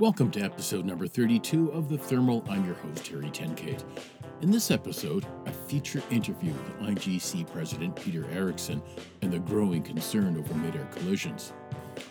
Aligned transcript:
Welcome 0.00 0.30
to 0.30 0.40
episode 0.40 0.84
number 0.84 1.08
32 1.08 1.72
of 1.72 1.88
The 1.88 1.98
Thermal. 1.98 2.44
I'm 2.48 2.64
your 2.64 2.76
host, 2.76 3.08
Harry 3.08 3.30
Tenkate. 3.30 3.82
In 4.42 4.50
this 4.52 4.70
episode, 4.70 5.26
a 5.44 5.50
feature 5.50 6.00
interview 6.08 6.52
with 6.52 6.94
IGC 6.94 7.52
President 7.52 7.96
Peter 7.96 8.24
Eriksen 8.30 8.80
and 9.22 9.32
the 9.32 9.40
growing 9.40 9.82
concern 9.82 10.38
over 10.38 10.54
mid-air 10.54 10.88
collisions. 10.92 11.52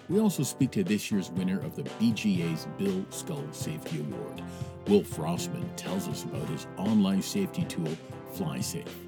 We 0.09 0.19
also 0.19 0.43
speak 0.43 0.71
to 0.71 0.83
this 0.83 1.09
year's 1.09 1.31
winner 1.31 1.61
of 1.61 1.77
the 1.77 1.83
BGA's 1.83 2.67
Bill 2.77 3.05
Scull 3.09 3.47
Safety 3.53 4.01
Award. 4.01 4.43
Wolf 4.87 5.15
Rossmann 5.15 5.73
tells 5.77 6.09
us 6.09 6.25
about 6.25 6.49
his 6.49 6.67
online 6.75 7.21
safety 7.21 7.63
tool, 7.63 7.97
FlySafe. 8.35 9.06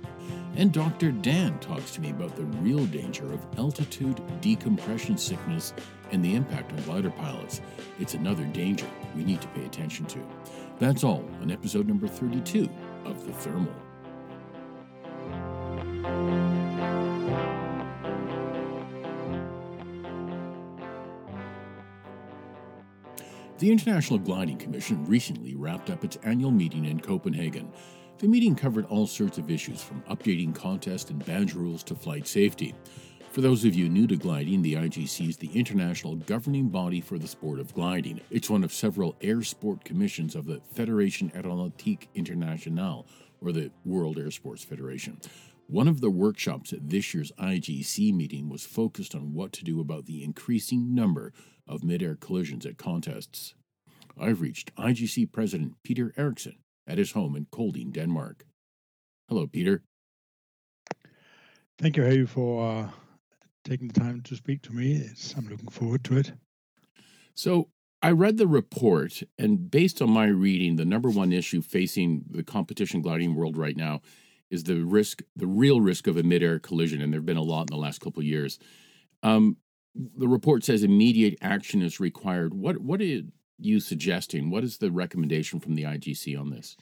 And 0.55 0.71
Dr. 0.71 1.11
Dan 1.11 1.57
talks 1.59 1.91
to 1.91 2.01
me 2.01 2.09
about 2.09 2.35
the 2.35 2.45
real 2.45 2.85
danger 2.85 3.31
of 3.31 3.45
altitude 3.57 4.21
decompression 4.41 5.17
sickness 5.17 5.73
and 6.11 6.23
the 6.23 6.35
impact 6.35 6.71
on 6.71 6.81
glider 6.83 7.11
pilots. 7.11 7.61
It's 7.99 8.13
another 8.13 8.45
danger 8.45 8.87
we 9.15 9.23
need 9.23 9.41
to 9.41 9.47
pay 9.49 9.65
attention 9.65 10.05
to. 10.07 10.19
That's 10.79 11.03
all 11.03 11.23
on 11.41 11.51
episode 11.51 11.87
number 11.87 12.07
32 12.07 12.69
of 13.05 13.25
The 13.25 13.33
Thermal. 13.33 13.75
The 23.59 23.69
International 23.69 24.17
Gliding 24.17 24.57
Commission 24.57 25.05
recently 25.05 25.53
wrapped 25.53 25.89
up 25.89 26.05
its 26.05 26.17
annual 26.23 26.49
meeting 26.49 26.85
in 26.85 27.01
Copenhagen. 27.01 27.73
The 28.19 28.27
meeting 28.27 28.53
covered 28.53 28.85
all 28.87 29.07
sorts 29.07 29.37
of 29.37 29.49
issues 29.49 29.81
from 29.81 30.01
updating 30.01 30.53
contest 30.53 31.09
and 31.09 31.25
badge 31.25 31.53
rules 31.53 31.83
to 31.83 31.95
flight 31.95 32.27
safety. 32.27 32.75
For 33.31 33.39
those 33.39 33.63
of 33.63 33.73
you 33.73 33.87
new 33.87 34.07
to 34.07 34.17
gliding, 34.17 34.61
the 34.61 34.73
IGC 34.73 35.29
is 35.29 35.37
the 35.37 35.49
international 35.53 36.17
governing 36.17 36.67
body 36.67 36.99
for 36.99 37.17
the 37.17 37.29
sport 37.29 37.61
of 37.61 37.73
gliding. 37.73 38.19
It's 38.29 38.49
one 38.49 38.65
of 38.65 38.73
several 38.73 39.15
air 39.21 39.41
sport 39.41 39.85
commissions 39.85 40.35
of 40.35 40.47
the 40.47 40.59
Fédération 40.75 41.31
Aéronautique 41.33 42.07
Internationale, 42.13 43.05
or 43.39 43.53
the 43.53 43.71
World 43.85 44.19
Air 44.19 44.31
Sports 44.31 44.65
Federation. 44.65 45.21
One 45.67 45.87
of 45.87 46.01
the 46.01 46.09
workshops 46.09 46.73
at 46.73 46.89
this 46.89 47.13
year's 47.13 47.31
IGC 47.39 48.13
meeting 48.13 48.49
was 48.49 48.65
focused 48.65 49.15
on 49.15 49.33
what 49.33 49.53
to 49.53 49.63
do 49.63 49.79
about 49.79 50.07
the 50.07 50.25
increasing 50.25 50.93
number 50.93 51.31
of 51.65 51.85
mid-air 51.85 52.15
collisions 52.15 52.65
at 52.65 52.77
contests. 52.77 53.53
I've 54.19 54.41
reached 54.41 54.75
IGC 54.75 55.31
President 55.31 55.75
Peter 55.83 56.13
Eriksen 56.17 56.57
at 56.89 56.97
his 56.97 57.11
home 57.11 57.35
in 57.35 57.45
Kolding, 57.51 57.91
Denmark. 57.91 58.45
Hello, 59.29 59.47
Peter. 59.47 59.83
Thank 61.77 61.95
you, 61.95 62.03
Harry, 62.03 62.25
for 62.25 62.67
uh, 62.67 62.89
taking 63.63 63.87
the 63.87 63.99
time 63.99 64.21
to 64.21 64.35
speak 64.35 64.63
to 64.63 64.73
me. 64.73 64.95
It's, 64.95 65.35
I'm 65.37 65.47
looking 65.47 65.69
forward 65.69 66.03
to 66.05 66.17
it. 66.17 66.33
So, 67.35 67.69
I 68.01 68.11
read 68.11 68.37
the 68.37 68.47
report, 68.47 69.23
and 69.37 69.69
based 69.69 70.01
on 70.01 70.09
my 70.09 70.27
reading, 70.27 70.77
the 70.77 70.85
number 70.85 71.09
one 71.09 71.33
issue 71.33 71.61
facing 71.61 72.23
the 72.29 72.43
competition 72.43 73.01
gliding 73.01 73.35
world 73.35 73.57
right 73.57 73.75
now 73.75 73.99
is 74.49 74.63
the 74.63 74.83
risk, 74.83 75.21
the 75.35 75.47
real 75.47 75.81
risk 75.81 76.07
of 76.07 76.15
a 76.15 76.23
mid-air 76.23 76.59
collision, 76.59 77.01
and 77.01 77.11
there 77.11 77.19
have 77.19 77.25
been 77.25 77.37
a 77.37 77.41
lot 77.41 77.69
in 77.69 77.75
the 77.75 77.77
last 77.77 77.99
couple 77.99 78.21
of 78.21 78.25
years. 78.25 78.57
Um, 79.21 79.57
the 79.95 80.29
report 80.29 80.63
says 80.63 80.83
immediate 80.83 81.37
action 81.41 81.81
is 81.81 81.99
required. 81.99 82.53
What 82.53 82.77
what 82.79 83.01
are 83.01 83.21
you 83.59 83.79
suggesting? 83.79 84.49
What 84.49 84.63
is 84.63 84.77
the 84.77 84.91
recommendation 84.91 85.59
from 85.59 85.75
the 85.75 85.83
IGC 85.83 86.39
on 86.39 86.49
this? 86.49 86.77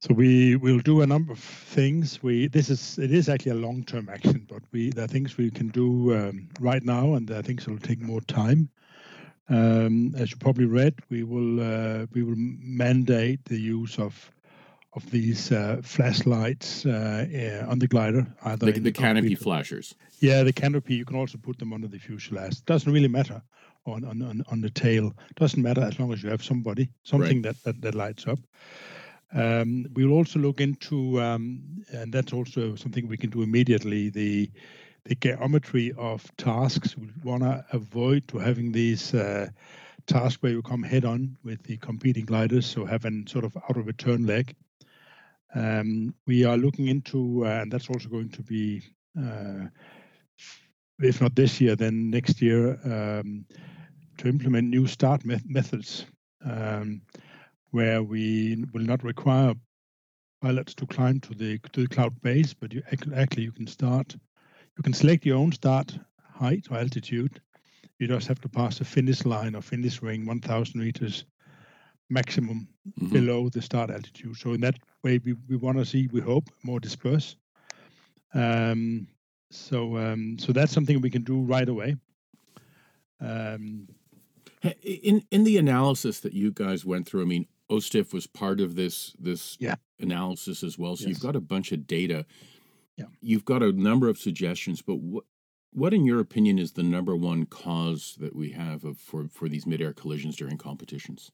So 0.00 0.14
we 0.14 0.56
will 0.56 0.78
do 0.80 1.00
a 1.00 1.06
number 1.06 1.32
of 1.32 1.38
things. 1.38 2.22
We 2.22 2.48
this 2.48 2.68
is 2.68 2.98
it 2.98 3.12
is 3.12 3.28
actually 3.28 3.52
a 3.52 3.66
long 3.66 3.82
term 3.82 4.08
action, 4.08 4.46
but 4.48 4.62
we 4.70 4.90
there 4.90 5.04
are 5.04 5.08
things 5.08 5.36
we 5.36 5.50
can 5.50 5.68
do 5.68 6.14
um, 6.14 6.48
right 6.60 6.84
now, 6.84 7.14
and 7.14 7.26
there 7.26 7.38
are 7.38 7.42
things 7.42 7.64
that 7.64 7.70
will 7.70 7.78
take 7.78 8.00
more 8.00 8.20
time. 8.20 8.68
Um, 9.48 10.14
as 10.16 10.32
you 10.32 10.36
probably 10.36 10.66
read, 10.66 10.94
we 11.08 11.22
will 11.22 11.60
uh, 11.60 12.06
we 12.12 12.22
will 12.22 12.36
mandate 12.36 13.44
the 13.46 13.58
use 13.58 13.98
of 13.98 14.30
of 14.92 15.10
these 15.10 15.52
uh, 15.52 15.80
flashlights 15.82 16.84
uh, 16.86 17.66
on 17.68 17.78
the 17.78 17.86
glider. 17.86 18.26
Either 18.44 18.66
the, 18.66 18.72
the, 18.72 18.80
the 18.80 18.92
canopy 18.92 19.34
flashers. 19.34 19.94
Yeah, 20.20 20.42
the 20.42 20.52
canopy. 20.52 20.94
You 20.94 21.04
can 21.04 21.16
also 21.16 21.38
put 21.38 21.58
them 21.58 21.72
under 21.72 21.88
the 21.88 21.98
fuselage. 21.98 22.64
Doesn't 22.64 22.92
really 22.92 23.08
matter 23.08 23.42
on 23.86 24.04
on 24.04 24.22
on, 24.22 24.42
on 24.50 24.60
the 24.60 24.70
tail. 24.70 25.12
Doesn't 25.36 25.62
matter 25.62 25.82
as 25.82 25.98
long 25.98 26.12
as 26.12 26.22
you 26.22 26.30
have 26.30 26.44
somebody 26.44 26.88
something 27.02 27.42
right. 27.42 27.54
that, 27.54 27.62
that 27.64 27.80
that 27.82 27.94
lights 27.94 28.26
up. 28.26 28.38
Um, 29.32 29.86
we 29.94 30.06
will 30.06 30.14
also 30.14 30.38
look 30.38 30.60
into, 30.60 31.20
um, 31.20 31.60
and 31.92 32.12
that's 32.12 32.32
also 32.32 32.76
something 32.76 33.08
we 33.08 33.16
can 33.16 33.30
do 33.30 33.42
immediately. 33.42 34.10
The 34.10 34.50
the 35.04 35.14
geometry 35.14 35.92
of 35.96 36.24
tasks. 36.36 36.96
We 36.96 37.08
want 37.22 37.42
to 37.42 37.64
avoid 37.72 38.26
to 38.28 38.38
having 38.38 38.72
these 38.72 39.14
uh, 39.14 39.48
tasks 40.06 40.42
where 40.42 40.52
you 40.52 40.62
come 40.62 40.82
head 40.82 41.04
on 41.04 41.36
with 41.44 41.62
the 41.62 41.76
competing 41.78 42.24
gliders, 42.24 42.66
so 42.66 42.84
having 42.84 43.26
sort 43.26 43.44
of 43.44 43.56
out 43.56 43.76
of 43.76 43.88
a 43.88 43.92
turn 43.92 44.26
leg. 44.26 44.54
Um, 45.54 46.14
we 46.26 46.44
are 46.44 46.56
looking 46.56 46.88
into, 46.88 47.46
uh, 47.46 47.60
and 47.62 47.72
that's 47.72 47.88
also 47.88 48.08
going 48.08 48.30
to 48.30 48.42
be, 48.42 48.82
uh, 49.18 49.66
if 50.98 51.20
not 51.20 51.34
this 51.34 51.60
year, 51.60 51.76
then 51.76 52.10
next 52.10 52.42
year, 52.42 52.78
um, 52.84 53.46
to 54.18 54.28
implement 54.28 54.68
new 54.68 54.86
start 54.86 55.24
me- 55.24 55.40
methods 55.46 56.06
um, 56.44 57.02
where 57.70 58.02
we 58.02 58.64
will 58.72 58.82
not 58.82 59.02
require 59.02 59.54
pilots 60.42 60.74
to 60.74 60.86
climb 60.86 61.20
to 61.20 61.34
the 61.34 61.58
to 61.72 61.82
the 61.82 61.88
cloud 61.88 62.20
base, 62.22 62.54
but 62.54 62.72
you 62.72 62.82
actually 63.14 63.44
you 63.44 63.52
can 63.52 63.66
start, 63.66 64.14
you 64.76 64.82
can 64.82 64.92
select 64.92 65.26
your 65.26 65.38
own 65.38 65.52
start 65.52 65.98
height 66.32 66.66
or 66.70 66.76
altitude. 66.76 67.40
You 67.98 68.08
just 68.08 68.28
have 68.28 68.40
to 68.42 68.48
pass 68.48 68.78
the 68.78 68.84
finish 68.84 69.24
line 69.24 69.54
or 69.54 69.62
finish 69.62 70.02
ring 70.02 70.26
1,000 70.26 70.78
meters 70.78 71.24
maximum 72.10 72.68
mm-hmm. 72.86 73.12
below 73.12 73.48
the 73.48 73.62
start 73.62 73.90
altitude. 73.90 74.36
So 74.36 74.52
in 74.52 74.60
that 74.60 74.76
way, 75.02 75.18
we, 75.24 75.34
we 75.48 75.56
want 75.56 75.78
to 75.78 75.84
see, 75.86 76.08
we 76.12 76.20
hope, 76.20 76.48
more 76.62 76.78
disperse. 76.78 77.36
Um, 78.34 79.06
so 79.50 79.96
um, 79.96 80.38
so 80.38 80.52
that's 80.52 80.72
something 80.72 81.00
we 81.00 81.10
can 81.10 81.22
do 81.22 81.40
right 81.40 81.68
away. 81.68 81.96
Um, 83.20 83.88
in 84.82 85.22
in 85.30 85.44
the 85.44 85.58
analysis 85.58 86.20
that 86.20 86.32
you 86.32 86.50
guys 86.50 86.84
went 86.84 87.06
through, 87.06 87.22
I 87.22 87.26
mean, 87.26 87.46
OSTIV 87.70 88.12
was 88.12 88.26
part 88.26 88.60
of 88.60 88.74
this 88.74 89.14
this 89.18 89.56
yeah. 89.60 89.76
analysis 90.00 90.62
as 90.62 90.78
well. 90.78 90.96
So 90.96 91.02
yes. 91.02 91.08
you've 91.08 91.22
got 91.22 91.36
a 91.36 91.40
bunch 91.40 91.72
of 91.72 91.86
data. 91.86 92.26
Yeah. 92.96 93.06
You've 93.20 93.44
got 93.44 93.62
a 93.62 93.72
number 93.72 94.08
of 94.08 94.18
suggestions, 94.18 94.82
but 94.82 94.96
what 94.96 95.24
what 95.72 95.92
in 95.92 96.04
your 96.04 96.20
opinion 96.20 96.58
is 96.58 96.72
the 96.72 96.82
number 96.82 97.14
one 97.14 97.44
cause 97.44 98.16
that 98.18 98.34
we 98.34 98.50
have 98.50 98.84
of, 98.84 98.98
for 98.98 99.28
for 99.28 99.48
these 99.48 99.66
mid-air 99.66 99.92
collisions 99.92 100.36
during 100.36 100.56
competitions? 100.56 101.30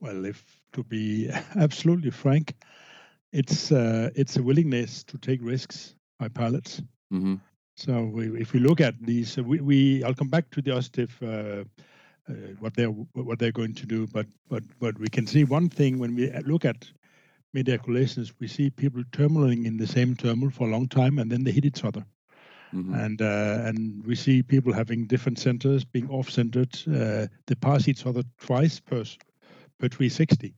Well, 0.00 0.26
if 0.26 0.60
to 0.72 0.84
be 0.84 1.30
absolutely 1.56 2.10
frank, 2.10 2.54
it's 3.32 3.72
uh, 3.72 4.10
it's 4.14 4.36
a 4.36 4.42
willingness 4.42 5.04
to 5.04 5.18
take 5.18 5.40
risks 5.42 5.94
by 6.18 6.28
pilots. 6.28 6.82
Mm-hmm. 7.12 7.36
So 7.76 8.04
we, 8.04 8.40
if 8.40 8.54
we 8.54 8.60
look 8.60 8.80
at 8.80 8.94
these, 9.00 9.36
we, 9.36 9.60
we 9.60 10.04
I'll 10.04 10.14
come 10.14 10.28
back 10.28 10.50
to 10.50 10.62
the 10.62 10.70
OSTIV, 10.70 11.10
uh, 11.22 11.64
what 12.58 12.74
they're 12.74 12.88
what 12.88 13.38
they're 13.38 13.52
going 13.52 13.74
to 13.74 13.86
do, 13.86 14.06
but 14.06 14.26
but 14.48 14.62
but 14.80 14.98
we 14.98 15.08
can 15.08 15.26
see 15.26 15.44
one 15.44 15.68
thing 15.68 15.98
when 15.98 16.14
we 16.14 16.30
look 16.44 16.64
at 16.64 16.90
mid-air 17.52 17.78
collisions, 17.78 18.32
we 18.38 18.48
see 18.48 18.68
people 18.68 19.02
thermaling 19.12 19.64
in 19.64 19.76
the 19.78 19.86
same 19.86 20.14
thermal 20.14 20.50
for 20.50 20.66
a 20.66 20.70
long 20.70 20.88
time, 20.88 21.18
and 21.18 21.30
then 21.30 21.44
they 21.44 21.52
hit 21.52 21.64
each 21.64 21.84
other. 21.84 22.04
Mm-hmm. 22.74 22.94
And 22.94 23.22
uh, 23.22 23.62
and 23.64 24.04
we 24.04 24.14
see 24.14 24.42
people 24.42 24.72
having 24.72 25.06
different 25.06 25.38
centers 25.38 25.84
being 25.84 26.10
off-centered. 26.10 26.74
Uh, 26.86 27.26
they 27.46 27.54
pass 27.54 27.88
each 27.88 28.04
other 28.06 28.22
twice 28.40 28.80
per 28.80 29.04
per 29.78 29.88
360, 29.88 30.54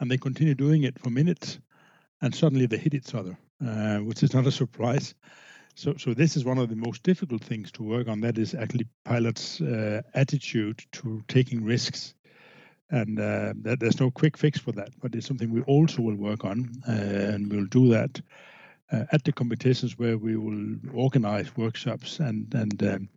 and 0.00 0.10
they 0.10 0.18
continue 0.18 0.54
doing 0.54 0.82
it 0.82 0.98
for 0.98 1.10
minutes, 1.10 1.60
and 2.20 2.34
suddenly 2.34 2.66
they 2.66 2.78
hit 2.78 2.94
each 2.94 3.14
other, 3.14 3.36
uh, 3.64 3.98
which 3.98 4.22
is 4.22 4.34
not 4.34 4.46
a 4.46 4.52
surprise. 4.52 5.14
So, 5.74 5.94
so 5.96 6.14
this 6.14 6.36
is 6.36 6.44
one 6.44 6.58
of 6.58 6.68
the 6.68 6.76
most 6.76 7.02
difficult 7.02 7.42
things 7.42 7.72
to 7.72 7.82
work 7.82 8.08
on. 8.08 8.20
That 8.20 8.38
is 8.38 8.54
actually 8.54 8.86
pilots' 9.04 9.60
uh, 9.60 10.02
attitude 10.14 10.84
to 10.92 11.22
taking 11.28 11.64
risks, 11.64 12.14
and 12.90 13.18
uh, 13.18 13.54
that 13.62 13.80
there's 13.80 13.98
no 13.98 14.10
quick 14.10 14.36
fix 14.36 14.58
for 14.58 14.72
that. 14.72 14.90
But 15.00 15.14
it's 15.14 15.26
something 15.26 15.50
we 15.50 15.62
also 15.62 16.02
will 16.02 16.16
work 16.16 16.44
on, 16.44 16.70
uh, 16.86 16.92
and 16.92 17.50
we'll 17.50 17.66
do 17.66 17.88
that 17.88 18.20
uh, 18.92 19.04
at 19.12 19.24
the 19.24 19.32
competitions 19.32 19.98
where 19.98 20.18
we 20.18 20.36
will 20.36 20.76
organize 20.92 21.56
workshops. 21.56 22.20
And 22.20 22.52
and 22.54 22.82
um, 22.82 23.08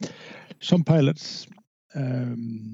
some 0.61 0.83
pilots 0.83 1.47
um, 1.95 2.73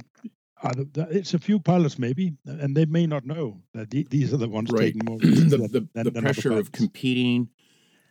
the, 0.63 1.07
it's 1.09 1.33
a 1.33 1.39
few 1.39 1.59
pilots 1.59 1.97
maybe, 1.97 2.33
and 2.45 2.75
they 2.75 2.85
may 2.85 3.07
not 3.07 3.25
know 3.25 3.61
that 3.73 3.89
the, 3.89 4.05
these 4.09 4.33
are 4.33 4.37
the 4.37 4.49
ones 4.49 4.69
right. 4.71 4.93
taking 4.93 5.01
more. 5.05 5.17
the, 5.19 5.57
the, 5.57 5.87
than, 5.93 6.03
the 6.03 6.11
than 6.11 6.23
pressure 6.23 6.53
of 6.53 6.71
competing, 6.71 7.49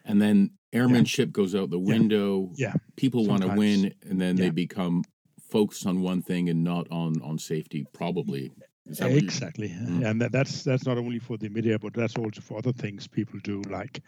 and 0.04 0.20
then 0.20 0.50
airmanship 0.72 1.28
yeah. 1.28 1.32
goes 1.32 1.54
out 1.54 1.70
the 1.70 1.78
window. 1.78 2.50
Yeah, 2.54 2.74
people 2.96 3.26
want 3.26 3.42
to 3.42 3.48
win, 3.48 3.94
and 4.02 4.20
then 4.20 4.36
yeah. 4.36 4.44
they 4.44 4.50
become 4.50 5.04
focused 5.50 5.86
on 5.86 6.00
one 6.00 6.22
thing 6.22 6.48
and 6.48 6.62
not 6.64 6.86
on 6.90 7.20
on 7.22 7.38
safety. 7.38 7.86
Probably 7.92 8.52
exactly, 8.86 9.68
mm-hmm. 9.68 10.04
and 10.04 10.20
that, 10.20 10.32
that's 10.32 10.64
that's 10.64 10.86
not 10.86 10.98
only 10.98 11.18
for 11.18 11.36
the 11.36 11.48
media, 11.48 11.78
but 11.78 11.94
that's 11.94 12.16
also 12.16 12.40
for 12.40 12.58
other 12.58 12.72
things 12.72 13.06
people 13.06 13.38
do, 13.42 13.62
like 13.68 14.02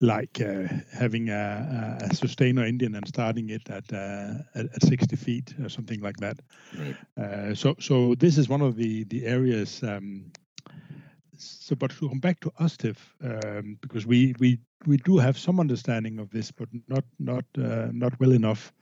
like 0.00 0.40
uh, 0.40 0.66
having 0.92 1.30
a, 1.30 1.98
a, 2.02 2.14
sustainer 2.14 2.64
engine 2.64 2.94
and 2.96 3.06
starting 3.06 3.50
it 3.50 3.68
at, 3.70 3.84
uh, 3.92 4.34
at, 4.54 4.66
at 4.66 4.82
60 4.82 5.16
feet 5.16 5.54
or 5.62 5.68
something 5.68 6.00
like 6.00 6.16
that. 6.16 6.38
Right. 6.76 6.96
Uh, 7.16 7.54
so 7.54 7.76
so 7.80 8.14
this 8.16 8.36
is 8.36 8.48
one 8.48 8.60
of 8.60 8.76
the 8.76 9.04
the 9.04 9.24
areas. 9.26 9.82
Um, 9.82 10.32
so, 11.44 11.74
but 11.76 11.90
to 11.92 12.08
come 12.08 12.20
back 12.20 12.40
to 12.40 12.50
OSTIV, 12.60 12.96
um, 13.22 13.78
because 13.80 14.06
we, 14.06 14.34
we 14.38 14.58
we 14.86 14.96
do 14.98 15.18
have 15.18 15.38
some 15.38 15.60
understanding 15.60 16.18
of 16.18 16.30
this, 16.30 16.50
but 16.50 16.68
not 16.88 17.04
not 17.18 17.44
uh, 17.58 17.88
not 17.92 18.18
well 18.20 18.32
enough. 18.32 18.72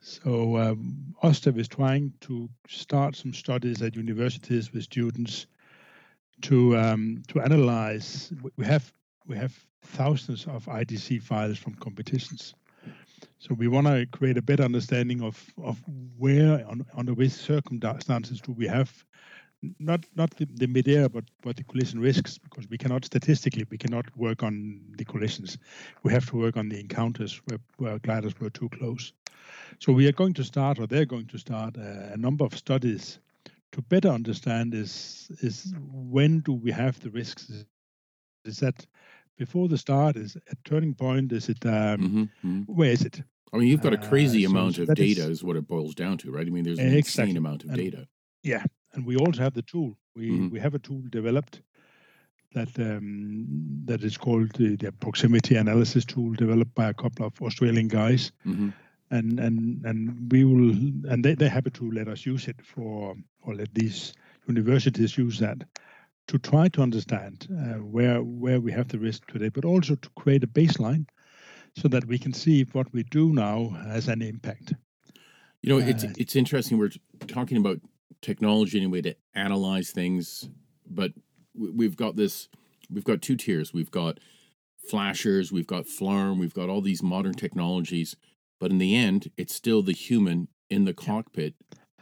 So 0.00 0.56
um, 0.56 1.14
is 1.22 1.68
trying 1.68 2.12
to 2.20 2.48
start 2.68 3.16
some 3.16 3.34
studies 3.34 3.82
at 3.82 3.96
universities 3.96 4.72
with 4.72 4.84
students 4.84 5.46
to 6.42 6.76
um, 6.76 7.22
to 7.28 7.40
analyze. 7.40 8.32
We 8.56 8.64
have 8.64 8.92
we 9.26 9.36
have 9.36 9.58
thousands 9.82 10.46
of 10.46 10.66
IGC 10.66 11.22
files 11.22 11.58
from 11.58 11.74
competitions. 11.74 12.54
So 13.38 13.54
we 13.54 13.68
want 13.68 13.86
to 13.86 14.06
create 14.06 14.36
a 14.36 14.42
better 14.42 14.64
understanding 14.64 15.22
of, 15.22 15.44
of 15.62 15.82
where, 16.16 16.66
on, 16.66 16.84
under 16.96 17.14
which 17.14 17.32
circumstances 17.32 18.40
do 18.40 18.52
we 18.52 18.66
have 18.66 19.04
not 19.78 20.04
not 20.14 20.30
the, 20.36 20.46
the 20.54 20.66
mid-air, 20.66 21.08
but 21.08 21.24
but 21.42 21.56
the 21.56 21.64
collision 21.64 22.00
risks, 22.00 22.38
because 22.38 22.68
we 22.68 22.78
cannot 22.78 23.04
statistically 23.04 23.66
we 23.70 23.78
cannot 23.78 24.04
work 24.16 24.42
on 24.42 24.80
the 24.96 25.04
collisions. 25.04 25.58
We 26.02 26.12
have 26.12 26.26
to 26.30 26.36
work 26.36 26.56
on 26.56 26.68
the 26.68 26.78
encounters 26.78 27.40
where, 27.46 27.58
where 27.78 27.98
gliders 27.98 28.38
were 28.40 28.50
too 28.50 28.68
close. 28.68 29.12
So 29.78 29.92
we 29.92 30.06
are 30.08 30.12
going 30.12 30.34
to 30.34 30.44
start, 30.44 30.78
or 30.78 30.86
they're 30.86 31.04
going 31.04 31.26
to 31.26 31.38
start, 31.38 31.76
a, 31.76 32.12
a 32.14 32.16
number 32.16 32.44
of 32.44 32.56
studies 32.56 33.18
to 33.72 33.82
better 33.82 34.08
understand 34.08 34.74
is 34.74 35.30
is 35.40 35.74
when 35.90 36.40
do 36.40 36.52
we 36.52 36.70
have 36.70 37.00
the 37.00 37.10
risks? 37.10 37.64
Is 38.44 38.58
that 38.58 38.86
before 39.36 39.68
the 39.68 39.78
start? 39.78 40.16
Is 40.16 40.36
a 40.50 40.56
turning 40.64 40.94
point? 40.94 41.32
Is 41.32 41.48
it 41.48 41.64
um, 41.66 41.72
mm-hmm, 41.72 42.22
mm-hmm. 42.22 42.60
where 42.72 42.90
is 42.90 43.02
it? 43.02 43.22
I 43.52 43.58
mean, 43.58 43.68
you've 43.68 43.80
got 43.80 43.94
a 43.94 43.98
crazy 43.98 44.44
uh, 44.46 44.50
amount 44.50 44.76
so 44.76 44.82
of 44.82 44.94
data, 44.94 45.22
is, 45.22 45.28
is, 45.28 45.44
what 45.44 45.56
it 45.56 45.66
boils 45.66 45.94
down 45.94 46.18
to, 46.18 46.30
right? 46.30 46.46
I 46.46 46.50
mean, 46.50 46.64
there's 46.64 46.78
an 46.78 46.92
exactly. 46.94 47.30
insane 47.30 47.36
amount 47.38 47.64
of 47.64 47.70
and, 47.70 47.78
data. 47.78 48.06
Yeah, 48.42 48.64
and 48.94 49.06
we 49.06 49.16
also 49.16 49.42
have 49.42 49.54
the 49.54 49.62
tool. 49.62 49.96
We 50.14 50.30
mm-hmm. 50.30 50.50
we 50.50 50.60
have 50.60 50.74
a 50.74 50.78
tool 50.78 51.02
developed 51.10 51.62
that 52.54 52.78
um, 52.78 53.46
that 53.84 54.02
is 54.02 54.16
called 54.16 54.52
the, 54.52 54.76
the, 54.76 54.90
proximity 54.92 55.56
analysis 55.56 56.04
tool, 56.04 56.32
developed 56.32 56.74
by 56.74 56.88
a 56.88 56.94
couple 56.94 57.26
of 57.26 57.40
Australian 57.42 57.88
guys. 57.88 58.32
Mm-hmm. 58.46 58.70
And 59.10 59.40
and 59.40 59.84
and 59.86 60.30
we 60.30 60.44
will 60.44 60.70
and 61.10 61.24
they 61.24 61.34
they're 61.34 61.48
happy 61.48 61.70
to 61.70 61.90
let 61.90 62.08
us 62.08 62.26
use 62.26 62.46
it 62.46 62.60
for 62.62 63.16
or 63.42 63.54
let 63.54 63.72
these 63.74 64.12
universities 64.46 65.16
use 65.16 65.38
that 65.38 65.64
to 66.26 66.38
try 66.38 66.68
to 66.68 66.82
understand 66.82 67.48
uh, 67.50 67.80
where 67.80 68.22
where 68.22 68.60
we 68.60 68.70
have 68.72 68.88
the 68.88 68.98
risk 68.98 69.26
today, 69.26 69.48
but 69.48 69.64
also 69.64 69.94
to 69.94 70.10
create 70.10 70.44
a 70.44 70.46
baseline 70.46 71.06
so 71.76 71.88
that 71.88 72.04
we 72.06 72.18
can 72.18 72.32
see 72.32 72.60
if 72.60 72.74
what 72.74 72.92
we 72.92 73.02
do 73.04 73.32
now 73.32 73.70
has 73.86 74.08
any 74.08 74.28
impact. 74.28 74.74
You 75.62 75.70
know, 75.70 75.78
it's 75.78 76.04
uh, 76.04 76.12
it's 76.18 76.36
interesting. 76.36 76.78
We're 76.78 76.90
talking 77.26 77.56
about 77.56 77.80
technology 78.22 78.78
anyway 78.78 79.02
to 79.02 79.16
analyze 79.34 79.90
things, 79.90 80.48
but 80.88 81.12
we've 81.54 81.96
got 81.96 82.16
this. 82.16 82.48
We've 82.90 83.04
got 83.04 83.22
two 83.22 83.36
tiers. 83.36 83.72
We've 83.72 83.90
got 83.90 84.18
flashers, 84.88 85.52
we've 85.52 85.66
got 85.66 85.86
FLARM, 85.86 86.38
we've 86.38 86.54
got 86.54 86.68
all 86.68 86.80
these 86.80 87.02
modern 87.02 87.34
technologies, 87.34 88.16
but 88.58 88.70
in 88.70 88.78
the 88.78 88.96
end, 88.96 89.30
it's 89.36 89.54
still 89.54 89.82
the 89.82 89.92
human 89.92 90.48
in 90.70 90.84
the 90.84 90.94
cockpit 90.94 91.54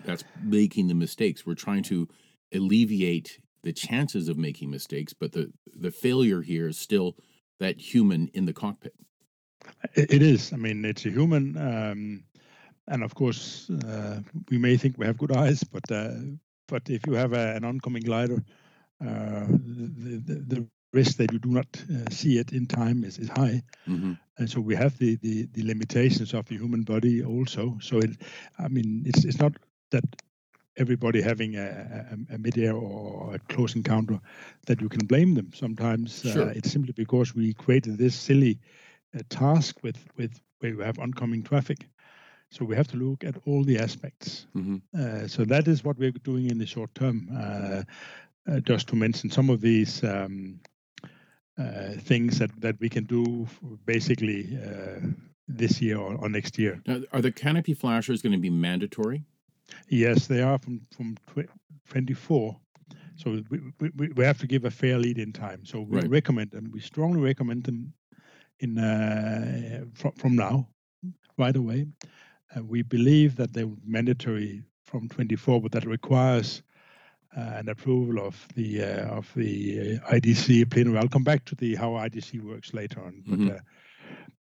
that's 0.05 0.25
making 0.43 0.89
the 0.89 0.95
mistakes. 0.95 1.45
We're 1.45 1.55
trying 1.55 1.83
to 1.85 2.09
alleviate 2.55 3.41
the 3.63 3.73
chances 3.73 4.29
of 4.29 4.39
making 4.39 4.71
mistakes, 4.71 5.13
but 5.13 5.33
the 5.33 5.53
the 5.67 5.91
failure 5.91 6.43
here 6.43 6.69
is 6.69 6.79
still 6.79 7.17
that 7.59 7.81
human 7.81 8.29
in 8.29 8.45
the 8.45 8.53
cockpit. 8.53 8.95
It 9.95 10.23
is. 10.23 10.53
I 10.53 10.57
mean, 10.57 10.85
it's 10.85 11.05
a 11.07 11.11
human, 11.11 11.57
um, 11.57 12.25
and 12.89 13.03
of 13.03 13.15
course, 13.15 13.71
uh, 13.71 14.21
we 14.51 14.59
may 14.59 14.77
think 14.77 14.97
we 14.99 15.07
have 15.07 15.19
good 15.19 15.33
eyes, 15.33 15.65
but 15.65 15.91
uh, 15.91 16.13
but 16.69 16.89
if 16.89 17.07
you 17.07 17.15
have 17.15 17.33
a, 17.33 17.55
an 17.55 17.65
oncoming 17.65 18.03
glider, 18.03 18.45
uh, 19.01 19.47
the, 19.49 20.23
the, 20.25 20.35
the, 20.47 20.67
risk 20.93 21.19
that 21.19 21.31
you 21.31 21.39
do 21.39 21.51
not 21.51 21.67
uh, 21.91 22.09
see 22.11 22.39
it 22.39 22.53
in 22.53 22.65
time 22.65 23.05
is, 23.05 23.19
is 23.19 23.29
high, 23.29 23.61
mm-hmm. 23.87 24.13
and 24.39 24.49
so 24.49 24.61
we 24.61 24.75
have 24.75 24.97
the, 24.99 25.17
the 25.17 25.47
the 25.53 25.63
limitations 25.63 26.33
of 26.33 26.47
the 26.47 26.57
human 26.57 26.85
body 26.85 27.23
also. 27.23 27.77
So 27.83 27.99
it, 27.99 28.11
I 28.59 28.69
mean, 28.69 29.03
it's 29.05 29.25
it's 29.25 29.39
not 29.39 29.53
that 29.91 30.05
everybody 30.79 31.21
having 31.21 31.57
a, 31.57 32.17
a, 32.31 32.35
a 32.35 32.39
mid-air 32.39 32.75
or 32.75 33.35
a 33.35 33.39
close 33.53 33.75
encounter 33.75 34.21
that 34.67 34.81
you 34.81 34.89
can 34.89 35.07
blame 35.07 35.35
them. 35.35 35.51
Sometimes 35.55 36.25
uh, 36.25 36.33
sure. 36.33 36.49
uh, 36.49 36.53
it's 36.55 36.71
simply 36.71 36.93
because 36.93 37.35
we 37.35 37.53
created 37.55 37.99
this 37.99 38.15
silly 38.15 38.59
uh, 39.15 39.21
task 39.29 39.83
with 39.83 39.99
with 40.17 40.41
where 40.61 40.73
you 40.73 40.81
have 40.81 40.99
oncoming 40.99 41.43
traffic. 41.43 41.89
So 42.51 42.65
we 42.65 42.77
have 42.77 42.89
to 42.89 42.97
look 42.97 43.25
at 43.25 43.37
all 43.47 43.65
the 43.65 43.79
aspects. 43.79 44.47
Mm-hmm. 44.57 44.77
Uh, 44.99 45.29
so 45.29 45.45
that 45.45 45.69
is 45.69 45.85
what 45.85 45.99
we're 45.99 46.13
doing 46.13 46.51
in 46.51 46.59
the 46.59 46.67
short 46.67 46.95
term. 46.95 47.29
Uh, 47.37 47.83
uh, 48.49 48.61
just 48.61 48.87
to 48.89 48.97
mention 48.97 49.31
some 49.31 49.51
of 49.51 49.61
these. 49.61 50.03
Um, 50.05 50.61
things 52.01 52.39
that, 52.39 52.51
that 52.61 52.79
we 52.81 52.89
can 52.89 53.05
do 53.05 53.49
basically 53.87 54.59
this 55.49 55.81
year 55.81 55.99
or, 55.99 56.15
or 56.17 56.29
next 56.29 56.59
year. 56.59 56.81
Now, 56.87 57.01
are 57.13 57.23
the 57.23 57.33
canopy 57.33 57.75
flashers 57.75 58.23
going 58.23 58.33
to 58.33 58.39
be 58.39 58.51
mandatory? 58.51 59.25
Yes, 59.89 60.27
they 60.27 60.43
are 60.43 60.59
from 60.59 60.81
from 60.95 61.17
24. 61.89 62.57
So 63.17 63.43
we, 63.49 63.61
we, 63.81 64.09
we 64.09 64.25
have 64.25 64.39
to 64.39 64.47
give 64.47 64.65
a 64.67 64.71
fair 64.71 64.99
lead 64.99 65.19
in 65.19 65.33
time. 65.33 65.65
So 65.65 65.81
we 65.81 66.01
right. 66.01 66.11
recommend 66.11 66.51
them. 66.51 66.71
We 66.73 66.81
strongly 66.81 67.21
recommend 67.21 67.65
them 67.65 67.95
in 68.61 68.79
uh, 68.79 69.85
from 69.95 70.13
from 70.13 70.37
now, 70.37 70.69
right 71.39 71.57
away. 71.57 71.87
We 72.63 72.83
believe 72.83 73.37
that 73.37 73.53
they're 73.53 73.71
mandatory 73.85 74.63
from 74.85 75.09
24, 75.09 75.61
but 75.61 75.73
that 75.73 75.85
requires 75.85 76.63
uh, 77.37 77.41
an 77.41 77.69
approval 77.69 78.25
of 78.25 78.47
the 78.55 78.83
uh, 78.83 79.17
of 79.17 79.31
the 79.35 79.99
uh, 80.03 80.13
IGC 80.13 80.71
plenary. 80.71 80.99
I'll 80.99 81.09
come 81.09 81.25
back 81.25 81.45
to 81.47 81.55
the 81.55 81.75
how 81.75 81.91
IGC 81.91 82.43
works 82.43 82.75
later 82.75 83.01
on, 83.01 83.23
but. 83.27 83.39
Mm-hmm. 83.39 83.57
Uh, 83.57 83.61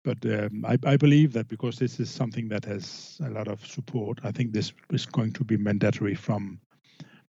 but 0.04 0.24
um, 0.24 0.64
I, 0.64 0.78
I, 0.86 0.96
believe 0.96 1.34
that 1.34 1.48
because 1.48 1.76
this 1.76 2.00
is 2.00 2.08
something 2.08 2.48
that 2.48 2.64
has 2.64 3.20
a 3.22 3.28
lot 3.28 3.46
of 3.46 3.66
support, 3.66 4.20
I 4.24 4.30
think 4.30 4.52
this 4.52 4.72
is 4.90 5.04
going 5.04 5.32
to 5.34 5.44
be 5.44 5.58
mandatory 5.58 6.14
from 6.14 6.60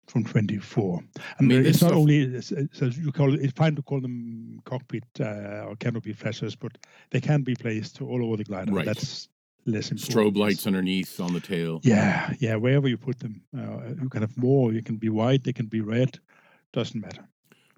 from 0.08 0.24
24. 0.24 0.98
And 0.98 1.08
I 1.38 1.42
mean, 1.42 1.66
it's 1.66 1.80
not 1.80 1.88
stuff... 1.88 1.98
only 1.98 2.40
so 2.40 2.86
you 2.86 3.12
call 3.12 3.34
it, 3.34 3.42
it's 3.42 3.52
fine 3.52 3.76
to 3.76 3.82
call 3.82 4.00
them 4.00 4.60
cockpit 4.64 5.04
uh, 5.20 5.66
or 5.66 5.76
canopy 5.76 6.12
flashers, 6.12 6.56
but 6.56 6.76
they 7.10 7.20
can 7.20 7.42
be 7.42 7.54
placed 7.54 8.02
all 8.02 8.24
over 8.24 8.36
the 8.36 8.44
glider. 8.44 8.72
Right. 8.72 8.84
That's 8.84 9.28
less 9.66 9.90
important. 9.90 10.34
Strobe 10.34 10.36
lights 10.36 10.66
underneath 10.66 11.20
on 11.20 11.32
the 11.32 11.40
tail. 11.40 11.80
Yeah, 11.82 12.32
yeah, 12.38 12.56
wherever 12.56 12.88
you 12.88 12.96
put 12.96 13.20
them, 13.20 13.42
uh, 13.56 13.94
you 14.00 14.08
can 14.08 14.22
have 14.22 14.36
more. 14.36 14.72
You 14.72 14.82
can 14.82 14.96
be 14.96 15.08
white, 15.08 15.44
they 15.44 15.52
can 15.52 15.66
be 15.66 15.80
red, 15.80 16.18
doesn't 16.72 17.00
matter. 17.00 17.28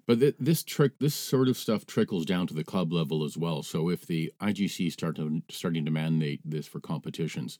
But 0.05 0.21
th- 0.21 0.35
this 0.39 0.63
trick, 0.63 0.93
this 0.99 1.15
sort 1.15 1.49
of 1.49 1.57
stuff 1.57 1.85
trickles 1.85 2.25
down 2.25 2.47
to 2.47 2.53
the 2.53 2.63
club 2.63 2.93
level 2.93 3.25
as 3.25 3.37
well. 3.37 3.61
So 3.61 3.89
if 3.89 4.07
the 4.07 4.31
IGC 4.41 4.91
start 4.91 5.17
to 5.17 5.41
starting 5.49 5.83
to 5.85 5.91
mandate 5.91 6.39
this 6.45 6.65
for 6.65 6.79
competitions, 6.79 7.59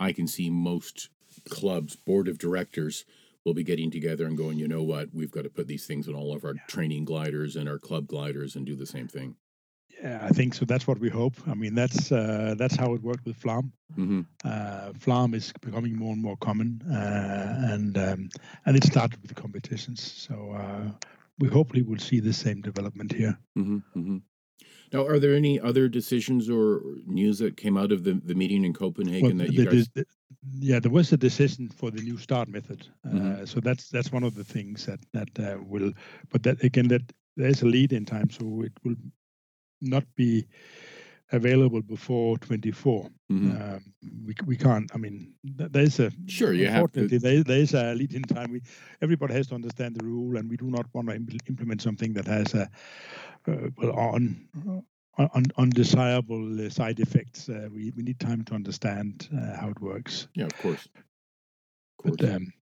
I 0.00 0.12
can 0.12 0.26
see 0.26 0.50
most 0.50 1.08
clubs 1.48 1.94
board 1.94 2.26
of 2.26 2.38
directors 2.38 3.04
will 3.44 3.54
be 3.54 3.64
getting 3.64 3.90
together 3.90 4.26
and 4.26 4.36
going, 4.36 4.58
you 4.58 4.68
know 4.68 4.82
what, 4.82 5.08
we've 5.14 5.30
got 5.30 5.44
to 5.44 5.50
put 5.50 5.68
these 5.68 5.86
things 5.86 6.08
on 6.08 6.14
all 6.14 6.34
of 6.34 6.44
our 6.44 6.54
yeah. 6.54 6.62
training 6.66 7.04
gliders 7.04 7.56
and 7.56 7.68
our 7.68 7.78
club 7.78 8.06
gliders 8.06 8.56
and 8.56 8.66
do 8.66 8.74
the 8.74 8.86
same 8.86 9.08
thing. 9.08 9.36
I 10.04 10.28
think 10.28 10.54
so. 10.54 10.64
That's 10.64 10.86
what 10.86 10.98
we 10.98 11.08
hope. 11.08 11.34
I 11.48 11.54
mean, 11.54 11.74
that's 11.74 12.12
uh, 12.12 12.54
that's 12.56 12.76
how 12.76 12.94
it 12.94 13.02
worked 13.02 13.24
with 13.26 13.36
FLARM. 13.36 13.72
Mm-hmm. 13.96 14.20
Uh, 14.44 14.92
FLARM 14.98 15.34
is 15.34 15.52
becoming 15.60 15.96
more 15.96 16.12
and 16.12 16.22
more 16.22 16.36
common, 16.36 16.82
uh, 16.90 17.72
and 17.72 17.98
um, 17.98 18.28
and 18.66 18.76
it 18.76 18.84
started 18.84 19.20
with 19.20 19.28
the 19.28 19.40
competitions. 19.40 20.00
So 20.00 20.52
uh, 20.52 20.90
we 21.38 21.48
hopefully 21.48 21.82
will 21.82 21.98
see 21.98 22.20
the 22.20 22.32
same 22.32 22.60
development 22.60 23.12
here. 23.12 23.38
Mm-hmm, 23.56 23.76
mm-hmm. 23.98 24.16
Now, 24.92 25.06
are 25.06 25.18
there 25.18 25.34
any 25.34 25.60
other 25.60 25.88
decisions 25.88 26.48
or 26.48 26.80
news 27.06 27.38
that 27.40 27.56
came 27.56 27.76
out 27.76 27.92
of 27.92 28.04
the, 28.04 28.14
the 28.24 28.34
meeting 28.34 28.64
in 28.64 28.72
Copenhagen 28.72 29.38
well, 29.38 29.46
that 29.46 29.52
you 29.52 29.64
the, 29.64 29.70
guys? 29.70 29.88
The, 29.94 30.06
yeah, 30.58 30.80
there 30.80 30.90
was 30.90 31.12
a 31.12 31.16
decision 31.16 31.68
for 31.68 31.90
the 31.90 32.00
new 32.00 32.16
start 32.16 32.48
method. 32.48 32.88
Uh, 33.04 33.10
mm-hmm. 33.10 33.44
so 33.44 33.60
that's 33.60 33.88
that's 33.90 34.12
one 34.12 34.22
of 34.22 34.34
the 34.34 34.44
things 34.44 34.86
that 34.86 35.00
that 35.12 35.28
uh, 35.38 35.58
will. 35.62 35.92
But 36.30 36.42
that 36.44 36.62
again, 36.62 36.88
that 36.88 37.02
there's 37.36 37.62
a 37.62 37.66
lead 37.66 37.92
in 37.92 38.04
time, 38.04 38.30
so 38.30 38.62
it 38.62 38.72
will 38.84 38.96
not 39.80 40.04
be 40.16 40.46
available 41.32 41.82
before 41.82 42.38
24. 42.38 43.10
Mm-hmm. 43.30 43.50
Um, 43.50 43.84
we, 44.24 44.34
we 44.46 44.56
can't. 44.56 44.90
I 44.94 44.98
mean, 44.98 45.34
there's 45.44 46.00
a 46.00 46.10
sure. 46.26 46.52
You 46.52 46.68
have 46.68 46.92
to. 46.92 47.06
There, 47.06 47.42
there's 47.42 47.74
a 47.74 47.94
lead 47.94 48.14
in 48.14 48.22
time. 48.22 48.52
We 48.52 48.62
everybody 49.02 49.34
has 49.34 49.48
to 49.48 49.54
understand 49.54 49.96
the 49.96 50.04
rule, 50.04 50.36
and 50.36 50.48
we 50.48 50.56
do 50.56 50.70
not 50.70 50.86
want 50.94 51.08
to 51.08 51.14
implement 51.48 51.82
something 51.82 52.14
that 52.14 52.26
has 52.26 52.54
a 52.54 52.70
uh, 53.46 53.68
well 53.76 53.92
on. 53.92 54.48
Un, 55.34 55.46
undesirable 55.56 56.64
uh, 56.64 56.70
side 56.70 57.00
effects. 57.00 57.48
Uh, 57.48 57.68
we, 57.74 57.92
we 57.96 58.04
need 58.04 58.20
time 58.20 58.44
to 58.44 58.54
understand 58.54 59.28
uh, 59.36 59.56
how 59.56 59.68
it 59.68 59.80
works. 59.80 60.28
Yeah, 60.36 60.44
of 60.44 60.56
course. 60.58 60.86
Of 60.86 62.04
course. 62.04 62.16
But, 62.20 62.34
um, 62.34 62.52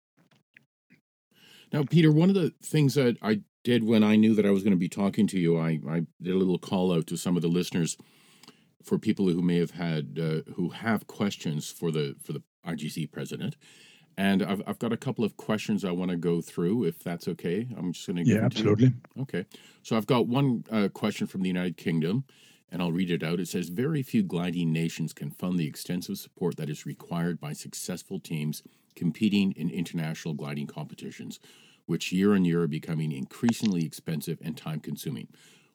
now, 1.70 1.85
Peter, 1.85 2.11
one 2.11 2.30
of 2.30 2.35
the 2.35 2.54
things 2.62 2.94
that 2.94 3.18
I 3.20 3.42
did 3.66 3.82
when 3.82 4.04
I 4.04 4.14
knew 4.14 4.32
that 4.37 4.46
I 4.46 4.52
was 4.52 4.62
going 4.62 4.75
to 4.75 4.78
be 4.78 4.88
talking 4.88 5.26
to 5.26 5.40
you. 5.40 5.58
I, 5.58 5.80
I 5.90 6.02
did 6.23 6.32
a 6.32 6.38
little 6.38 6.56
call 6.56 6.94
out 6.94 7.08
to 7.08 7.16
some 7.16 7.35
of 7.35 7.42
the 7.42 7.49
listeners 7.49 7.96
for 8.85 8.96
people 8.96 9.28
who 9.28 9.42
may 9.42 9.58
have 9.58 9.73
had 9.73 10.20
uh, 10.23 10.52
who 10.52 10.68
have 10.68 11.08
questions 11.08 11.68
for 11.68 11.90
the 11.90 12.14
for 12.23 12.32
the 12.32 12.44
IGC 12.64 13.11
president. 13.11 13.56
And 14.16 14.40
I've, 14.44 14.62
I've 14.68 14.78
got 14.78 14.92
a 14.92 14.96
couple 14.96 15.25
of 15.25 15.37
questions 15.37 15.85
I 15.85 15.90
want 15.90 16.12
to 16.12 16.16
go 16.16 16.40
through, 16.40 16.85
if 16.85 17.02
that's 17.02 17.26
okay. 17.26 17.66
I'm 17.76 17.92
just 17.92 18.06
going 18.06 18.25
to 18.25 18.30
yeah, 18.30 18.44
absolutely. 18.44 18.92
Okay, 19.23 19.44
so 19.82 19.96
I've 19.96 20.06
got 20.06 20.28
one 20.28 20.62
uh, 20.70 20.88
question 20.88 21.26
from 21.26 21.42
the 21.42 21.49
United 21.49 21.76
Kingdom, 21.76 22.25
and 22.70 22.80
I'll 22.80 22.92
read 22.92 23.11
it 23.11 23.25
out. 23.25 23.40
It 23.40 23.49
says, 23.49 23.68
"Very 23.68 24.04
few 24.04 24.23
gliding 24.23 24.73
nations 24.73 25.12
can 25.12 25.32
fund 25.32 25.58
the 25.58 25.66
extensive 25.66 26.18
support 26.18 26.56
that 26.58 26.70
is 26.70 26.87
required 26.87 27.40
by 27.40 27.52
successful 27.52 28.20
teams 28.20 28.62
competing 28.94 29.50
in 29.56 29.70
international 29.70 30.35
gliding 30.35 30.68
competitions, 30.68 31.40
which 31.87 32.12
year 32.12 32.35
on 32.35 32.45
year 32.45 32.62
are 32.62 32.69
becoming 32.69 33.12
increasingly 33.12 33.85
expensive 33.85 34.38
and 34.43 34.57
time-consuming. 34.57 35.28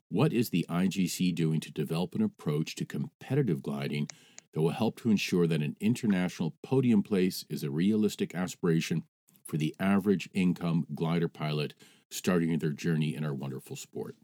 What 0.09 0.33
is 0.33 0.49
the 0.49 0.65
IGC 0.69 1.33
doing 1.33 1.59
to 1.61 1.71
develop 1.71 2.15
an 2.15 2.21
approach 2.21 2.75
to 2.75 2.85
competitive 2.85 3.63
gliding?" 3.63 4.07
that 4.53 4.61
will 4.61 4.71
help 4.71 4.97
to 4.97 5.09
ensure 5.09 5.47
that 5.47 5.61
an 5.61 5.75
international 5.79 6.53
podium 6.61 7.03
place 7.03 7.45
is 7.49 7.63
a 7.63 7.71
realistic 7.71 8.35
aspiration 8.35 9.03
for 9.45 9.57
the 9.57 9.75
average 9.79 10.29
income 10.33 10.85
glider 10.93 11.27
pilot 11.27 11.73
starting 12.09 12.57
their 12.59 12.71
journey 12.71 13.15
in 13.15 13.23
our 13.23 13.33
wonderful 13.33 13.75
sport? 13.75 14.15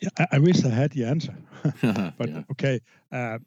Yeah, 0.00 0.26
I, 0.32 0.38
wish 0.38 0.64
I 0.64 0.70
had 0.70 0.92
the 0.92 1.04
answer, 1.04 1.34
but 1.82 2.28
yeah. 2.28 2.42
okay. 2.52 2.80
Uh, 3.12 3.38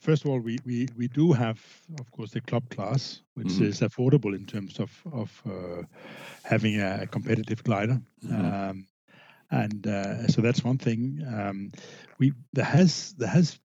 first 0.00 0.24
of 0.24 0.30
all, 0.30 0.38
we, 0.38 0.58
we, 0.64 0.88
we 0.96 1.08
do 1.08 1.32
have, 1.32 1.60
of 2.00 2.10
course, 2.10 2.30
the 2.30 2.40
club 2.40 2.68
class, 2.70 3.20
which 3.34 3.48
mm-hmm. 3.48 3.64
is 3.64 3.80
affordable 3.80 4.34
in 4.34 4.46
terms 4.46 4.78
of 4.78 4.90
of 5.12 5.42
uh, 5.46 5.82
having 6.42 6.80
a 6.80 7.06
competitive 7.06 7.62
glider. 7.64 8.00
Mm-hmm. 8.24 8.70
Um, 8.70 8.86
and 9.50 9.86
uh, 9.86 10.26
so 10.28 10.40
that's 10.40 10.64
one 10.64 10.78
thing. 10.78 11.22
Um, 11.32 11.72
we 12.18 12.32
there 12.52 12.64
has 12.64 13.14
there 13.18 13.28
has 13.28 13.58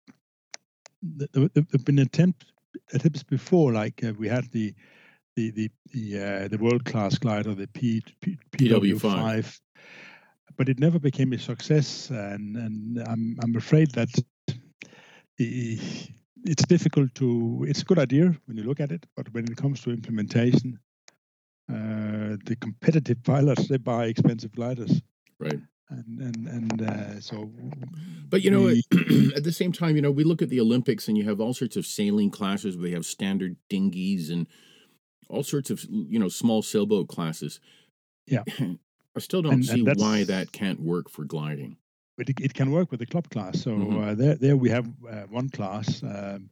there 1.01 1.49
have 1.55 1.85
been 1.85 1.99
attempt, 1.99 2.45
attempts 2.93 3.23
before, 3.23 3.71
like 3.71 4.03
uh, 4.03 4.13
we 4.17 4.27
had 4.27 4.51
the 4.51 4.73
the 5.35 5.51
the 5.51 5.71
the, 5.93 6.23
uh, 6.23 6.47
the 6.47 6.57
world 6.57 6.85
class 6.85 7.17
glider, 7.17 7.55
the 7.55 7.67
P, 7.67 8.03
P, 8.21 8.37
PW5, 8.51 9.59
but 10.57 10.69
it 10.69 10.79
never 10.79 10.99
became 10.99 11.33
a 11.33 11.39
success, 11.39 12.09
and 12.09 12.57
and 12.57 12.99
I'm 13.07 13.37
I'm 13.41 13.55
afraid 13.55 13.91
that 13.91 14.09
it's 15.39 16.65
difficult 16.67 17.13
to. 17.15 17.65
It's 17.67 17.81
a 17.81 17.85
good 17.85 17.99
idea 17.99 18.35
when 18.45 18.57
you 18.57 18.63
look 18.63 18.79
at 18.79 18.91
it, 18.91 19.05
but 19.15 19.33
when 19.33 19.45
it 19.45 19.57
comes 19.57 19.81
to 19.81 19.91
implementation, 19.91 20.79
uh, 21.69 22.37
the 22.45 22.57
competitive 22.59 23.23
pilots 23.23 23.67
they 23.67 23.77
buy 23.77 24.05
expensive 24.05 24.51
gliders. 24.53 25.01
Right. 25.39 25.59
And 25.89 26.19
and 26.19 26.47
and 26.47 26.81
uh, 26.83 27.19
so 27.19 27.51
but 28.29 28.43
you 28.43 28.51
know 28.51 28.61
we, 28.61 28.83
at 29.35 29.43
the 29.43 29.51
same 29.51 29.71
time 29.71 29.95
you 29.95 30.03
know 30.03 30.11
we 30.11 30.23
look 30.23 30.43
at 30.43 30.49
the 30.49 30.59
olympics 30.59 31.07
and 31.07 31.17
you 31.17 31.23
have 31.23 31.41
all 31.41 31.55
sorts 31.55 31.75
of 31.75 31.85
sailing 31.87 32.29
classes. 32.29 32.77
Where 32.77 32.89
they 32.89 32.93
have 32.93 33.07
standard 33.07 33.55
dinghies 33.71 34.29
and 34.29 34.47
all 35.29 35.41
sorts 35.41 35.71
of 35.71 35.83
you 35.89 36.19
know 36.19 36.29
small 36.29 36.61
sailboat 36.61 37.07
classes. 37.07 37.59
Yeah. 38.27 38.43
I 39.15 39.19
still 39.19 39.41
don't 39.41 39.53
and, 39.53 39.65
see 39.65 39.85
and 39.85 39.99
why 39.99 40.23
that 40.25 40.51
can't 40.51 40.79
work 40.79 41.09
for 41.09 41.25
gliding 41.25 41.77
but 42.19 42.29
it, 42.29 42.39
it, 42.41 42.53
can 42.53 42.69
work 42.69 42.91
with 42.91 42.99
the 42.99 43.05
club 43.05 43.29
class 43.29 43.61
so 43.61 43.71
mm-hmm. 43.71 44.03
uh, 44.03 44.13
there 44.13 44.35
there 44.35 44.57
we 44.57 44.69
have 44.69 44.87
uh, 45.09 45.23
one 45.39 45.49
class 45.49 46.03
um, 46.03 46.49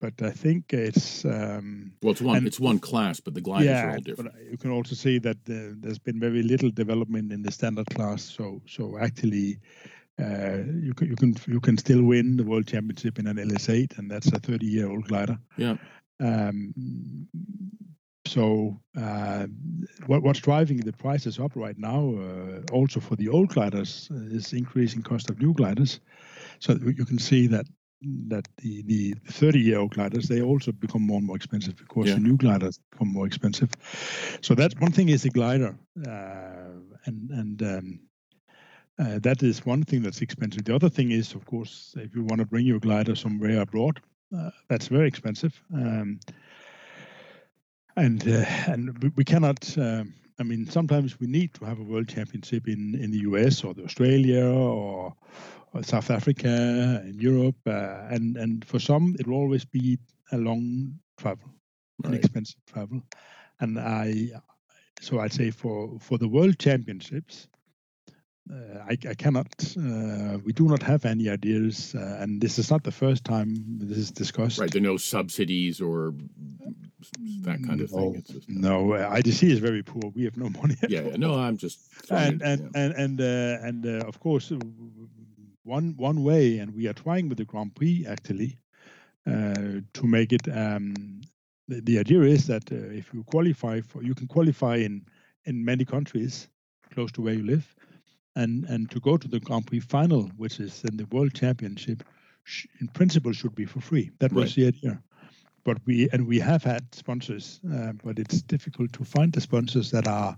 but 0.00 0.14
I 0.22 0.30
think 0.30 0.72
it's 0.72 1.24
um, 1.26 1.92
well, 2.02 2.12
it's 2.12 2.22
one 2.22 2.38
and, 2.38 2.46
it's 2.46 2.58
one 2.58 2.78
class, 2.78 3.20
but 3.20 3.34
the 3.34 3.42
gliders 3.42 3.66
yeah, 3.66 3.84
are 3.84 3.90
all 3.90 4.00
different. 4.00 4.32
But 4.32 4.50
you 4.50 4.56
can 4.56 4.70
also 4.70 4.94
see 4.94 5.18
that 5.18 5.36
uh, 5.48 5.76
there's 5.78 5.98
been 5.98 6.18
very 6.18 6.42
little 6.42 6.70
development 6.70 7.32
in 7.32 7.42
the 7.42 7.52
standard 7.52 7.86
class. 7.90 8.22
So 8.22 8.62
so 8.66 8.96
actually, 8.98 9.58
uh, 10.18 10.64
you 10.80 10.94
can 10.94 11.08
you 11.08 11.16
can 11.16 11.36
you 11.46 11.60
can 11.60 11.76
still 11.76 12.02
win 12.02 12.38
the 12.38 12.44
world 12.44 12.66
championship 12.66 13.18
in 13.18 13.26
an 13.26 13.36
LS8, 13.36 13.98
and 13.98 14.10
that's 14.10 14.32
a 14.32 14.38
30 14.38 14.64
year 14.66 14.90
old 14.90 15.06
glider. 15.06 15.38
Yeah. 15.58 15.76
Um, 16.18 16.72
so 18.30 18.80
uh, 18.96 19.46
what, 20.06 20.22
what's 20.22 20.38
driving 20.38 20.76
the 20.76 20.92
prices 20.92 21.40
up 21.40 21.56
right 21.56 21.76
now, 21.76 22.14
uh, 22.14 22.60
also 22.72 23.00
for 23.00 23.16
the 23.16 23.28
old 23.28 23.48
gliders, 23.48 24.08
is 24.30 24.52
increasing 24.52 25.02
cost 25.02 25.30
of 25.30 25.40
new 25.40 25.52
gliders. 25.52 25.98
So 26.60 26.78
you 26.80 27.04
can 27.04 27.18
see 27.18 27.48
that 27.48 27.66
that 28.28 28.46
the, 28.58 28.82
the 28.82 29.14
30 29.28 29.58
year 29.58 29.78
old 29.78 29.94
gliders 29.94 30.26
they 30.26 30.40
also 30.40 30.72
become 30.72 31.02
more 31.02 31.18
and 31.18 31.26
more 31.26 31.36
expensive 31.36 31.76
because 31.76 32.06
yeah. 32.06 32.14
the 32.14 32.20
new 32.20 32.36
gliders 32.38 32.78
become 32.90 33.12
more 33.12 33.26
expensive 33.26 33.68
so 34.40 34.54
that's 34.54 34.74
one 34.80 34.90
thing 34.90 35.10
is 35.10 35.22
the 35.22 35.28
glider 35.28 35.76
uh, 36.08 36.80
and 37.04 37.30
and 37.30 37.62
um, 37.62 38.00
uh, 38.98 39.18
that 39.18 39.42
is 39.42 39.66
one 39.66 39.82
thing 39.82 40.00
that's 40.00 40.22
expensive 40.22 40.64
the 40.64 40.74
other 40.74 40.88
thing 40.88 41.10
is 41.10 41.34
of 41.34 41.44
course 41.44 41.94
if 41.98 42.14
you 42.14 42.24
want 42.24 42.38
to 42.38 42.46
bring 42.46 42.64
your 42.64 42.80
glider 42.80 43.14
somewhere 43.14 43.60
abroad 43.60 44.00
uh, 44.34 44.48
that's 44.70 44.88
very 44.88 45.06
expensive 45.06 45.62
um, 45.74 46.18
and 48.00 48.26
uh, 48.26 48.44
and 48.72 49.12
we 49.16 49.24
cannot 49.24 49.78
um, 49.78 50.14
I 50.40 50.42
mean, 50.42 50.66
sometimes 50.66 51.20
we 51.20 51.26
need 51.26 51.52
to 51.54 51.66
have 51.66 51.78
a 51.80 51.82
world 51.82 52.08
championship 52.08 52.66
in, 52.66 52.94
in 52.94 53.10
the 53.10 53.18
US 53.30 53.62
or 53.62 53.74
the 53.74 53.84
Australia 53.84 54.46
or 54.46 55.14
South 55.82 56.10
Africa 56.10 56.48
and 57.04 57.20
Europe, 57.20 57.58
uh, 57.66 58.08
and 58.10 58.36
and 58.36 58.64
for 58.64 58.80
some 58.80 59.16
it 59.20 59.26
will 59.26 59.36
always 59.36 59.64
be 59.66 59.98
a 60.32 60.38
long 60.38 60.98
travel, 61.18 61.50
right. 62.02 62.12
an 62.12 62.18
expensive 62.18 62.64
travel, 62.64 63.02
and 63.60 63.78
I 63.78 64.30
so 65.00 65.20
I'd 65.20 65.32
say 65.32 65.50
for 65.50 65.98
for 66.00 66.16
the 66.18 66.28
World 66.28 66.58
Championships, 66.58 67.48
I, 68.88 68.96
I, 69.08 69.14
cannot. 69.14 69.46
Uh, 69.78 70.38
we 70.44 70.52
do 70.52 70.66
not 70.66 70.82
have 70.82 71.04
any 71.04 71.28
ideas, 71.28 71.94
uh, 71.94 72.18
and 72.20 72.40
this 72.40 72.58
is 72.58 72.70
not 72.70 72.82
the 72.82 72.90
first 72.90 73.24
time 73.24 73.54
this 73.78 73.98
is 73.98 74.10
discussed. 74.10 74.58
Right, 74.58 74.70
there 74.70 74.80
are 74.80 74.84
no 74.84 74.96
subsidies 74.96 75.80
or 75.80 76.14
that 77.42 77.62
kind 77.64 77.80
of 77.80 77.92
no, 77.92 78.12
thing. 78.12 78.24
Just, 78.26 78.48
no, 78.48 78.94
uh, 78.94 79.14
IGC 79.16 79.50
is 79.50 79.58
very 79.58 79.82
poor. 79.82 80.10
We 80.14 80.24
have 80.24 80.36
no 80.36 80.48
money. 80.60 80.76
yeah, 80.88 81.16
no, 81.16 81.34
I'm 81.34 81.56
just. 81.56 81.80
And 82.10 82.42
and, 82.42 82.60
yeah. 82.74 82.82
and 82.82 82.94
and 82.94 83.20
uh, 83.20 83.66
and 83.66 83.84
and 83.84 84.02
of 84.02 84.18
course, 84.20 84.52
one 85.62 85.94
one 85.96 86.24
way, 86.24 86.58
and 86.58 86.74
we 86.74 86.88
are 86.88 86.92
trying 86.94 87.28
with 87.28 87.38
the 87.38 87.44
Grand 87.44 87.74
Prix 87.74 88.06
actually 88.08 88.58
uh, 89.26 89.80
to 89.94 90.06
make 90.06 90.32
it. 90.32 90.48
Um, 90.48 91.20
the, 91.68 91.80
the, 91.82 91.98
idea 92.00 92.22
is 92.22 92.48
that 92.48 92.72
uh, 92.72 92.74
if 92.74 93.14
you 93.14 93.22
qualify 93.22 93.80
for, 93.80 94.02
you 94.02 94.14
can 94.14 94.26
qualify 94.26 94.76
in 94.76 95.06
in 95.44 95.64
many 95.64 95.84
countries 95.84 96.48
close 96.92 97.12
to 97.12 97.22
where 97.22 97.34
you 97.34 97.44
live, 97.44 97.74
and 98.40 98.64
and 98.64 98.90
to 98.90 99.00
go 99.00 99.16
to 99.16 99.28
the 99.28 99.40
Grand 99.40 99.66
Prix 99.66 99.80
final, 99.80 100.22
which 100.36 100.60
is 100.60 100.84
in 100.84 100.96
the 100.96 101.06
World 101.06 101.34
Championship, 101.34 102.02
sh- 102.44 102.66
in 102.80 102.88
principle 102.88 103.32
should 103.32 103.54
be 103.54 103.66
for 103.66 103.80
free. 103.80 104.10
That 104.18 104.32
was 104.32 104.44
right. 104.44 104.54
the 104.56 104.66
idea. 104.68 105.02
But 105.64 105.78
we 105.86 106.08
and 106.12 106.26
we 106.26 106.40
have 106.40 106.64
had 106.64 106.82
sponsors, 106.94 107.60
uh, 107.74 107.92
but 108.04 108.18
it's 108.18 108.42
difficult 108.42 108.92
to 108.94 109.04
find 109.04 109.32
the 109.32 109.40
sponsors 109.40 109.90
that 109.90 110.08
are 110.08 110.36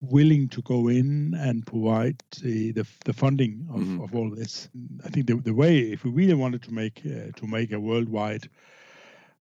willing 0.00 0.48
to 0.48 0.62
go 0.62 0.88
in 0.88 1.34
and 1.34 1.66
provide 1.66 2.16
the 2.42 2.72
the, 2.72 2.86
the 3.04 3.12
funding 3.12 3.66
of, 3.70 3.80
mm-hmm. 3.80 4.02
of 4.02 4.14
all 4.14 4.30
this. 4.30 4.68
I 5.04 5.10
think 5.10 5.26
the, 5.26 5.34
the 5.34 5.54
way, 5.54 5.78
if 5.78 6.04
we 6.04 6.10
really 6.10 6.34
wanted 6.34 6.62
to 6.62 6.72
make 6.72 7.02
uh, 7.04 7.32
to 7.36 7.46
make 7.46 7.72
a 7.72 7.80
worldwide 7.80 8.48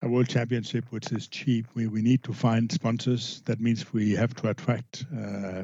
a 0.03 0.07
world 0.07 0.29
championship 0.29 0.86
which 0.89 1.12
is 1.12 1.27
cheap, 1.27 1.67
we, 1.75 1.88
we 1.88 2.01
need 2.01 2.24
to 2.24 2.33
find 2.33 2.71
sponsors. 2.71 3.41
That 3.45 3.60
means 3.60 3.93
we 3.93 4.15
have 4.15 4.33
to 4.36 4.50
attract 4.50 5.05
uh, 5.15 5.63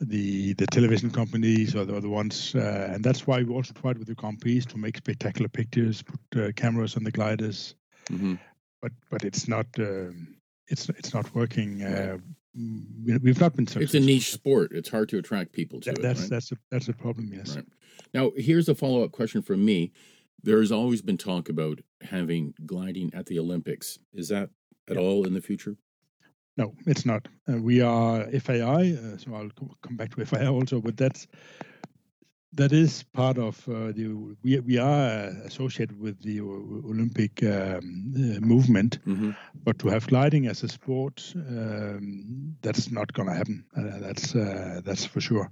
the 0.00 0.52
the 0.54 0.66
television 0.66 1.10
companies 1.10 1.74
or 1.74 1.84
the, 1.84 1.94
or 1.94 2.00
the 2.00 2.08
ones, 2.08 2.54
uh, 2.54 2.90
and 2.92 3.02
that's 3.02 3.26
why 3.26 3.42
we 3.42 3.52
also 3.52 3.72
tried 3.72 3.98
with 3.98 4.06
the 4.06 4.14
Grand 4.14 4.40
Prix 4.40 4.60
to 4.60 4.78
make 4.78 4.96
spectacular 4.96 5.48
pictures, 5.48 6.02
put 6.02 6.42
uh, 6.42 6.52
cameras 6.52 6.96
on 6.96 7.04
the 7.04 7.10
gliders. 7.10 7.74
Mm-hmm. 8.10 8.34
But 8.80 8.92
but 9.10 9.24
it's 9.24 9.48
not. 9.48 9.66
Um, 9.78 10.36
it's 10.68 10.88
it's 10.90 11.12
not 11.14 11.34
working. 11.34 11.82
Uh, 11.82 12.18
we've 12.54 13.40
not 13.40 13.56
been 13.56 13.66
successful. 13.66 13.82
It's 13.82 13.94
a 13.94 14.00
niche 14.00 14.32
sport. 14.32 14.72
It's 14.72 14.88
hard 14.88 15.08
to 15.10 15.18
attract 15.18 15.52
people 15.52 15.80
to 15.80 15.90
that, 15.90 15.98
it. 15.98 16.02
That's 16.02 16.20
right? 16.22 16.30
that's 16.30 16.52
a 16.52 16.56
that's 16.70 16.88
a 16.88 16.92
problem. 16.92 17.32
Yes. 17.32 17.56
Right. 17.56 17.64
Now 18.14 18.32
here's 18.36 18.68
a 18.68 18.74
follow 18.74 19.02
up 19.02 19.12
question 19.12 19.42
from 19.42 19.64
me. 19.64 19.92
There's 20.42 20.70
always 20.70 21.02
been 21.02 21.18
talk 21.18 21.48
about 21.48 21.80
having 22.02 22.54
gliding 22.64 23.12
at 23.12 23.26
the 23.26 23.38
Olympics. 23.40 23.98
Is 24.14 24.28
that 24.28 24.50
at 24.88 24.96
yeah. 24.96 25.02
all 25.02 25.26
in 25.26 25.34
the 25.34 25.40
future? 25.40 25.76
No, 26.58 26.74
it's 26.86 27.06
not. 27.06 27.28
Uh, 27.48 27.58
we 27.58 27.80
are 27.80 28.26
FAI, 28.40 28.92
uh, 28.92 29.16
so 29.16 29.32
I'll 29.34 29.50
come 29.80 29.96
back 29.96 30.14
to 30.16 30.26
FAI 30.26 30.46
also, 30.46 30.80
but 30.80 30.96
that's 30.96 31.28
that 32.52 32.72
is 32.72 33.04
part 33.12 33.38
of 33.38 33.68
uh, 33.68 33.92
the 33.92 34.08
we 34.42 34.58
we 34.58 34.76
are 34.76 35.28
associated 35.46 36.00
with 36.00 36.20
the 36.22 36.40
Olympic 36.40 37.42
um, 37.44 38.12
uh, 38.16 38.40
movement, 38.40 38.98
mm-hmm. 39.06 39.30
but 39.64 39.78
to 39.78 39.88
have 39.88 40.08
gliding 40.08 40.48
as 40.48 40.64
a 40.64 40.68
sport, 40.68 41.32
um, 41.36 42.56
that's 42.62 42.90
not 42.90 43.12
going 43.12 43.28
to 43.28 43.34
happen. 43.34 43.64
Uh, 43.76 44.00
that's 44.00 44.34
uh, 44.34 44.80
that's 44.84 45.04
for 45.04 45.20
sure. 45.20 45.50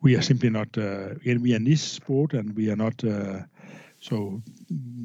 We 0.00 0.16
are 0.16 0.22
simply 0.22 0.48
not. 0.48 0.78
Uh, 0.78 1.14
we 1.24 1.54
are 1.54 1.58
niche 1.58 1.80
sport, 1.80 2.32
and 2.32 2.56
we 2.56 2.70
are 2.70 2.76
not. 2.76 3.04
Uh, 3.04 3.42
so 4.00 4.42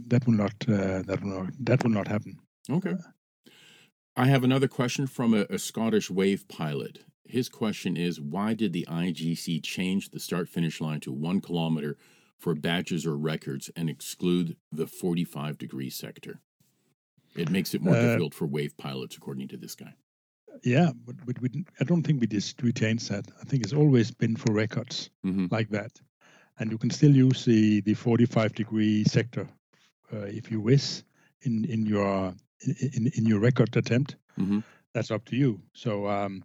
that 0.08 0.26
will 0.26 0.36
not 0.36 0.58
that 0.60 1.20
will 1.22 1.44
not 1.44 1.54
that 1.60 1.84
will 1.84 1.92
not 1.92 2.08
happen. 2.08 2.40
Okay. 2.70 2.96
I 4.16 4.28
have 4.28 4.44
another 4.44 4.68
question 4.68 5.08
from 5.08 5.34
a, 5.34 5.46
a 5.50 5.58
Scottish 5.58 6.12
wave 6.12 6.48
pilot, 6.48 7.00
His 7.26 7.50
question 7.50 7.98
is 7.98 8.22
Why 8.22 8.54
did 8.54 8.72
the 8.72 8.86
IGC 8.88 9.64
change 9.64 10.10
the 10.10 10.20
start 10.20 10.48
finish 10.48 10.80
line 10.80 11.00
to 11.02 11.12
one 11.12 11.42
kilometer 11.42 11.98
for 12.38 12.54
badges 12.54 13.08
or 13.08 13.18
records 13.18 13.72
and 13.76 13.90
exclude 13.90 14.56
the 14.72 14.86
45 14.86 15.58
degree 15.58 15.90
sector? 15.90 16.42
It 17.36 17.50
makes 17.50 17.74
it 17.74 17.82
more 17.82 17.96
uh, 17.96 18.02
difficult 18.02 18.36
for 18.36 18.46
wave 18.46 18.78
pilots, 18.78 19.18
according 19.18 19.48
to 19.48 19.58
this 19.58 19.74
guy. 19.74 19.96
Yeah, 20.64 20.92
but, 21.06 21.16
but 21.26 21.42
we, 21.42 21.66
I 21.80 21.84
don't 21.84 22.04
think 22.04 22.22
we 22.22 22.28
just 22.28 22.62
we 22.62 22.72
changed 22.72 23.10
that. 23.10 23.26
I 23.42 23.46
think 23.46 23.64
it's 23.64 23.74
always 23.74 24.12
been 24.12 24.36
for 24.36 24.54
records 24.54 25.10
mm-hmm. 25.26 25.48
like 25.50 25.70
that, 25.70 26.00
and 26.60 26.72
you 26.72 26.78
can 26.78 26.92
still 26.92 27.16
use 27.16 27.46
the, 27.46 27.82
the 27.82 27.96
45 27.96 28.54
degree 28.54 29.04
sector 29.06 29.50
uh, 30.14 30.28
if 30.28 30.52
you 30.52 30.62
wish 30.62 31.02
in 31.42 31.66
in 31.66 31.88
your 31.88 32.36
in 32.66 33.12
in 33.16 33.26
your 33.26 33.40
record 33.40 33.76
attempt. 33.76 34.16
Mm-hmm. 34.40 34.60
That's 34.94 35.12
up 35.12 35.26
to 35.26 35.36
you. 35.36 35.62
So 35.74 36.08
um, 36.08 36.44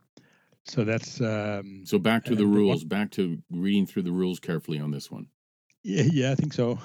so 0.65 0.85
that's 0.85 1.21
um, 1.21 1.85
so 1.85 1.99
back 1.99 2.25
to 2.27 2.35
the 2.35 2.47
rules. 2.47 2.83
One, 2.83 2.89
back 2.89 3.11
to 3.13 3.39
reading 3.51 3.87
through 3.87 4.03
the 4.03 4.13
rules 4.13 4.39
carefully 4.39 4.81
on 4.81 4.91
this 4.91 5.11
one. 5.11 5.27
Yeah, 5.83 6.05
yeah, 6.11 6.33
I 6.33 6.35
think 6.35 6.53
so. 6.53 6.79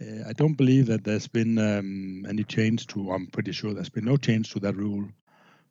Uh, 0.00 0.28
I 0.28 0.32
don't 0.32 0.54
believe 0.54 0.86
that 0.86 1.04
there's 1.04 1.28
been 1.28 1.58
um, 1.58 2.26
any 2.28 2.44
change 2.44 2.86
to. 2.88 3.12
I'm 3.12 3.28
pretty 3.28 3.52
sure 3.52 3.72
there's 3.72 3.88
been 3.88 4.04
no 4.04 4.16
change 4.16 4.52
to 4.52 4.60
that 4.60 4.76
rule 4.76 5.08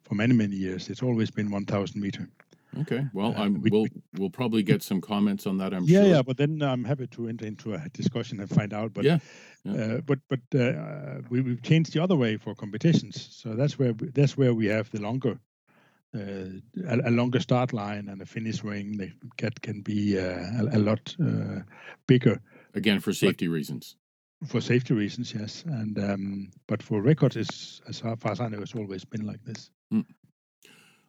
for 0.02 0.14
many 0.14 0.34
many 0.34 0.56
years. 0.56 0.88
It's 0.88 1.02
always 1.02 1.30
been 1.30 1.50
1,000 1.50 2.00
meter. 2.00 2.28
Okay. 2.80 3.06
Well, 3.12 3.34
uh, 3.36 3.48
we, 3.48 3.70
will 3.70 3.86
we'll 4.18 4.30
probably 4.30 4.62
get 4.62 4.82
some 4.82 5.00
comments 5.00 5.46
on 5.46 5.58
that. 5.58 5.72
I'm 5.72 5.84
yeah, 5.84 6.02
sure. 6.02 6.10
Yeah, 6.10 6.22
but 6.22 6.36
then 6.36 6.62
I'm 6.62 6.84
happy 6.84 7.06
to 7.06 7.28
enter 7.28 7.46
into 7.46 7.74
a 7.74 7.88
discussion 7.90 8.40
and 8.40 8.48
find 8.48 8.72
out. 8.72 8.92
But 8.92 9.04
yeah, 9.04 9.18
yeah. 9.64 9.72
Uh, 9.72 10.00
but 10.00 10.18
but 10.28 10.40
uh, 10.58 11.20
we, 11.30 11.40
we've 11.40 11.62
changed 11.62 11.92
the 11.92 12.02
other 12.02 12.16
way 12.16 12.36
for 12.36 12.54
competitions. 12.54 13.28
So 13.32 13.54
that's 13.54 13.78
where 13.78 13.92
we, 13.92 14.08
that's 14.08 14.36
where 14.36 14.54
we 14.54 14.66
have 14.66 14.90
the 14.90 15.00
longer. 15.00 15.38
Uh, 16.14 16.60
a, 16.88 17.08
a, 17.08 17.10
longer 17.10 17.40
start 17.40 17.72
line 17.72 18.08
and 18.08 18.22
a 18.22 18.26
finish 18.26 18.62
ring 18.62 19.12
that 19.38 19.60
can 19.62 19.80
be 19.80 20.16
uh, 20.16 20.22
a, 20.60 20.76
a, 20.76 20.78
lot 20.78 21.16
uh, 21.20 21.58
bigger. 22.06 22.40
Again, 22.72 23.00
for 23.00 23.12
safety 23.12 23.48
but, 23.48 23.54
reasons 23.54 23.96
for 24.46 24.60
safety 24.60 24.94
reasons, 24.94 25.34
yes. 25.34 25.64
And 25.66 25.98
um, 25.98 26.50
but 26.66 26.82
for 26.82 27.00
records, 27.00 27.36
it's, 27.36 27.80
as 27.88 28.00
far 28.00 28.16
as 28.24 28.40
I 28.40 28.48
know, 28.48 28.60
it's 28.60 28.74
always 28.74 29.04
been 29.04 29.26
like 29.26 29.42
this. 29.44 29.70
Mm. 29.92 30.04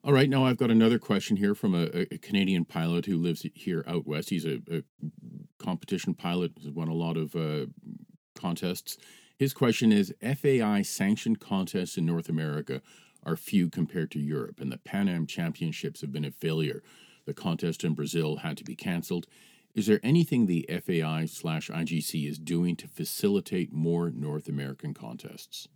All 0.06 0.14
right, 0.14 0.30
now 0.30 0.46
I've 0.46 0.58
got 0.58 0.70
another 0.70 1.00
question 1.00 1.36
here 1.36 1.56
from 1.56 1.74
a, 1.74 2.06
a 2.14 2.20
Canadian 2.20 2.64
pilot 2.64 3.08
who 3.08 3.18
lives 3.18 3.44
here 3.56 3.84
out 3.88 4.06
west. 4.06 4.30
He's 4.30 4.46
a, 4.46 4.62
a 4.72 4.84
competition 5.58 6.14
pilot, 6.14 6.52
has 6.62 6.72
won 6.72 6.90
a 6.90 6.94
lot 6.94 7.18
of 7.18 7.36
uh, 7.36 7.66
contests. 8.36 9.00
His 9.36 9.52
question 9.52 9.92
is 9.92 10.14
FAI 10.22 10.84
sanctioned 10.84 11.40
contests 11.40 11.98
in 11.98 12.06
North 12.06 12.30
America 12.30 12.84
are 13.24 13.36
few 13.36 13.68
compared 13.68 14.12
to 14.12 14.20
Europe, 14.20 14.60
and 14.60 14.72
the 14.72 14.78
Pan 14.78 15.10
Am 15.10 15.26
Championships 15.26 16.02
have 16.02 16.12
been 16.12 16.24
a 16.24 16.30
failure. 16.30 16.84
The 17.26 17.34
contest 17.34 17.84
in 17.84 17.96
Brazil 17.96 18.38
had 18.38 18.58
to 18.58 18.64
be 18.64 18.76
canceled. 18.76 19.26
Is 19.74 19.88
there 19.88 20.00
anything 20.04 20.46
the 20.46 20.70
FAI 20.70 21.26
slash 21.26 21.72
IGC 21.72 22.30
is 22.30 22.38
doing 22.38 22.76
to 22.76 22.88
facilitate 22.88 23.74
more 23.74 24.12
North 24.12 24.48
American 24.48 24.94
contests? 24.94 25.68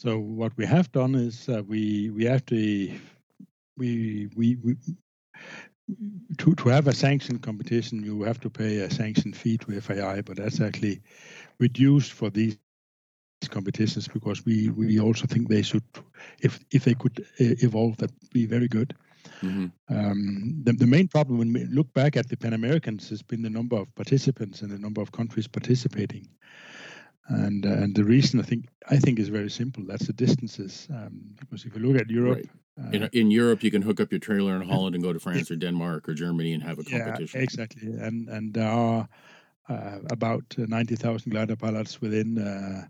So 0.00 0.18
what 0.18 0.56
we 0.56 0.64
have 0.64 0.90
done 0.92 1.14
is 1.14 1.46
uh, 1.46 1.62
we 1.68 2.08
we 2.08 2.26
actually 2.26 2.98
we, 3.76 4.30
we 4.34 4.56
we 4.64 4.76
to 6.38 6.54
to 6.54 6.68
have 6.70 6.86
a 6.86 6.94
sanctioned 6.94 7.42
competition 7.42 8.02
you 8.02 8.22
have 8.22 8.40
to 8.40 8.48
pay 8.48 8.78
a 8.78 8.90
sanction 8.90 9.34
fee 9.34 9.58
to 9.58 9.78
FAI, 9.78 10.22
but 10.22 10.38
that's 10.38 10.62
actually 10.62 11.02
reduced 11.58 12.12
for 12.12 12.30
these 12.30 12.56
competitions 13.50 14.08
because 14.08 14.42
we 14.46 14.70
we 14.70 14.98
also 14.98 15.26
think 15.26 15.48
they 15.48 15.60
should 15.60 15.84
if 16.38 16.58
if 16.70 16.84
they 16.84 16.94
could 16.94 17.20
uh, 17.38 17.60
evolve 17.66 17.98
that 17.98 18.10
be 18.30 18.46
very 18.46 18.68
good. 18.68 18.94
Mm-hmm. 19.42 19.66
Um, 19.94 20.62
the, 20.62 20.72
the 20.72 20.86
main 20.86 21.08
problem 21.08 21.36
when 21.36 21.52
we 21.52 21.66
look 21.66 21.92
back 21.92 22.16
at 22.16 22.30
the 22.30 22.38
Pan 22.38 22.54
Americans 22.54 23.10
has 23.10 23.20
been 23.20 23.42
the 23.42 23.50
number 23.50 23.76
of 23.76 23.94
participants 23.94 24.62
and 24.62 24.70
the 24.70 24.78
number 24.78 25.02
of 25.02 25.12
countries 25.12 25.46
participating. 25.46 26.26
And, 27.30 27.64
uh, 27.64 27.70
and 27.70 27.94
the 27.94 28.04
reason 28.04 28.40
I 28.40 28.42
think 28.42 28.66
I 28.88 28.96
think 28.96 29.18
is 29.18 29.28
very 29.28 29.50
simple. 29.50 29.84
That's 29.86 30.06
the 30.06 30.12
distances. 30.12 30.88
Um, 30.90 31.34
because 31.38 31.64
if 31.64 31.74
you 31.74 31.80
look 31.80 32.00
at 32.00 32.10
Europe, 32.10 32.46
right. 32.76 32.94
in, 32.94 33.02
uh, 33.04 33.08
in 33.12 33.30
Europe, 33.30 33.62
you 33.62 33.70
can 33.70 33.82
hook 33.82 34.00
up 34.00 34.10
your 34.10 34.18
trailer 34.18 34.56
in 34.56 34.62
Holland 34.68 34.94
and 34.94 35.04
go 35.04 35.12
to 35.12 35.20
France 35.20 35.50
or 35.50 35.56
Denmark 35.56 36.08
or 36.08 36.14
Germany 36.14 36.54
and 36.54 36.62
have 36.62 36.78
a 36.78 36.84
competition. 36.84 37.40
Yeah, 37.40 37.44
exactly. 37.44 37.88
And 37.88 38.28
and 38.28 38.52
there 38.52 38.68
are 38.68 39.08
uh, 39.68 39.98
about 40.10 40.44
ninety 40.58 40.96
thousand 40.96 41.30
glider 41.30 41.56
pilots 41.56 42.00
within 42.00 42.38
uh, 42.38 42.86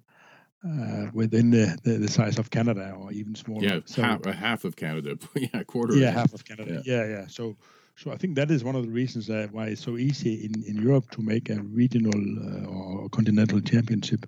uh, 0.67 1.11
within 1.13 1.51
the, 1.51 1.79
the, 1.85 1.93
the, 1.93 2.09
size 2.09 2.39
of 2.39 2.51
Canada 2.51 2.95
or 2.99 3.13
even 3.13 3.35
smaller. 3.35 3.65
Yeah, 3.65 3.81
so, 3.87 4.03
half, 4.03 4.25
half 4.27 4.65
of 4.65 4.77
Canada. 4.77 5.17
yeah, 5.35 5.49
a 5.55 5.65
quarter. 5.65 5.97
Yeah, 5.97 6.11
half 6.11 6.35
of 6.35 6.45
Canada. 6.45 6.83
Yeah. 6.85 6.97
yeah, 6.97 7.09
yeah. 7.09 7.27
So, 7.29 7.57
so 8.01 8.11
I 8.11 8.17
think 8.17 8.35
that 8.37 8.51
is 8.51 8.65
one 8.65 8.77
of 8.77 8.83
the 8.83 8.91
reasons 8.91 9.29
uh, 9.29 9.49
why 9.53 9.67
it's 9.67 9.85
so 9.85 9.99
easy 9.99 10.47
in, 10.47 10.65
in 10.65 10.81
Europe 10.83 11.11
to 11.11 11.21
make 11.21 11.51
a 11.51 11.61
regional 11.61 12.15
uh, 12.15 12.65
or 12.67 13.11
continental 13.11 13.61
championship. 13.61 14.25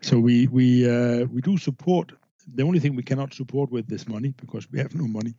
So 0.00 0.18
we 0.18 0.46
we 0.46 0.88
uh, 0.88 1.26
we 1.26 1.42
do 1.42 1.58
support. 1.58 2.12
The 2.54 2.62
only 2.62 2.80
thing 2.80 2.96
we 2.96 3.02
cannot 3.02 3.34
support 3.34 3.70
with 3.70 3.86
this 3.86 4.08
money 4.08 4.32
because 4.38 4.66
we 4.72 4.78
have 4.78 4.94
no 4.94 5.06
money, 5.06 5.34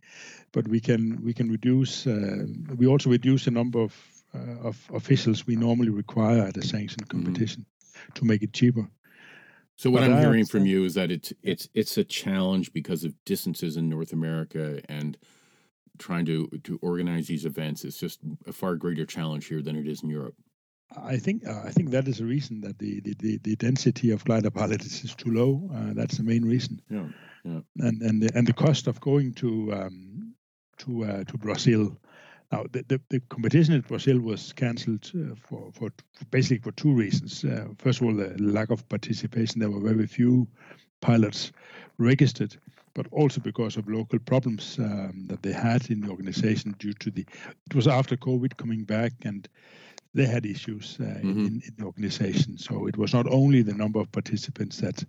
but 0.51 0.67
we 0.67 0.79
can 0.79 1.19
we 1.23 1.33
can 1.33 1.49
reduce. 1.49 2.05
Uh, 2.05 2.45
we 2.77 2.85
also 2.85 3.09
reduce 3.09 3.45
the 3.45 3.51
number 3.51 3.79
of 3.79 3.93
uh, 4.35 4.67
of 4.67 4.77
officials 4.93 5.47
we 5.47 5.55
normally 5.55 5.89
require 5.89 6.43
at 6.43 6.57
a 6.57 6.61
sanctioned 6.61 7.07
mm-hmm. 7.07 7.23
competition 7.23 7.65
mm-hmm. 7.65 8.13
to 8.13 8.25
make 8.25 8.43
it 8.43 8.53
cheaper. 8.53 8.87
So 9.77 9.89
what 9.89 10.01
but 10.01 10.11
I'm 10.11 10.19
hearing 10.19 10.45
from 10.45 10.67
you 10.67 10.85
is 10.85 10.93
that 10.93 11.09
it's 11.09 11.33
it's 11.41 11.67
it's 11.73 11.97
a 11.97 12.03
challenge 12.03 12.71
because 12.71 13.03
of 13.03 13.15
distances 13.25 13.77
in 13.77 13.89
North 13.89 14.13
America 14.13 14.79
and 14.87 15.17
trying 15.99 16.25
to 16.25 16.47
to 16.63 16.79
organize 16.81 17.27
these 17.27 17.45
events. 17.45 17.83
is 17.85 17.97
just 17.97 18.19
a 18.47 18.53
far 18.53 18.75
greater 18.75 19.05
challenge 19.05 19.45
here 19.47 19.61
than 19.61 19.75
it 19.75 19.87
is 19.87 20.03
in 20.03 20.09
Europe. 20.09 20.35
I 20.95 21.17
think 21.17 21.47
uh, 21.47 21.61
I 21.63 21.71
think 21.71 21.89
that 21.91 22.07
is 22.07 22.17
the 22.17 22.25
reason 22.25 22.61
that 22.61 22.77
the, 22.77 23.01
the, 23.01 23.15
the, 23.19 23.37
the 23.37 23.55
density 23.55 24.11
of 24.11 24.23
glider 24.25 24.51
pilots 24.51 25.03
is 25.03 25.15
too 25.15 25.31
low. 25.31 25.69
Uh, 25.73 25.93
that's 25.93 26.17
the 26.17 26.23
main 26.23 26.45
reason. 26.45 26.81
Yeah, 26.89 27.07
yeah. 27.43 27.61
And 27.79 28.01
and 28.01 28.21
the, 28.21 28.29
and 28.35 28.47
the 28.47 28.53
cost 28.53 28.87
of 28.87 28.99
going 29.01 29.33
to 29.35 29.73
um, 29.73 30.35
to 30.79 31.05
uh, 31.05 31.23
to 31.23 31.37
Brazil 31.37 31.97
now, 32.53 32.65
the, 32.71 32.85
the, 32.87 33.01
the, 33.09 33.19
competition 33.29 33.73
in 33.73 33.81
Brazil 33.81 34.19
was 34.19 34.53
cancelled 34.53 35.11
uh, 35.15 35.33
for, 35.35 35.71
for, 35.73 35.91
basically 36.29 36.59
for 36.59 36.71
two 36.73 36.93
reasons. 36.93 37.43
Uh, 37.43 37.69
first 37.79 37.99
of 37.99 38.05
all, 38.05 38.13
the 38.13 38.35
lack 38.39 38.69
of 38.69 38.87
participation. 38.89 39.59
There 39.59 39.71
were 39.71 39.79
very 39.79 40.05
few 40.05 40.47
pilots 41.01 41.51
registered, 41.97 42.55
but 42.93 43.07
also 43.11 43.41
because 43.41 43.77
of 43.77 43.89
local 43.89 44.19
problems 44.19 44.77
um, 44.79 45.25
that 45.27 45.41
they 45.41 45.51
had 45.51 45.89
in 45.89 46.01
the 46.01 46.09
organization 46.09 46.75
due 46.79 46.93
to 46.93 47.11
the. 47.11 47.25
It 47.65 47.75
was 47.75 47.87
after 47.87 48.15
COVID 48.17 48.57
coming 48.57 48.83
back, 48.83 49.13
and 49.25 49.47
they 50.13 50.25
had 50.25 50.45
issues 50.45 50.97
uh, 50.99 51.03
mm-hmm. 51.03 51.45
in, 51.45 51.61
in 51.65 51.73
the 51.77 51.85
organization. 51.85 52.57
So 52.57 52.87
it 52.87 52.97
was 52.97 53.13
not 53.13 53.27
only 53.27 53.61
the 53.63 53.73
number 53.73 53.99
of 53.99 54.11
participants 54.11 54.77
that 54.77 55.03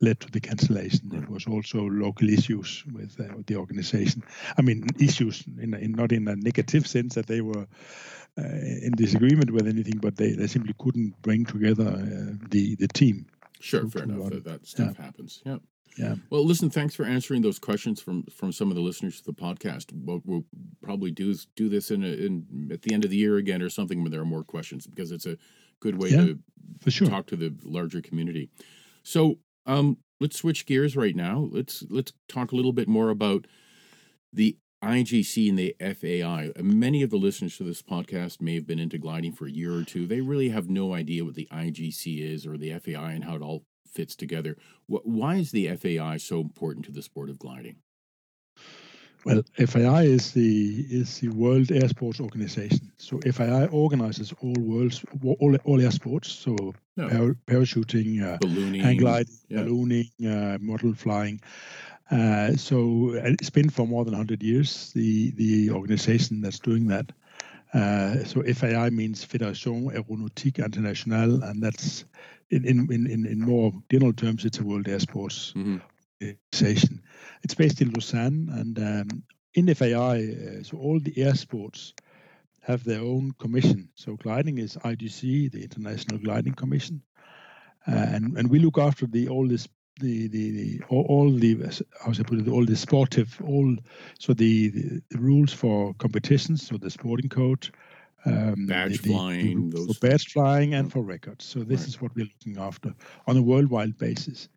led 0.00 0.20
to 0.20 0.30
the 0.30 0.40
cancellation. 0.40 1.10
It 1.14 1.28
was 1.28 1.46
also 1.46 1.80
local 1.80 2.28
issues 2.28 2.84
with 2.92 3.18
uh, 3.18 3.34
the 3.46 3.56
organization. 3.56 4.22
I 4.58 4.62
mean, 4.62 4.86
issues 5.00 5.44
in, 5.60 5.74
in, 5.74 5.92
not 5.92 6.12
in 6.12 6.28
a 6.28 6.36
negative 6.36 6.86
sense 6.86 7.14
that 7.14 7.26
they 7.26 7.40
were 7.40 7.66
uh, 8.38 8.42
in 8.42 8.92
disagreement 8.96 9.50
with 9.50 9.66
anything, 9.66 9.98
but 9.98 10.16
they, 10.16 10.32
they 10.32 10.46
simply 10.46 10.74
couldn't 10.78 11.20
bring 11.22 11.46
together 11.46 11.88
uh, 11.88 12.46
the 12.50 12.76
the 12.76 12.88
team. 12.88 13.26
Sure, 13.60 13.88
fair 13.88 14.02
enough. 14.02 14.30
That, 14.30 14.44
that 14.44 14.66
stuff 14.66 14.96
yeah. 14.98 15.04
happens. 15.04 15.42
Yeah. 15.46 15.56
Yeah. 15.96 16.16
Well, 16.30 16.44
listen. 16.44 16.68
Thanks 16.70 16.94
for 16.94 17.04
answering 17.04 17.42
those 17.42 17.58
questions 17.58 18.00
from 18.00 18.24
from 18.24 18.52
some 18.52 18.70
of 18.70 18.74
the 18.74 18.82
listeners 18.82 19.20
to 19.20 19.24
the 19.24 19.32
podcast. 19.32 19.92
What 19.92 20.22
we'll 20.24 20.44
probably 20.82 21.10
do 21.10 21.30
is 21.30 21.46
do 21.56 21.68
this 21.68 21.90
in, 21.90 22.04
a, 22.04 22.08
in 22.08 22.70
at 22.72 22.82
the 22.82 22.92
end 22.92 23.04
of 23.04 23.10
the 23.10 23.16
year 23.16 23.36
again 23.36 23.62
or 23.62 23.70
something 23.70 24.02
when 24.02 24.12
there 24.12 24.20
are 24.20 24.26
more 24.26 24.44
questions 24.44 24.86
because 24.86 25.10
it's 25.10 25.26
a 25.26 25.38
good 25.80 26.00
way 26.00 26.10
yeah, 26.10 26.26
to 26.26 26.38
for 26.80 26.90
sure. 26.90 27.08
talk 27.08 27.26
to 27.26 27.36
the 27.36 27.54
larger 27.64 28.02
community. 28.02 28.50
So 29.02 29.38
um, 29.64 29.98
let's 30.20 30.36
switch 30.36 30.66
gears 30.66 30.96
right 30.96 31.16
now. 31.16 31.48
Let's 31.50 31.84
let's 31.88 32.12
talk 32.28 32.52
a 32.52 32.56
little 32.56 32.72
bit 32.72 32.88
more 32.88 33.10
about 33.10 33.46
the 34.32 34.56
IGC 34.84 35.48
and 35.48 35.58
the 35.58 35.74
FAI. 35.80 36.52
Many 36.62 37.02
of 37.02 37.10
the 37.10 37.16
listeners 37.16 37.56
to 37.56 37.64
this 37.64 37.82
podcast 37.82 38.40
may 38.40 38.54
have 38.54 38.66
been 38.66 38.78
into 38.78 38.98
gliding 38.98 39.32
for 39.32 39.46
a 39.46 39.50
year 39.50 39.74
or 39.74 39.82
two. 39.82 40.06
They 40.06 40.20
really 40.20 40.50
have 40.50 40.68
no 40.68 40.92
idea 40.92 41.24
what 41.24 41.34
the 41.34 41.48
IGC 41.50 42.20
is 42.20 42.46
or 42.46 42.58
the 42.58 42.78
FAI 42.78 43.12
and 43.12 43.24
how 43.24 43.36
it 43.36 43.42
all 43.42 43.64
fits 43.96 44.14
together. 44.14 44.56
Why 44.86 45.36
is 45.36 45.50
the 45.50 45.74
FAI 45.76 46.18
so 46.18 46.40
important 46.40 46.84
to 46.86 46.92
the 46.92 47.02
sport 47.02 47.30
of 47.30 47.38
gliding? 47.38 47.76
Well, 49.26 49.42
FAI 49.58 50.02
is 50.02 50.30
the 50.30 50.86
is 50.88 51.18
the 51.18 51.30
World 51.30 51.72
Air 51.72 51.88
Sports 51.88 52.20
Organization. 52.20 52.92
So 52.98 53.18
FAI 53.32 53.66
organizes 53.66 54.32
all 54.40 54.54
worlds 54.56 55.04
all, 55.24 55.56
all 55.64 55.80
air 55.80 55.90
sports. 55.90 56.30
So 56.30 56.54
yeah. 56.96 57.08
par- 57.08 57.36
parachuting, 57.48 58.22
uh, 58.22 58.38
ballooning, 58.38 58.82
hang 58.82 58.98
gliding, 58.98 59.34
yeah. 59.48 59.62
ballooning, 59.62 60.10
uh, 60.24 60.58
model 60.60 60.94
flying. 60.94 61.40
Uh, 62.08 62.54
so 62.54 63.14
it's 63.14 63.50
been 63.50 63.68
for 63.68 63.84
more 63.84 64.04
than 64.04 64.14
100 64.14 64.44
years 64.44 64.92
the 64.92 65.32
the 65.32 65.70
organization 65.70 66.40
that's 66.40 66.60
doing 66.60 66.86
that. 66.86 67.10
Uh, 67.74 68.22
so 68.24 68.42
FAI 68.44 68.90
means 68.90 69.26
Fédération 69.26 69.92
Aéronautique 69.92 70.64
Internationale, 70.64 71.42
and 71.42 71.60
that's 71.60 72.04
in, 72.50 72.64
in, 72.64 72.90
in, 72.90 73.26
in 73.26 73.40
more 73.40 73.72
general 73.90 74.12
terms, 74.12 74.44
it's 74.44 74.58
a 74.58 74.64
World 74.64 74.88
Air 74.88 75.00
Sports 75.00 75.52
mm-hmm 75.56 75.78
organization. 76.22 77.02
It's 77.42 77.54
based 77.54 77.80
in 77.80 77.90
Lausanne, 77.92 78.48
and 78.52 78.78
um, 78.78 79.22
in 79.54 79.72
FAI, 79.74 79.88
uh, 79.88 80.62
so 80.62 80.78
all 80.78 81.00
the 81.00 81.22
air 81.22 81.34
sports 81.34 81.94
have 82.60 82.84
their 82.84 83.00
own 83.00 83.32
commission. 83.38 83.88
So 83.94 84.16
gliding 84.16 84.58
is 84.58 84.76
IGC, 84.76 85.52
the 85.52 85.62
International 85.62 86.18
Gliding 86.18 86.54
Commission, 86.54 87.02
uh, 87.86 87.92
and 87.94 88.36
and 88.36 88.50
we 88.50 88.58
look 88.58 88.78
after 88.78 89.06
the 89.06 89.28
all 89.28 89.46
this 89.46 89.68
the 90.00 90.28
the, 90.28 90.50
the 90.50 90.80
all, 90.88 91.06
all, 91.08 91.30
the 91.30 91.54
how 92.04 92.12
should 92.12 92.26
I 92.26 92.28
put 92.28 92.40
it 92.40 92.48
all 92.48 92.64
the 92.64 92.76
sportive 92.76 93.40
all 93.44 93.76
so 94.18 94.34
the, 94.34 94.68
the, 94.68 95.02
the 95.10 95.18
rules 95.18 95.54
for 95.54 95.94
competitions 95.94 96.66
so 96.66 96.76
the 96.76 96.90
sporting 96.90 97.30
code 97.30 97.70
um, 98.24 98.66
badge 98.66 99.02
the, 99.02 99.10
flying 99.10 99.70
the, 99.70 99.92
for 99.92 100.06
badge 100.06 100.32
flying 100.32 100.74
and 100.74 100.90
for 100.90 101.02
records 101.02 101.44
so 101.44 101.60
this 101.60 101.80
right. 101.80 101.88
is 101.88 102.00
what 102.00 102.14
we're 102.14 102.26
looking 102.26 102.60
after 102.60 102.94
on 103.26 103.36
a 103.36 103.42
worldwide 103.42 103.96
basis 103.98 104.48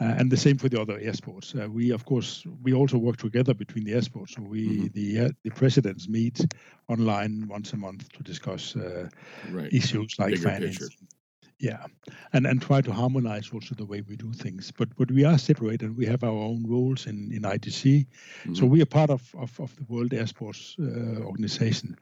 uh, 0.00 0.14
and 0.18 0.30
the 0.30 0.36
same 0.36 0.58
for 0.58 0.68
the 0.68 0.80
other 0.80 0.98
air 1.00 1.12
sports. 1.12 1.54
Uh, 1.54 1.68
we, 1.70 1.90
of 1.90 2.04
course, 2.04 2.44
we 2.62 2.74
also 2.74 2.98
work 2.98 3.16
together 3.16 3.54
between 3.54 3.84
the 3.84 3.94
air 3.94 4.02
sports. 4.02 4.34
So 4.34 4.42
we, 4.42 4.68
mm-hmm. 4.68 4.86
the 4.92 5.26
uh, 5.26 5.28
the 5.44 5.50
presidents 5.50 6.08
meet 6.08 6.44
online 6.88 7.46
once 7.48 7.72
a 7.72 7.76
month 7.76 8.10
to 8.12 8.22
discuss 8.22 8.74
uh, 8.74 9.08
right. 9.50 9.72
issues 9.72 10.16
like 10.18 10.30
Bigger 10.30 10.42
financing. 10.42 10.88
Picture. 10.88 11.06
Yeah, 11.60 11.86
and 12.32 12.46
and 12.46 12.60
try 12.60 12.80
to 12.80 12.92
harmonize 12.92 13.50
also 13.52 13.76
the 13.76 13.84
way 13.84 14.00
we 14.00 14.16
do 14.16 14.32
things. 14.32 14.72
But 14.76 14.88
but 14.96 15.10
we 15.12 15.24
are 15.24 15.38
separated. 15.38 15.96
We 15.96 16.06
have 16.06 16.24
our 16.24 16.30
own 16.30 16.64
rules 16.66 17.06
in 17.06 17.30
in 17.32 17.42
IGC, 17.42 17.84
mm-hmm. 17.84 18.54
so 18.54 18.66
we 18.66 18.82
are 18.82 18.86
part 18.86 19.10
of 19.10 19.32
of, 19.38 19.60
of 19.60 19.76
the 19.76 19.84
World 19.84 20.12
Air 20.12 20.26
Sports 20.26 20.76
uh, 20.80 21.22
Organization, 21.22 21.96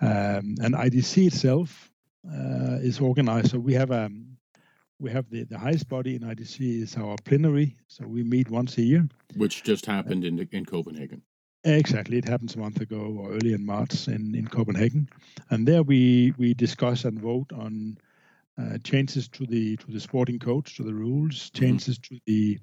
um, 0.00 0.54
and 0.60 0.74
IGC 0.74 1.26
itself 1.28 1.90
uh, 2.26 2.78
is 2.80 3.00
organized. 3.00 3.50
So 3.50 3.58
we 3.58 3.74
have 3.74 3.90
a 3.90 4.04
um, 4.06 4.32
we 5.02 5.10
have 5.10 5.28
the, 5.30 5.42
the 5.42 5.58
highest 5.58 5.88
body 5.88 6.14
in 6.14 6.22
IGC 6.22 6.82
is 6.82 6.96
our 6.96 7.16
plenary. 7.24 7.76
So 7.88 8.06
we 8.06 8.22
meet 8.22 8.48
once 8.48 8.78
a 8.78 8.82
year. 8.82 9.08
Which 9.36 9.64
just 9.64 9.84
happened 9.84 10.24
in, 10.24 10.48
in 10.52 10.64
Copenhagen. 10.64 11.22
Exactly. 11.64 12.18
It 12.18 12.28
happens 12.28 12.54
a 12.54 12.58
month 12.58 12.80
ago 12.80 13.16
or 13.18 13.32
early 13.32 13.52
in 13.52 13.66
March 13.66 14.06
in, 14.06 14.34
in 14.34 14.46
Copenhagen. 14.46 15.08
And 15.50 15.66
there 15.66 15.82
we, 15.82 16.34
we 16.38 16.54
discuss 16.54 17.04
and 17.04 17.20
vote 17.20 17.52
on 17.52 17.98
uh, 18.58 18.78
changes 18.84 19.28
to 19.28 19.46
the 19.46 19.76
to 19.78 19.90
the 19.90 20.00
sporting 20.00 20.38
codes, 20.38 20.74
to 20.74 20.82
the 20.82 20.94
rules, 20.94 21.50
mm-hmm. 21.50 21.64
changes 21.64 21.98
mm-hmm. 21.98 22.14
to 22.14 22.20
the 22.26 22.58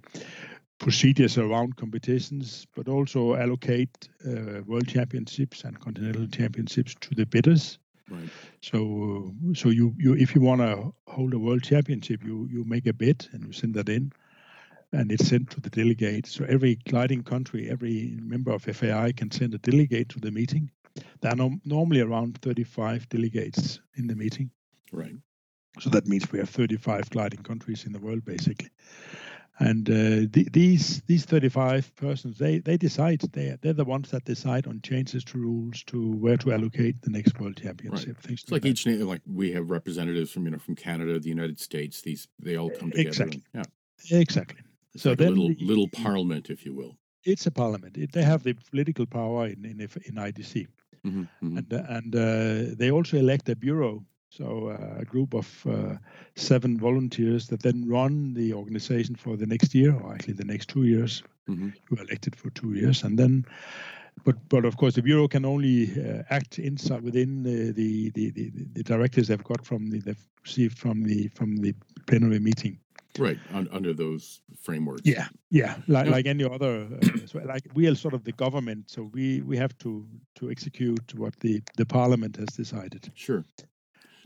procedures 0.80 1.38
around 1.38 1.76
competitions, 1.76 2.66
but 2.76 2.88
also 2.88 3.36
allocate 3.36 4.10
uh, 4.26 4.62
world 4.66 4.88
championships 4.88 5.64
and 5.64 5.80
continental 5.80 6.26
championships 6.28 6.96
to 7.02 7.14
the 7.14 7.26
bidders. 7.26 7.78
Right. 8.10 8.30
So, 8.62 9.36
so 9.54 9.70
you, 9.70 9.94
you 9.98 10.16
if 10.16 10.34
you 10.34 10.42
want 10.42 10.62
to 10.62 10.94
hold 11.08 11.34
a 11.34 11.40
world 11.40 11.64
championship, 11.64 12.24
you 12.24 12.48
you 12.50 12.64
make 12.64 12.88
a 12.88 12.94
bid 12.94 13.28
and 13.34 13.46
you 13.46 13.52
send 13.52 13.76
that 13.76 13.90
in, 13.90 14.12
and 14.92 15.12
it's 15.12 15.28
sent 15.28 15.52
to 15.52 15.62
the 15.62 15.70
delegate. 15.70 16.26
So 16.26 16.46
every 16.46 16.76
gliding 16.76 17.24
country, 17.24 17.70
every 17.70 18.18
member 18.22 18.52
of 18.52 18.64
FAI 18.64 19.12
can 19.12 19.30
send 19.30 19.54
a 19.54 19.60
delegate 19.60 20.10
to 20.10 20.20
the 20.20 20.32
meeting. 20.32 20.72
There 21.22 21.32
are 21.32 21.36
no, 21.36 21.52
normally 21.66 22.02
around 22.02 22.40
35 22.42 23.08
delegates 23.10 23.80
in 23.96 24.08
the 24.08 24.16
meeting. 24.16 24.50
Right. 24.92 25.16
So 25.80 25.92
that 25.92 26.08
means 26.08 26.32
we 26.32 26.40
have 26.40 26.50
35 26.50 27.12
gliding 27.12 27.44
countries 27.44 27.86
in 27.86 27.94
the 27.94 28.00
world, 28.00 28.26
basically 28.26 28.72
and 29.60 29.90
uh, 29.90 30.28
the, 30.32 30.48
these 30.52 31.02
these 31.02 31.26
35 31.26 31.96
persons 31.96 32.38
they 32.38 32.60
they 32.60 32.78
decide 32.78 33.22
they 33.34 33.58
they're 33.62 33.74
the 33.74 33.84
ones 33.84 34.10
that 34.12 34.24
decide 34.26 34.68
on 34.68 34.80
changes 34.82 35.24
to 35.26 35.38
rules 35.38 35.84
to 35.84 36.12
where 36.14 36.38
to 36.38 36.54
allocate 36.54 37.02
the 37.02 37.10
next 37.10 37.40
world 37.40 37.58
championship 37.58 38.16
right. 38.24 38.32
it's 38.32 38.50
like, 38.52 38.64
like 38.64 38.72
each 38.72 38.86
like 38.86 39.22
we 39.26 39.52
have 39.52 39.70
representatives 39.70 40.32
from 40.32 40.46
you 40.46 40.52
know 40.52 40.58
from 40.58 40.76
canada 40.76 41.20
the 41.20 41.30
united 41.30 41.60
states 41.60 42.02
these 42.02 42.28
they 42.40 42.56
all 42.58 42.70
come 42.70 42.92
together 42.92 43.10
exactly. 43.10 43.44
and, 43.54 43.66
yeah. 43.66 43.72
Exactly. 44.12 44.60
It's 44.94 45.04
so 45.04 45.10
like 45.10 45.20
then 45.20 45.30
little 45.30 45.50
the, 45.50 45.66
little 45.66 45.88
parliament 45.90 46.50
if 46.50 46.66
you 46.66 46.74
will. 46.74 46.98
It's 47.24 47.46
a 47.46 47.52
parliament. 47.52 47.98
It, 47.98 48.12
they 48.14 48.24
have 48.24 48.44
the 48.44 48.54
political 48.54 49.06
power 49.06 49.48
in 49.48 49.66
in, 49.66 49.82
in 49.82 50.16
IGC 50.16 50.68
mm-hmm, 51.06 51.22
mm-hmm. 51.22 51.58
and 51.58 51.74
and 51.74 52.16
uh, 52.16 52.76
they 52.78 52.92
also 52.92 53.18
elect 53.18 53.50
a 53.50 53.56
bureau 53.56 54.04
so 54.30 54.70
uh, 54.70 55.02
a 55.02 55.06
group 55.06 55.34
of 55.34 55.66
uh, 55.68 55.96
seven 56.36 56.78
volunteers 56.78 57.48
that 57.48 57.62
then 57.62 57.88
run 57.88 58.34
the 58.34 58.54
organization 58.54 59.16
for 59.16 59.36
the 59.36 59.46
next 59.46 59.74
year, 59.74 59.94
or 59.94 60.14
actually 60.14 60.34
the 60.34 60.46
next 60.46 60.70
two 60.70 60.84
years. 60.84 61.24
Mm-hmm. 61.50 61.70
You 61.90 61.98
are 61.98 62.04
elected 62.04 62.36
for 62.36 62.52
two 62.52 62.74
years, 62.74 63.04
and 63.04 63.18
then, 63.18 63.46
but 64.24 64.36
but 64.50 64.66
of 64.66 64.78
course 64.78 64.96
the 64.96 65.02
bureau 65.02 65.28
can 65.28 65.46
only 65.46 65.92
uh, 66.00 66.22
act 66.30 66.60
inside 66.60 67.02
within 67.02 67.42
the 67.44 67.72
the, 67.72 68.12
the, 68.12 68.30
the, 68.32 68.52
the 68.74 68.84
directives 68.84 69.28
they've 69.30 69.44
got 69.44 69.66
from 69.66 69.90
the 69.90 70.00
they've 70.00 70.28
received 70.44 70.78
from 70.78 71.04
the 71.04 71.28
from 71.30 71.58
the 71.58 71.74
plenary 72.06 72.40
meeting. 72.40 72.80
Right 73.18 73.40
un, 73.54 73.68
under 73.72 73.94
those 73.94 74.42
frameworks. 74.62 75.02
Yeah, 75.04 75.28
yeah, 75.50 75.78
like 75.88 76.08
like 76.08 76.28
any 76.28 76.44
other, 76.44 76.88
uh, 77.02 77.26
so 77.26 77.40
like 77.40 77.64
we 77.74 77.88
are 77.88 77.96
sort 77.96 78.14
of 78.14 78.24
the 78.24 78.32
government, 78.34 78.92
so 78.92 79.10
we 79.12 79.42
we 79.42 79.58
have 79.58 79.76
to 79.80 80.06
to 80.36 80.52
execute 80.52 81.16
what 81.16 81.34
the 81.40 81.64
the 81.78 81.86
parliament 81.86 82.38
has 82.38 82.50
decided. 82.50 83.12
Sure. 83.16 83.44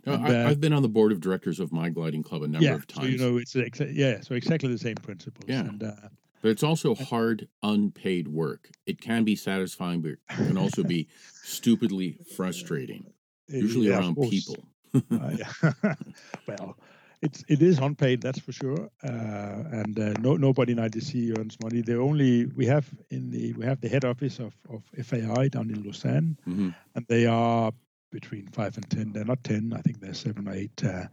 No, 0.06 0.16
I, 0.16 0.32
have 0.32 0.60
been 0.60 0.74
on 0.74 0.82
the 0.82 0.89
board 0.89 1.12
of 1.12 1.22
directors 1.22 1.60
of 1.60 1.72
my 1.72 1.89
gliding 1.89 2.24
club 2.24 2.44
a 2.44 2.48
number 2.48 2.66
yeah, 2.66 2.76
of 2.76 2.88
times. 2.88 3.08
So 3.08 3.12
you 3.12 3.18
know, 3.18 3.38
it's 3.38 3.54
exa- 3.54 3.94
yeah, 3.94 4.20
so 4.22 4.36
exactly 4.36 4.70
the 4.70 4.78
same 4.78 4.96
principles. 4.96 5.46
Yeah. 5.48 5.62
And, 5.62 5.82
uh, 5.82 6.10
but 6.42 6.50
it's 6.50 6.63
also 6.63 6.94
hard, 6.94 7.48
unpaid 7.63 8.28
work. 8.28 8.70
It 8.86 9.00
can 9.00 9.24
be 9.24 9.36
satisfying, 9.36 10.02
but 10.02 10.12
it 10.12 10.20
can 10.28 10.58
also 10.58 10.84
be 10.84 11.08
stupidly 11.44 12.18
frustrating. 12.36 13.06
Usually 13.48 13.88
yeah, 13.88 14.00
around 14.00 14.18
people. 14.30 14.58
uh, 14.94 15.00
yeah. 15.38 15.94
well, 16.48 16.78
it's 17.22 17.46
it 17.48 17.62
is 17.62 17.80
unpaid, 17.80 18.22
that's 18.22 18.39
for 18.39 18.52
sure. 18.52 18.89
Uh, 19.02 19.63
and 19.72 19.98
uh, 19.98 20.13
no 20.20 20.36
nobody 20.36 20.74
in 20.74 20.80
IGC 20.80 21.38
earns 21.39 21.58
money. 21.63 21.82
The 21.82 21.98
only 21.98 22.46
we 22.48 22.66
have 22.66 22.89
in 23.10 23.32
the 23.32 23.54
we 23.54 23.66
have 23.66 23.80
the 23.80 23.88
head 23.88 24.04
office 24.04 24.39
of, 24.39 24.54
of 24.70 24.84
FAI 25.02 25.48
down 25.48 25.70
in 25.72 25.82
Lausanne, 25.84 26.38
mm-hmm. 26.46 26.70
and 26.96 27.06
they 27.08 27.26
are 27.26 27.72
between 28.13 28.47
five 28.47 28.78
and 28.78 28.89
ten. 28.89 29.12
They're 29.12 29.26
not 29.26 29.43
ten. 29.43 29.73
I 29.76 29.82
think 29.82 29.99
they're 29.99 30.13
seven 30.13 30.47
or 30.47 30.54
eight 30.54 30.82
uh, 30.86 31.08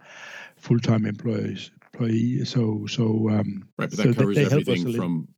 full-time 0.57 1.07
employees. 1.07 1.73
Employee. 1.93 2.45
So 2.45 2.87
so 2.87 3.29
um, 3.31 3.65
right, 3.79 3.91
but 3.91 3.97
that 3.97 3.97
so 3.97 4.15
covers 4.15 4.37
they, 4.37 4.45
they 4.45 4.61
everything 4.61 4.93
from 4.95 5.29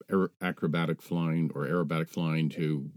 acrobatic 0.43 1.01
flying 1.01 1.51
or 1.55 1.67
aerobatic 1.67 2.11
flying 2.11 2.51
to 2.51 2.91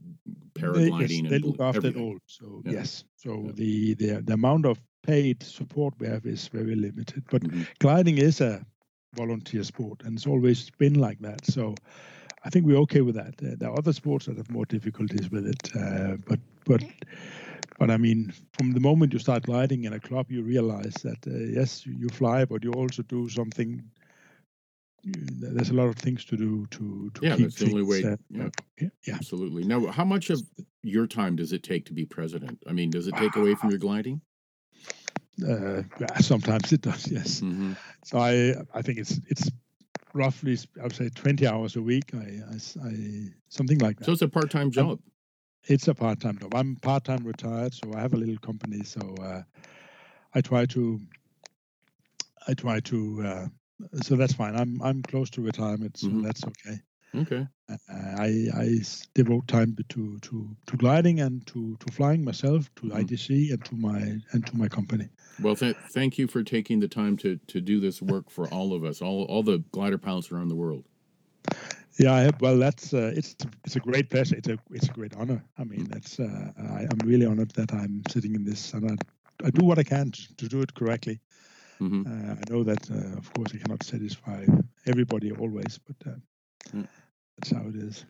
paragliding. 0.54 1.08
They, 1.08 1.16
yes, 1.16 1.32
they 1.32 1.40
look 1.40 1.62
after 1.62 1.78
everything. 1.78 2.02
it 2.02 2.06
all. 2.06 2.18
So 2.26 2.62
yeah. 2.66 2.72
yes. 2.72 3.06
So 3.16 3.32
yeah. 3.46 3.52
the, 3.54 3.94
the 3.94 4.22
the 4.24 4.34
amount 4.34 4.66
of 4.66 4.82
paid 5.04 5.44
support 5.44 5.94
we 6.00 6.08
have 6.08 6.26
is 6.26 6.50
very 6.50 6.76
limited. 6.76 7.24
But 7.30 7.44
mm-hmm. 7.44 7.62
gliding 7.80 8.18
is 8.18 8.42
a 8.42 8.66
volunteer 9.14 9.64
sport, 9.64 10.02
and 10.04 10.18
it's 10.18 10.28
always 10.28 10.70
been 10.72 10.96
like 10.96 11.20
that. 11.20 11.46
So. 11.46 11.76
I 12.48 12.52
think 12.52 12.68
we're 12.68 12.78
okay 12.82 13.02
with 13.02 13.16
that. 13.16 13.34
Uh, 13.42 13.56
there 13.58 13.72
are 13.72 13.80
other 13.80 13.92
sports 13.92 14.28
that 14.28 14.38
have 14.38 14.52
more 14.52 14.66
difficulties 14.66 15.32
with 15.32 15.48
it, 15.48 15.76
uh, 15.76 16.16
but 16.28 16.40
but 16.66 16.84
but 17.78 17.92
I 17.92 17.98
mean, 17.98 18.34
from 18.54 18.72
the 18.74 18.80
moment 18.80 19.14
you 19.14 19.20
start 19.20 19.44
gliding 19.44 19.84
in 19.84 19.94
a 19.94 20.00
club, 20.00 20.32
you 20.32 20.44
realize 20.44 20.94
that 21.04 21.18
uh, 21.28 21.32
yes, 21.32 21.86
you 21.86 22.08
fly, 22.10 22.46
but 22.46 22.64
you 22.64 22.72
also 22.74 23.04
do 23.04 23.30
something. 23.30 23.84
There's 25.04 25.70
a 25.70 25.74
lot 25.74 25.88
of 25.88 25.96
things 25.96 26.26
to 26.26 26.38
do 26.38 26.66
to 26.72 27.12
to 27.14 27.22
yeah. 27.22 27.36
Keep 27.36 27.46
that's 27.46 27.60
the 27.60 27.66
only 27.66 27.84
way. 27.84 28.04
Uh, 28.04 28.16
yeah. 28.30 28.90
yeah, 29.06 29.16
absolutely. 29.16 29.64
Now, 29.64 29.86
how 29.88 30.06
much 30.06 30.30
of 30.30 30.42
your 30.84 31.06
time 31.06 31.36
does 31.36 31.54
it 31.54 31.64
take 31.64 31.86
to 31.86 31.94
be 31.94 32.06
president? 32.06 32.64
I 32.68 32.72
mean, 32.72 32.90
does 32.90 33.08
it 33.08 33.16
take 33.18 33.36
away 33.36 33.56
from 33.56 33.70
your 33.70 33.80
gliding? 33.80 34.22
Uh, 35.46 35.84
sometimes 36.22 36.72
it 36.72 36.80
does. 36.80 37.12
Yes. 37.12 37.42
Mm-hmm. 37.42 37.74
So 38.06 38.20
I 38.20 38.54
I 38.74 38.82
think 38.82 39.00
it's 39.00 39.20
it's 39.28 39.52
roughly 40.14 40.58
I 40.80 40.84
would 40.84 40.96
say 40.96 41.10
20 41.10 41.46
hours 41.46 41.76
a 41.76 41.82
week. 41.82 42.14
I, 42.14 42.40
I, 42.54 42.88
I 42.88 42.94
something 43.50 43.80
like 43.80 43.98
that. 43.98 44.06
So 44.06 44.14
it's 44.14 44.22
a 44.22 44.30
part 44.30 44.50
time 44.50 44.72
job. 44.72 45.02
It's 45.68 45.88
a 45.88 45.96
part-time 45.96 46.38
job. 46.38 46.54
I'm 46.54 46.76
part-time 46.78 47.26
retired, 47.26 47.74
so 47.74 47.94
I 47.96 48.02
have 48.02 48.14
a 48.14 48.18
little 48.18 48.38
company. 48.38 48.84
So 48.84 49.16
uh, 49.22 49.42
I 50.34 50.42
try 50.42 50.66
to, 50.68 51.00
I 52.48 52.54
try 52.54 52.80
to. 52.82 53.24
Uh, 53.26 53.48
so 54.04 54.16
that's 54.16 54.34
fine. 54.34 54.56
I'm 54.56 54.82
I'm 54.82 55.02
close 55.02 55.30
to 55.32 55.42
retirement, 55.42 55.98
so 55.98 56.08
mm-hmm. 56.08 56.22
that's 56.22 56.44
okay. 56.46 56.80
Okay. 57.16 57.48
Uh, 57.70 57.76
I 57.90 58.48
I 58.54 58.80
devote 59.14 59.48
time 59.48 59.76
to 59.90 60.20
to 60.20 60.56
to 60.68 60.78
gliding 60.78 61.20
and 61.22 61.46
to 61.48 61.78
to 61.78 61.94
flying 61.94 62.24
myself, 62.24 62.70
to 62.76 62.84
mm-hmm. 62.84 62.98
IGC 62.98 63.52
and 63.52 63.66
to 63.66 63.76
my 63.76 64.18
and 64.32 64.46
to 64.46 64.58
my 64.58 64.68
company. 64.68 65.10
Well, 65.42 65.56
th- 65.56 65.76
thank 65.92 66.18
you 66.18 66.28
for 66.28 66.44
taking 66.44 66.80
the 66.80 66.88
time 66.88 67.18
to 67.18 67.38
to 67.48 67.62
do 67.62 67.80
this 67.80 68.02
work 68.02 68.30
for 68.30 68.48
all 68.50 68.74
of 68.74 68.84
us, 68.84 69.02
all 69.02 69.24
all 69.24 69.44
the 69.44 69.64
glider 69.72 69.98
pilots 69.98 70.32
around 70.32 70.50
the 70.50 70.56
world. 70.56 70.86
Yeah, 71.98 72.32
well, 72.42 72.58
that's 72.58 72.94
uh, 72.94 73.14
it's 73.16 73.36
it's 73.64 73.78
a 73.78 73.80
great 73.80 74.10
pleasure. 74.10 74.36
It's 74.36 74.50
a 74.50 74.58
it's 74.72 74.90
a 74.90 74.92
great 74.92 75.16
honor. 75.16 75.42
I 75.58 75.64
mean, 75.64 75.86
that's 75.86 76.20
uh, 76.20 76.52
I, 76.58 76.82
am 76.82 77.00
really 77.06 77.26
honored 77.26 77.52
that 77.52 77.74
I'm 77.74 78.02
sitting 78.10 78.36
in 78.36 78.44
this, 78.44 78.74
and 78.74 78.92
I, 78.92 79.46
I 79.46 79.50
do 79.50 79.66
what 79.66 79.80
I 79.80 79.84
can 79.84 80.12
to, 80.12 80.36
to 80.36 80.48
do 80.48 80.62
it 80.62 80.74
correctly. 80.74 81.22
Mm-hmm. 81.82 82.04
Uh, 82.06 82.34
I 82.34 82.44
know 82.50 82.64
that, 82.64 82.90
uh, 82.92 83.18
of 83.18 83.34
course, 83.34 83.52
I 83.54 83.58
cannot 83.58 83.84
satisfy 83.84 84.46
everybody 84.86 85.32
always, 85.32 85.80
but 85.86 86.12
uh, 86.12 86.16
mm. 86.76 86.88
that's 87.38 87.52
how 87.52 87.68
it 87.68 87.76
is. 87.76 88.06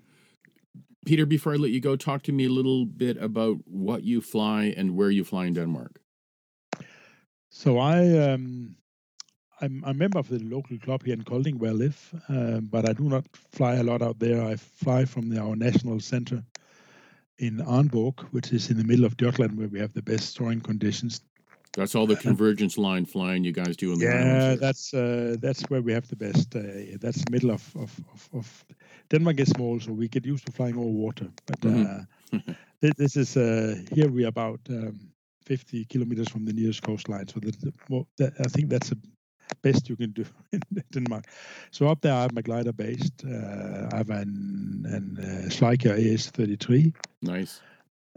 Peter, 1.05 1.25
before 1.25 1.53
I 1.53 1.57
let 1.57 1.71
you 1.71 1.81
go, 1.81 1.95
talk 1.95 2.23
to 2.23 2.31
me 2.31 2.45
a 2.45 2.49
little 2.49 2.85
bit 2.85 3.17
about 3.17 3.57
what 3.65 4.03
you 4.03 4.21
fly 4.21 4.73
and 4.77 4.95
where 4.95 5.11
you 5.11 5.23
fly 5.23 5.45
in 5.45 5.53
Denmark. 5.53 5.99
So 7.49 7.77
I 7.77 8.17
um, 8.17 8.75
I'm 9.61 9.83
a 9.85 9.93
member 9.93 10.19
of 10.19 10.27
the 10.27 10.39
local 10.39 10.77
club 10.79 11.03
here 11.03 11.13
in 11.13 11.23
Kolding 11.23 11.57
where 11.59 11.71
I 11.71 11.73
live, 11.73 12.23
uh, 12.29 12.59
but 12.59 12.89
I 12.89 12.93
do 12.93 13.03
not 13.03 13.25
fly 13.33 13.75
a 13.75 13.83
lot 13.83 14.01
out 14.01 14.19
there. 14.19 14.43
I 14.43 14.55
fly 14.55 15.05
from 15.05 15.29
the, 15.29 15.39
our 15.39 15.55
national 15.55 15.99
center 16.01 16.43
in 17.37 17.57
Arnborg, 17.57 18.19
which 18.31 18.51
is 18.51 18.69
in 18.69 18.77
the 18.77 18.83
middle 18.83 19.05
of 19.05 19.17
Jutland, 19.17 19.57
where 19.57 19.67
we 19.67 19.79
have 19.79 19.93
the 19.93 20.01
best 20.01 20.35
soaring 20.35 20.61
conditions. 20.61 21.21
That's 21.73 21.93
all 21.93 22.07
the 22.07 22.15
convergence 22.15 22.77
line 22.77 23.05
flying 23.05 23.43
you 23.43 23.51
guys 23.51 23.75
do 23.75 23.91
in 23.91 23.99
the 23.99 24.05
yeah. 24.05 24.55
That's 24.55 24.93
uh, 24.93 25.35
that's 25.41 25.63
where 25.63 25.81
we 25.81 25.91
have 25.91 26.07
the 26.07 26.15
best. 26.15 26.55
Uh, 26.55 26.97
that's 27.01 27.23
the 27.23 27.31
middle 27.31 27.51
of, 27.51 27.75
of, 27.75 27.99
of, 28.13 28.29
of, 28.33 28.65
Denmark 29.09 29.39
is 29.41 29.49
small, 29.49 29.79
so 29.81 29.91
we 29.91 30.07
get 30.07 30.25
used 30.25 30.45
to 30.45 30.53
flying 30.53 30.77
over 30.77 30.87
water. 30.87 31.27
But 31.45 31.59
mm-hmm. 31.59 32.37
uh, 32.49 32.53
this 32.97 33.17
is 33.17 33.35
uh, 33.35 33.75
here 33.93 34.09
we 34.09 34.23
are 34.23 34.29
about 34.29 34.61
um, 34.69 35.11
50 35.45 35.85
kilometers 35.85 36.29
from 36.29 36.45
the 36.45 36.53
nearest 36.53 36.81
coastline. 36.81 37.27
So 37.27 37.39
that, 37.41 37.73
well, 37.89 38.07
that, 38.17 38.33
I 38.39 38.47
think 38.47 38.69
that's 38.69 38.89
the 38.89 38.97
best 39.65 39.89
you 39.89 39.97
can 39.97 40.11
do 40.11 40.25
in 40.51 40.61
Denmark. 40.93 41.25
So 41.71 41.87
up 41.87 42.01
there, 42.01 42.13
I 42.13 42.21
have 42.21 42.33
my 42.33 42.41
glider 42.41 42.73
based. 42.73 43.23
Uh, 43.25 43.89
I 43.93 43.97
have 43.97 44.11
an, 44.21 44.85
an 44.97 45.05
uh, 45.19 45.49
Schleicher 45.49 45.97
AS33. 45.97 46.93
Nice. 47.21 47.61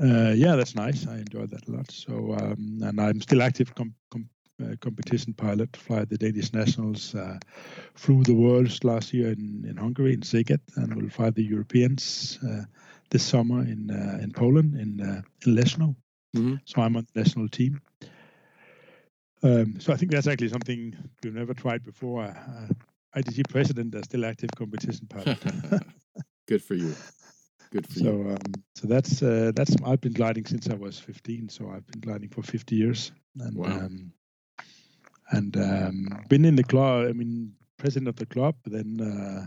Uh, 0.01 0.33
yeah, 0.37 0.57
that's 0.57 0.75
nice. 0.75 1.07
I 1.09 1.17
enjoy 1.19 1.47
that 1.47 1.69
a 1.69 1.73
lot. 1.73 1.91
So, 1.91 2.13
um, 2.39 2.81
and 2.83 3.01
I'm 3.01 3.21
still 3.21 3.43
active 3.43 3.75
com- 3.75 3.95
com- 4.11 4.31
uh, 4.63 4.75
competition 4.81 5.35
pilot, 5.35 5.77
fly 5.77 6.05
the 6.05 6.19
Danish 6.19 6.53
nationals, 6.53 7.15
uh, 7.15 7.39
flew 7.95 8.23
the 8.23 8.35
worlds 8.35 8.85
last 8.85 9.13
year 9.15 9.29
in, 9.33 9.65
in 9.69 9.77
Hungary 9.77 10.13
in 10.13 10.21
Szeged, 10.21 10.61
and 10.77 10.95
will 10.95 11.11
fly 11.11 11.31
the 11.31 11.43
Europeans 11.43 12.39
uh, 12.49 12.65
this 13.11 13.23
summer 13.23 13.61
in 13.63 13.91
uh, 13.91 14.23
in 14.23 14.33
Poland 14.33 14.75
in 14.75 15.01
uh, 15.01 15.23
in 15.47 15.55
Leszno. 15.55 15.95
Mm-hmm. 16.37 16.57
So 16.65 16.83
I'm 16.83 16.97
on 16.97 17.07
the 17.13 17.21
national 17.21 17.49
team. 17.49 17.81
Um, 19.43 19.79
so 19.81 19.93
I 19.93 19.97
think 19.97 20.11
that's 20.11 20.27
actually 20.27 20.49
something 20.49 20.97
we've 21.23 21.35
never 21.35 21.55
tried 21.55 21.85
before. 21.85 22.35
IGC 23.17 23.49
president 23.49 23.95
a 23.95 24.03
still 24.03 24.25
active 24.25 24.51
competition 24.57 25.07
pilot. 25.11 25.39
Good 26.47 26.63
for 26.63 26.75
you. 26.75 26.95
Good 27.71 27.87
for 27.87 27.99
so, 27.99 28.05
you. 28.05 28.31
Um, 28.31 28.55
so 28.75 28.87
that's 28.87 29.23
uh, 29.23 29.53
that's 29.55 29.77
I've 29.85 30.01
been 30.01 30.13
gliding 30.13 30.47
since 30.47 30.69
I 30.69 30.75
was 30.75 30.99
15. 30.99 31.49
So 31.49 31.71
I've 31.71 31.87
been 31.87 32.01
gliding 32.01 32.31
for 32.31 32.43
50 32.43 32.75
years. 32.75 33.13
And, 33.39 33.57
wow. 33.57 33.67
Um, 33.67 34.13
and 35.31 35.57
um, 35.57 36.25
been 36.29 36.45
in 36.45 36.57
the 36.57 36.65
club. 36.65 37.09
I 37.09 37.13
mean, 37.13 37.53
president 37.77 38.09
of 38.09 38.17
the 38.17 38.27
club, 38.27 38.57
then 38.65 39.01
uh, 39.01 39.47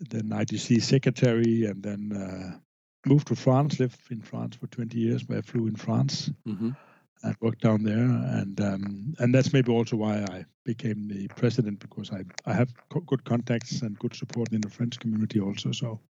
then 0.00 0.28
ITC 0.30 0.82
secretary, 0.82 1.64
and 1.64 1.82
then 1.82 2.12
uh, 2.12 2.58
moved 3.06 3.28
to 3.28 3.36
France. 3.36 3.80
Lived 3.80 3.98
in 4.10 4.22
France 4.22 4.56
for 4.56 4.66
20 4.68 4.98
years, 4.98 5.26
where 5.26 5.38
I 5.38 5.42
flew 5.42 5.66
in 5.66 5.76
France. 5.76 6.30
Mm-hmm. 6.46 6.70
And 7.22 7.36
worked 7.40 7.62
down 7.62 7.82
there, 7.82 8.04
and 8.04 8.60
um, 8.60 9.14
and 9.18 9.34
that's 9.34 9.52
maybe 9.52 9.72
also 9.72 9.96
why 9.96 10.18
I 10.24 10.44
became 10.64 11.08
the 11.08 11.26
president 11.28 11.78
because 11.78 12.10
I 12.12 12.24
I 12.44 12.52
have 12.52 12.72
co- 12.90 13.00
good 13.00 13.24
contacts 13.24 13.80
and 13.80 13.98
good 13.98 14.14
support 14.14 14.52
in 14.52 14.60
the 14.60 14.68
French 14.68 14.98
community 14.98 15.40
also. 15.40 15.72
So 15.72 16.00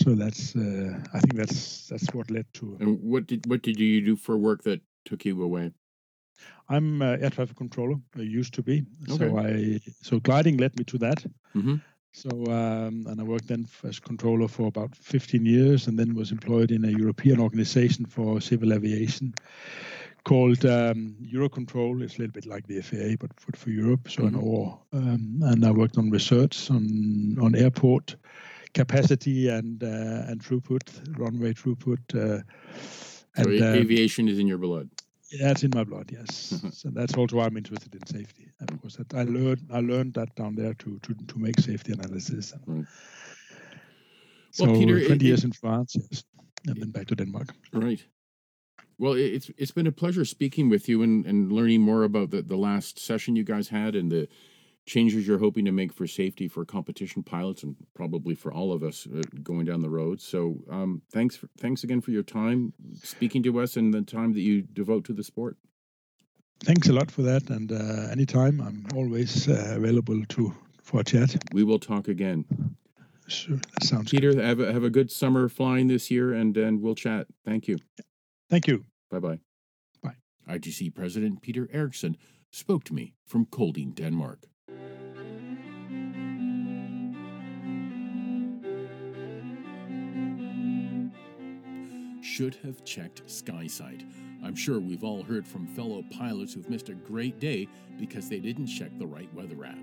so 0.00 0.14
that's 0.14 0.56
uh, 0.56 0.98
I 1.12 1.20
think 1.20 1.36
that's 1.36 1.88
that's 1.88 2.12
what 2.14 2.30
led 2.30 2.46
to. 2.54 2.76
And 2.80 3.00
what 3.02 3.26
did 3.26 3.46
what 3.46 3.62
did 3.62 3.78
you 3.78 4.00
do 4.00 4.16
for 4.16 4.36
work 4.36 4.62
that 4.62 4.80
took 5.04 5.24
you 5.24 5.42
away? 5.42 5.72
I'm 6.68 7.02
uh, 7.02 7.16
air 7.20 7.30
traffic 7.30 7.56
controller. 7.56 7.96
I 8.16 8.22
used 8.22 8.54
to 8.54 8.62
be. 8.62 8.84
Okay. 9.10 9.28
So 9.28 9.38
I 9.38 9.80
so 10.00 10.20
gliding 10.20 10.56
led 10.56 10.76
me 10.78 10.84
to 10.84 10.98
that. 10.98 11.24
Mm-hmm. 11.54 11.76
So 12.12 12.28
um, 12.46 13.06
and 13.08 13.20
I 13.20 13.24
worked 13.24 13.48
then 13.48 13.66
as 13.84 13.98
controller 13.98 14.46
for 14.46 14.66
about 14.66 14.94
15 14.94 15.46
years, 15.46 15.86
and 15.86 15.98
then 15.98 16.14
was 16.14 16.30
employed 16.30 16.70
in 16.70 16.84
a 16.84 16.90
European 16.90 17.40
organization 17.40 18.04
for 18.04 18.40
civil 18.40 18.72
aviation 18.74 19.34
called 20.24 20.64
um, 20.66 21.16
Eurocontrol. 21.22 22.02
It's 22.02 22.16
a 22.16 22.18
little 22.18 22.32
bit 22.32 22.46
like 22.46 22.66
the 22.66 22.80
FAA, 22.80 23.16
but 23.18 23.38
for, 23.40 23.56
for 23.56 23.70
Europe. 23.70 24.10
So 24.10 24.22
mm-hmm. 24.22 24.36
an 24.36 24.42
OR, 24.42 24.78
um, 24.92 25.40
and 25.42 25.64
I 25.64 25.70
worked 25.70 25.96
on 25.96 26.10
research 26.10 26.70
on 26.70 27.38
on 27.40 27.54
airport 27.54 28.16
capacity 28.74 29.48
and 29.48 29.82
uh, 29.82 30.30
and 30.30 30.42
throughput, 30.42 31.18
runway 31.18 31.54
throughput. 31.54 32.02
Uh, 32.14 32.42
so 33.34 33.48
and, 33.48 33.62
um, 33.62 33.74
aviation 33.74 34.28
is 34.28 34.38
in 34.38 34.46
your 34.46 34.58
blood. 34.58 34.90
It's 35.32 35.62
in 35.62 35.70
my 35.74 35.84
blood. 35.84 36.10
Yes, 36.12 36.52
mm-hmm. 36.52 36.68
so 36.70 36.90
that's 36.90 37.14
also 37.14 37.36
why 37.36 37.46
I'm 37.46 37.56
interested 37.56 37.94
in 37.94 38.06
safety 38.06 38.48
because 38.66 38.96
mm-hmm. 38.96 39.16
that 39.16 39.28
I 39.28 39.30
learned 39.30 39.68
I 39.72 39.80
learned 39.80 40.14
that 40.14 40.34
down 40.36 40.54
there 40.54 40.74
to 40.74 40.98
to 40.98 41.14
to 41.14 41.38
make 41.38 41.58
safety 41.58 41.92
analysis. 41.92 42.52
Right. 42.66 42.84
So 44.50 44.66
well, 44.66 44.74
Peter, 44.74 45.00
20 45.06 45.14
it, 45.14 45.22
years 45.22 45.40
it, 45.40 45.46
in 45.46 45.52
France, 45.52 45.96
yes, 45.96 46.24
and 46.66 46.76
then 46.76 46.90
back 46.90 47.06
to 47.06 47.16
Denmark. 47.16 47.48
Right. 47.72 48.04
Well, 48.98 49.14
it's 49.14 49.50
it's 49.56 49.70
been 49.70 49.86
a 49.86 49.92
pleasure 49.92 50.24
speaking 50.24 50.68
with 50.68 50.88
you 50.88 51.02
and, 51.02 51.26
and 51.26 51.50
learning 51.50 51.80
more 51.80 52.04
about 52.04 52.30
the, 52.30 52.42
the 52.42 52.56
last 52.56 52.98
session 52.98 53.34
you 53.34 53.44
guys 53.44 53.68
had 53.68 53.96
and 53.96 54.12
the 54.12 54.28
changes 54.86 55.26
you're 55.26 55.38
hoping 55.38 55.64
to 55.64 55.72
make 55.72 55.92
for 55.92 56.06
safety 56.06 56.48
for 56.48 56.64
competition 56.64 57.22
pilots 57.22 57.62
and 57.62 57.76
probably 57.94 58.34
for 58.34 58.52
all 58.52 58.72
of 58.72 58.82
us 58.82 59.06
uh, 59.14 59.22
going 59.42 59.64
down 59.64 59.80
the 59.80 59.90
road. 59.90 60.20
So 60.20 60.56
um, 60.70 61.02
thanks 61.12 61.36
for, 61.36 61.48
thanks 61.58 61.84
again 61.84 62.00
for 62.00 62.10
your 62.10 62.22
time 62.22 62.72
speaking 63.02 63.42
to 63.44 63.60
us 63.60 63.76
and 63.76 63.94
the 63.94 64.02
time 64.02 64.32
that 64.32 64.40
you 64.40 64.62
devote 64.62 65.04
to 65.04 65.12
the 65.12 65.22
sport. 65.22 65.56
Thanks 66.64 66.88
a 66.88 66.92
lot 66.92 67.10
for 67.10 67.22
that, 67.22 67.50
and 67.50 67.72
uh, 67.72 68.08
anytime 68.12 68.60
I'm 68.60 68.86
always 68.94 69.48
uh, 69.48 69.74
available 69.76 70.24
to 70.24 70.54
for 70.80 71.00
a 71.00 71.04
chat. 71.04 71.34
We 71.52 71.64
will 71.64 71.80
talk 71.80 72.06
again. 72.06 72.44
Sure, 73.26 73.56
that 73.56 73.84
sounds. 73.84 74.10
Peter, 74.10 74.32
good. 74.32 74.44
have 74.44 74.60
a, 74.60 74.72
have 74.72 74.84
a 74.84 74.90
good 74.90 75.10
summer 75.10 75.48
flying 75.48 75.88
this 75.88 76.08
year, 76.08 76.32
and 76.32 76.56
and 76.56 76.80
we'll 76.80 76.94
chat. 76.94 77.26
Thank 77.44 77.66
you. 77.66 77.78
Thank 78.48 78.68
you. 78.68 78.84
Bye 79.10 79.18
bye. 79.18 79.38
Bye. 80.04 80.16
IGC 80.48 80.94
President 80.94 81.42
Peter 81.42 81.68
Eriksen 81.72 82.16
spoke 82.52 82.84
to 82.84 82.94
me 82.94 83.14
from 83.26 83.46
Kolding, 83.46 83.90
Denmark. 83.90 84.46
Should 92.22 92.54
have 92.56 92.84
checked 92.84 93.26
SkySight. 93.26 94.04
I'm 94.44 94.54
sure 94.54 94.78
we've 94.78 95.04
all 95.04 95.22
heard 95.22 95.46
from 95.46 95.66
fellow 95.66 96.04
pilots 96.16 96.54
who've 96.54 96.70
missed 96.70 96.88
a 96.88 96.94
great 96.94 97.40
day 97.40 97.68
because 97.98 98.28
they 98.28 98.38
didn't 98.38 98.68
check 98.68 98.90
the 98.98 99.06
right 99.06 99.32
weather 99.34 99.64
app. 99.64 99.78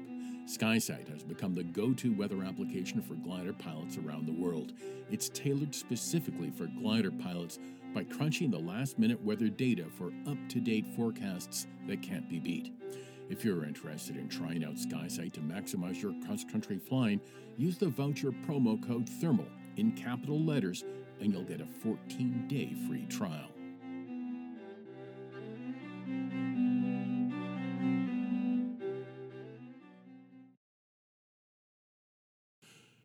SkySight 0.47 1.07
has 1.11 1.23
become 1.23 1.53
the 1.53 1.63
go 1.63 1.93
to 1.93 2.15
weather 2.15 2.43
application 2.43 3.01
for 3.01 3.13
glider 3.15 3.53
pilots 3.53 3.97
around 3.97 4.25
the 4.25 4.41
world. 4.41 4.73
It's 5.11 5.29
tailored 5.29 5.75
specifically 5.75 6.49
for 6.49 6.65
glider 6.65 7.11
pilots 7.11 7.59
by 7.93 8.05
crunching 8.05 8.49
the 8.49 8.57
last 8.57 8.97
minute 8.97 9.21
weather 9.23 9.49
data 9.49 9.85
for 9.97 10.11
up 10.27 10.37
to 10.49 10.59
date 10.59 10.87
forecasts 10.95 11.67
that 11.87 12.01
can't 12.01 12.29
be 12.29 12.39
beat. 12.39 12.73
If 13.29 13.45
you're 13.45 13.63
interested 13.63 14.17
in 14.17 14.27
trying 14.27 14.63
out 14.63 14.75
SkySight 14.75 15.33
to 15.33 15.39
maximize 15.41 16.01
your 16.01 16.15
cross 16.25 16.43
country 16.43 16.79
flying, 16.79 17.21
use 17.57 17.77
the 17.77 17.89
voucher 17.89 18.31
promo 18.31 18.81
code 18.87 19.07
THERMAL 19.07 19.47
in 19.77 19.91
capital 19.91 20.39
letters 20.39 20.83
and 21.19 21.33
you'll 21.33 21.43
get 21.43 21.61
a 21.61 21.65
14 21.65 22.47
day 22.47 22.73
free 22.87 23.05
trial. 23.05 23.49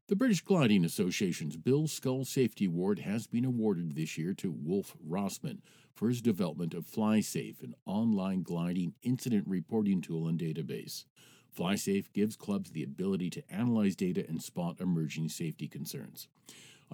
The 0.07 0.17
British 0.17 0.43
Gliding 0.43 0.85
Association's 0.85 1.57
Bill 1.57 1.89
Scull 1.89 2.27
Safety 2.27 2.67
Award 2.67 2.99
has 2.99 3.27
been 3.27 3.47
awarded 3.47 3.95
this 3.95 4.19
year 4.19 4.35
to 4.35 4.53
Wolf 4.53 4.95
Rossmann 5.03 5.63
for 5.95 6.11
his 6.11 6.21
development 6.21 6.75
of 6.75 6.87
FlySafe, 6.87 7.63
an 7.63 7.75
online 7.87 8.43
gliding 8.43 8.93
incident 9.03 9.45
reporting 9.49 10.03
tool 10.03 10.29
and 10.29 10.39
database. 10.39 11.07
FlySafe 11.59 12.13
gives 12.13 12.37
clubs 12.37 12.71
the 12.71 12.83
ability 12.83 13.31
to 13.31 13.51
analyze 13.51 13.97
data 13.97 14.25
and 14.29 14.43
spot 14.43 14.79
emerging 14.79 15.31
safety 15.31 15.69
concerns. 15.69 16.29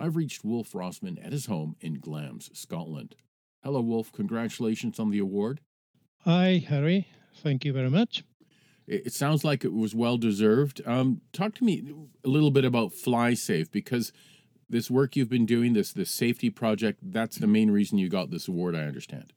I've 0.01 0.17
reached 0.17 0.45
Wolf 0.45 0.73
Rossmann 0.73 1.25
at 1.25 1.33
his 1.33 1.47
home 1.47 1.77
in 1.81 2.01
Glamis, 2.01 2.51
Scotland. 2.55 3.15
Hello, 3.63 3.81
Wolf. 3.81 4.11
Congratulations 4.13 4.99
on 4.99 5.11
the 5.11 5.19
award. 5.19 5.61
Hi, 6.25 6.65
Harry. 6.67 7.09
Thank 7.37 7.65
you 7.65 7.73
very 7.73 7.91
much. 7.91 8.25
It 8.87 9.13
sounds 9.13 9.45
like 9.45 9.65
it 9.65 9.73
was 9.73 9.95
well 9.95 10.17
deserved. 10.17 10.81
Um, 10.85 11.21
talk 11.33 11.55
to 11.57 11.65
me 11.65 11.85
a 12.25 12.29
little 12.29 12.51
bit 12.51 12.65
about 12.65 12.91
FlySafe 12.91 13.71
because 13.71 14.13
this 14.69 14.91
work 14.91 15.15
you've 15.15 15.29
been 15.29 15.47
doing, 15.47 15.75
this 15.75 15.93
this 15.93 16.11
safety 16.11 16.51
project, 16.51 16.99
that's 17.03 17.37
the 17.37 17.47
main 17.47 17.71
reason 17.71 17.99
you 17.99 18.09
got 18.09 18.31
this 18.31 18.49
award. 18.49 18.75
I 18.75 18.81
understand. 18.81 19.33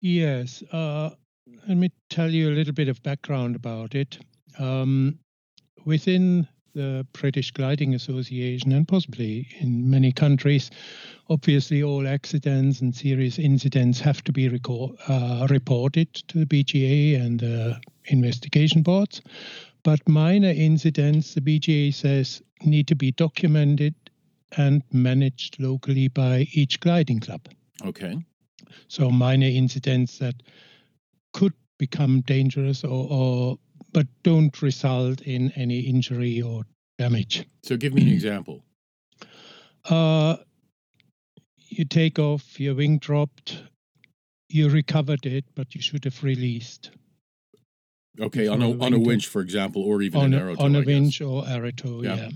Yes. 0.00 0.62
Uh, 0.72 1.10
let 1.68 1.76
me 1.76 1.90
tell 2.08 2.30
you 2.30 2.48
a 2.48 2.54
little 2.54 2.72
bit 2.72 2.88
of 2.88 3.02
background 3.02 3.54
about 3.56 3.94
it. 3.94 4.18
Um, 4.58 5.18
within 5.84 6.48
the 6.74 7.06
British 7.12 7.50
Gliding 7.50 7.94
Association 7.94 8.72
and 8.72 8.86
possibly 8.86 9.48
in 9.60 9.88
many 9.88 10.12
countries. 10.12 10.70
Obviously, 11.28 11.82
all 11.82 12.06
accidents 12.06 12.80
and 12.80 12.94
serious 12.94 13.38
incidents 13.38 14.00
have 14.00 14.22
to 14.24 14.32
be 14.32 14.48
record, 14.48 14.96
uh, 15.08 15.46
reported 15.50 16.12
to 16.14 16.44
the 16.44 16.46
BGA 16.46 17.20
and 17.20 17.40
the 17.40 17.80
investigation 18.06 18.82
boards. 18.82 19.20
But 19.82 20.06
minor 20.08 20.50
incidents, 20.50 21.34
the 21.34 21.40
BGA 21.40 21.94
says, 21.94 22.42
need 22.64 22.86
to 22.88 22.94
be 22.94 23.12
documented 23.12 23.94
and 24.56 24.82
managed 24.92 25.60
locally 25.60 26.08
by 26.08 26.46
each 26.52 26.80
gliding 26.80 27.20
club. 27.20 27.48
Okay. 27.84 28.18
So 28.88 29.10
minor 29.10 29.46
incidents 29.46 30.18
that 30.18 30.42
could 31.32 31.54
become 31.78 32.20
dangerous 32.22 32.84
or, 32.84 33.08
or 33.10 33.58
but 33.92 34.06
don't 34.22 34.62
result 34.62 35.20
in 35.22 35.52
any 35.56 35.80
injury 35.80 36.42
or 36.42 36.64
damage. 36.98 37.46
So, 37.62 37.76
give 37.76 37.94
me 37.94 38.02
an 38.02 38.08
example. 38.08 38.62
Uh, 39.88 40.36
you 41.68 41.86
take 41.86 42.18
off, 42.18 42.60
your 42.60 42.74
wing 42.74 42.98
dropped, 42.98 43.62
you 44.50 44.68
recovered 44.68 45.24
it, 45.24 45.44
but 45.54 45.74
you 45.74 45.80
should 45.80 46.04
have 46.04 46.22
released. 46.22 46.90
Okay, 48.20 48.48
on 48.48 48.60
a 48.60 48.78
on 48.78 48.92
a 48.92 48.98
winch, 48.98 49.28
for 49.28 49.40
example, 49.40 49.82
or 49.82 50.02
even 50.02 50.20
on 50.20 50.34
an 50.34 50.40
aero 50.40 50.54
a, 50.54 50.62
on 50.62 50.76
a 50.76 50.82
winch 50.82 51.20
or 51.20 51.48
aero 51.48 51.70
tow. 51.70 52.02
Yeah. 52.02 52.16
yeah, 52.16 52.28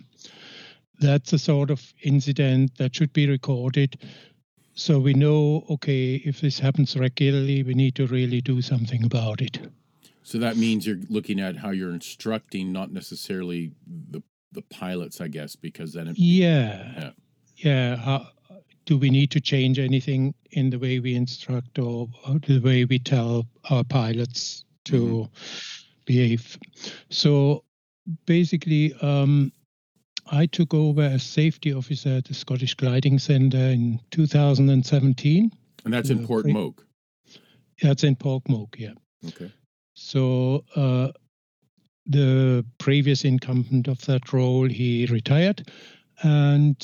that's 1.01 1.33
a 1.33 1.39
sort 1.39 1.71
of 1.71 1.93
incident 2.03 2.77
that 2.79 2.95
should 2.95 3.13
be 3.13 3.29
recorded, 3.29 3.99
so 4.75 5.01
we 5.01 5.15
know. 5.15 5.65
Okay, 5.69 6.15
if 6.15 6.41
this 6.41 6.59
happens 6.59 6.97
regularly, 6.97 7.63
we 7.65 7.75
need 7.75 7.97
to 7.97 8.07
really 8.07 8.41
do 8.41 8.63
something 8.63 9.05
about 9.05 9.43
it. 9.43 9.59
So 10.25 10.39
that 10.39 10.57
means 10.57 10.87
you're 10.87 11.01
looking 11.11 11.39
at 11.39 11.57
how 11.57 11.71
you're 11.71 11.93
instructing, 11.93 12.73
not 12.73 12.91
necessarily 12.91 13.73
the 14.11 14.23
the 14.53 14.63
pilots, 14.63 15.21
I 15.21 15.29
guess, 15.29 15.55
because 15.55 15.93
then 15.93 16.09
it, 16.09 16.19
yeah, 16.19 16.93
yeah, 16.97 17.11
yeah. 17.57 17.97
How, 17.97 18.29
do 18.87 18.97
we 18.97 19.11
need 19.11 19.31
to 19.33 19.41
change 19.41 19.79
anything 19.79 20.35
in 20.53 20.71
the 20.71 20.79
way 20.79 20.99
we 20.99 21.15
instruct 21.15 21.79
or, 21.79 22.09
the 22.47 22.61
way 22.61 22.85
we 22.85 22.99
tell 22.99 23.47
our 23.71 23.85
pilots 23.85 24.65
to 24.87 25.01
mm-hmm. 25.01 26.05
behave? 26.07 26.59
So 27.11 27.65
basically, 28.27 28.95
um, 29.03 29.53
I 30.31 30.47
took 30.47 30.73
over 30.73 31.03
as 31.03 31.23
safety 31.23 31.75
officer 31.75 32.11
at 32.11 32.25
the 32.25 32.35
Scottish 32.35 32.75
Gliding 32.75 33.19
Centre 33.19 33.59
in 33.59 34.01
2017. 34.11 35.51
And 35.85 35.93
that's 35.93 36.11
in 36.11 36.27
Portmoak? 36.27 36.79
That's 37.83 38.05
in 38.05 38.17
Portmoak, 38.17 38.79
yeah. 38.79 38.93
Okay. 39.29 39.53
So 39.95 40.65
uh, 40.77 41.09
the 42.07 42.65
previous 42.79 43.25
incumbent 43.25 43.89
of 43.89 44.05
that 44.07 44.33
role, 44.33 44.69
he 44.69 45.07
retired. 45.07 45.69
And 46.23 46.77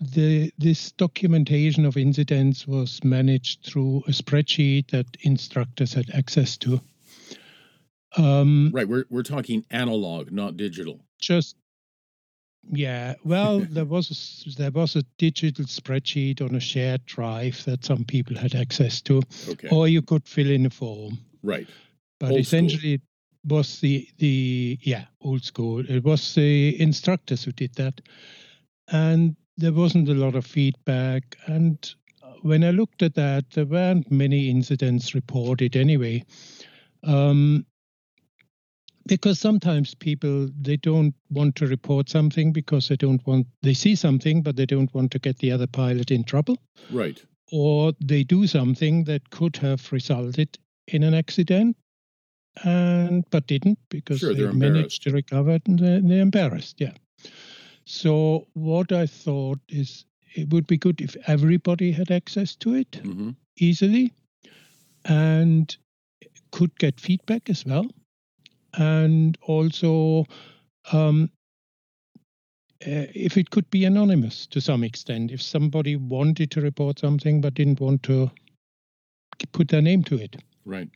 the, 0.00 0.52
this 0.58 0.92
documentation 0.92 1.84
of 1.84 1.96
incidents 1.96 2.66
was 2.66 3.02
managed 3.04 3.64
through 3.64 4.02
a 4.06 4.10
spreadsheet 4.10 4.90
that 4.90 5.06
instructors 5.22 5.94
had 5.94 6.10
access 6.10 6.56
to. 6.58 6.80
Um, 8.16 8.70
right, 8.72 8.88
we're 8.88 9.04
we're 9.08 9.22
talking 9.22 9.64
analog, 9.70 10.32
not 10.32 10.56
digital. 10.56 11.00
Just 11.20 11.54
yeah, 12.68 13.14
well, 13.24 13.60
there 13.70 13.84
was 13.84 14.44
a, 14.46 14.50
there 14.58 14.70
was 14.70 14.96
a 14.96 15.04
digital 15.16 15.64
spreadsheet 15.64 16.42
on 16.42 16.54
a 16.54 16.60
shared 16.60 17.06
drive 17.06 17.64
that 17.64 17.84
some 17.84 18.04
people 18.04 18.36
had 18.36 18.54
access 18.54 19.00
to, 19.02 19.22
okay. 19.48 19.68
or 19.70 19.86
you 19.86 20.02
could 20.02 20.26
fill 20.26 20.50
in 20.50 20.66
a 20.66 20.70
form. 20.70 21.18
Right, 21.42 21.68
but 22.20 22.30
old 22.30 22.40
essentially. 22.40 22.78
School. 22.78 22.94
It 22.94 23.00
was 23.48 23.80
the 23.80 24.06
the 24.18 24.78
yeah 24.82 25.06
old 25.22 25.42
school 25.42 25.82
it 25.88 26.04
was 26.04 26.34
the 26.34 26.78
instructors 26.78 27.42
who 27.42 27.52
did 27.52 27.74
that 27.76 28.02
and 28.90 29.34
there 29.60 29.72
wasn't 29.72 30.08
a 30.08 30.14
lot 30.14 30.34
of 30.34 30.46
feedback. 30.46 31.36
And 31.46 31.94
when 32.42 32.64
I 32.64 32.70
looked 32.70 33.02
at 33.02 33.14
that, 33.14 33.50
there 33.50 33.66
weren't 33.66 34.10
many 34.10 34.48
incidents 34.48 35.14
reported 35.14 35.76
anyway. 35.76 36.24
Um, 37.04 37.66
because 39.06 39.38
sometimes 39.38 39.94
people 39.94 40.50
they 40.60 40.76
don't 40.76 41.14
want 41.30 41.56
to 41.56 41.66
report 41.66 42.08
something 42.08 42.52
because 42.52 42.88
they 42.88 42.96
don't 42.96 43.26
want 43.26 43.46
they 43.62 43.72
see 43.72 43.94
something 43.94 44.42
but 44.42 44.56
they 44.56 44.66
don't 44.66 44.94
want 44.94 45.10
to 45.10 45.18
get 45.18 45.38
the 45.38 45.50
other 45.50 45.66
pilot 45.66 46.10
in 46.10 46.22
trouble 46.22 46.58
right 46.92 47.24
or 47.50 47.92
they 48.04 48.22
do 48.22 48.46
something 48.46 49.02
that 49.04 49.30
could 49.30 49.56
have 49.56 49.90
resulted 49.90 50.58
in 50.88 51.02
an 51.02 51.14
accident 51.14 51.74
and 52.64 53.24
but 53.30 53.46
didn't 53.46 53.78
because 53.88 54.20
sure, 54.20 54.34
they 54.34 54.46
managed 54.52 55.02
to 55.02 55.12
recover 55.12 55.58
and 55.66 55.78
they're, 55.78 56.00
they're 56.00 56.20
embarrassed 56.20 56.80
yeah 56.80 56.92
so 57.84 58.46
what 58.54 58.92
I 58.92 59.06
thought 59.06 59.58
is 59.68 60.04
it 60.34 60.48
would 60.50 60.66
be 60.66 60.76
good 60.76 61.00
if 61.00 61.16
everybody 61.26 61.90
had 61.90 62.10
access 62.10 62.54
to 62.56 62.74
it 62.74 62.92
mm-hmm. 62.92 63.30
easily 63.56 64.12
and 65.04 65.76
could 66.52 66.76
get 66.78 67.00
feedback 67.00 67.50
as 67.50 67.66
well. 67.66 67.86
And 68.74 69.36
also, 69.42 70.26
um, 70.92 71.30
uh, 72.86 73.10
if 73.12 73.36
it 73.36 73.50
could 73.50 73.68
be 73.70 73.84
anonymous 73.84 74.46
to 74.48 74.60
some 74.60 74.84
extent, 74.84 75.32
if 75.32 75.42
somebody 75.42 75.96
wanted 75.96 76.50
to 76.52 76.60
report 76.60 76.98
something 76.98 77.40
but 77.40 77.54
didn't 77.54 77.80
want 77.80 78.02
to 78.04 78.30
put 79.52 79.68
their 79.68 79.82
name 79.82 80.04
to 80.04 80.16
it. 80.16 80.36
Right. 80.64 80.88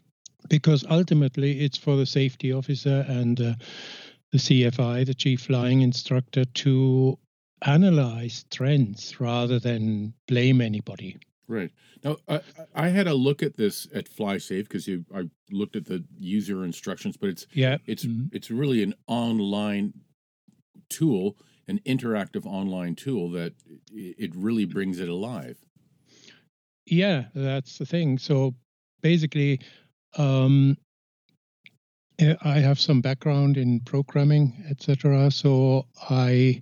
Because 0.49 0.85
ultimately 0.91 1.61
it's 1.61 1.79
for 1.79 1.97
the 1.97 2.07
safety 2.07 2.53
officer 2.53 3.05
and 3.09 3.41
uh, 3.41 3.55
the 4.33 4.39
CFI, 4.39 5.07
the 5.07 5.15
chief 5.15 5.43
flying 5.43 5.81
instructor, 5.81 6.45
to 6.45 7.19
analyze 7.63 8.45
trends 8.51 9.19
rather 9.21 9.59
than 9.59 10.13
blame 10.29 10.61
anybody. 10.61 11.17
Right. 11.47 11.71
Now, 12.03 12.17
I, 12.29 12.41
I 12.75 12.89
had 12.89 13.07
a 13.07 13.15
look 13.15 13.43
at 13.43 13.57
this 13.57 13.87
at 13.95 14.09
FlySafe 14.09 14.69
because 14.69 14.89
I 15.15 15.29
looked 15.51 15.77
at 15.77 15.87
the 15.87 16.05
user 16.19 16.65
instructions, 16.65 17.17
but 17.17 17.29
it's 17.29 17.47
yeah, 17.53 17.79
it's 17.87 18.05
mm-hmm. 18.05 18.35
it's 18.35 18.51
really 18.51 18.83
an 18.83 18.95
online 19.07 19.95
tool, 20.89 21.37
an 21.69 21.81
interactive 21.87 22.47
online 22.47 22.95
tool 22.95 23.31
that 23.33 23.55
it 23.93 24.33
really 24.35 24.65
brings 24.65 25.01
it 25.01 25.09
alive. 25.09 25.59
Yeah, 26.87 27.25
that's 27.35 27.79
the 27.79 27.87
thing. 27.87 28.19
So 28.19 28.55
basically, 29.03 29.61
um, 30.17 30.77
I 32.21 32.59
have 32.61 32.79
some 32.79 33.01
background 33.01 33.57
in 33.57 33.81
programming, 33.81 34.65
etc. 34.71 35.31
So 35.31 35.87
I 36.09 36.61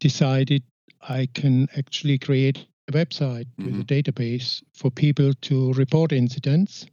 decided 0.00 0.62
I 1.08 1.28
can 1.34 1.68
actually 1.76 2.18
create 2.18 2.66
a 2.88 2.92
website 2.92 3.46
mm-hmm. 3.58 3.78
with 3.78 3.80
a 3.80 3.84
database 3.84 4.62
for 4.74 4.90
people 4.90 5.32
to 5.42 5.72
report 5.74 6.12
incidents 6.12 6.86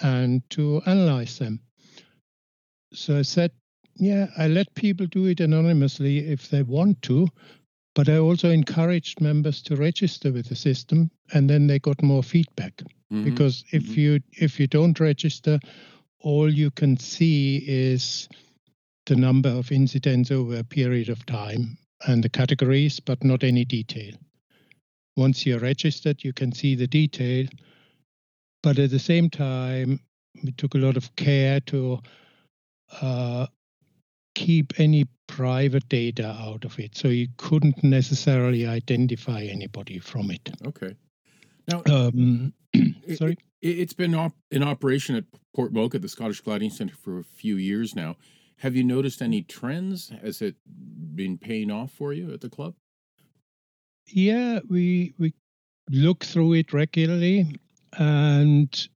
and 0.00 0.42
to 0.50 0.82
analyze 0.86 1.38
them. 1.38 1.60
So 2.92 3.18
I 3.18 3.22
said, 3.22 3.50
yeah, 3.96 4.28
I 4.38 4.48
let 4.48 4.74
people 4.74 5.06
do 5.06 5.26
it 5.26 5.40
anonymously 5.40 6.18
if 6.18 6.48
they 6.48 6.62
want 6.62 7.02
to, 7.02 7.28
but 7.94 8.08
I 8.08 8.18
also 8.18 8.50
encouraged 8.50 9.20
members 9.20 9.62
to 9.62 9.76
register 9.76 10.32
with 10.32 10.48
the 10.48 10.56
system 10.56 11.10
and 11.32 11.48
then 11.48 11.66
they 11.66 11.78
got 11.78 12.02
more 12.02 12.22
feedback. 12.22 12.82
Mm-hmm. 13.14 13.30
Because 13.30 13.64
if 13.70 13.84
mm-hmm. 13.84 14.00
you 14.00 14.20
if 14.32 14.58
you 14.58 14.66
don't 14.66 14.98
register, 14.98 15.60
all 16.20 16.52
you 16.52 16.70
can 16.70 16.96
see 16.96 17.62
is 17.66 18.28
the 19.06 19.14
number 19.14 19.50
of 19.50 19.70
incidents 19.70 20.30
over 20.30 20.56
a 20.56 20.64
period 20.64 21.08
of 21.08 21.24
time 21.26 21.78
and 22.06 22.24
the 22.24 22.28
categories, 22.28 22.98
but 22.98 23.22
not 23.22 23.44
any 23.44 23.64
detail. 23.64 24.14
Once 25.16 25.46
you're 25.46 25.60
registered, 25.60 26.24
you 26.24 26.32
can 26.32 26.50
see 26.52 26.74
the 26.74 26.88
detail. 26.88 27.46
But 28.62 28.78
at 28.78 28.90
the 28.90 28.98
same 28.98 29.30
time, 29.30 30.00
we 30.42 30.50
took 30.52 30.74
a 30.74 30.78
lot 30.78 30.96
of 30.96 31.14
care 31.14 31.60
to 31.60 32.00
uh, 33.00 33.46
keep 34.34 34.72
any 34.80 35.06
private 35.28 35.88
data 35.88 36.36
out 36.40 36.64
of 36.64 36.78
it. 36.80 36.96
So 36.96 37.08
you 37.08 37.28
couldn't 37.36 37.84
necessarily 37.84 38.66
identify 38.66 39.42
anybody 39.42 39.98
from 39.98 40.30
it. 40.30 40.50
Okay. 40.66 40.96
Now, 41.68 41.82
um, 41.86 42.52
sorry? 43.16 43.38
It, 43.60 43.78
has 43.78 43.92
been 43.92 44.14
op- 44.14 44.36
in 44.50 44.62
operation 44.62 45.16
at 45.16 45.24
Portmoak 45.56 45.94
at 45.94 46.02
the 46.02 46.08
Scottish 46.08 46.40
Gliding 46.40 46.70
Centre 46.70 46.96
for 46.96 47.18
a 47.18 47.24
few 47.24 47.56
years 47.56 47.94
now. 47.94 48.16
Have 48.58 48.76
you 48.76 48.84
noticed 48.84 49.20
any 49.20 49.42
trends? 49.42 50.12
Has 50.22 50.40
it 50.40 50.56
been 51.14 51.38
paying 51.38 51.70
off 51.70 51.92
for 51.92 52.12
you 52.12 52.32
at 52.32 52.40
the 52.40 52.50
club? 52.50 52.74
Yeah, 54.06 54.60
we 54.68 55.14
we 55.18 55.34
look 55.90 56.24
through 56.24 56.54
it 56.54 56.72
regularly 56.72 57.56
and 57.98 58.88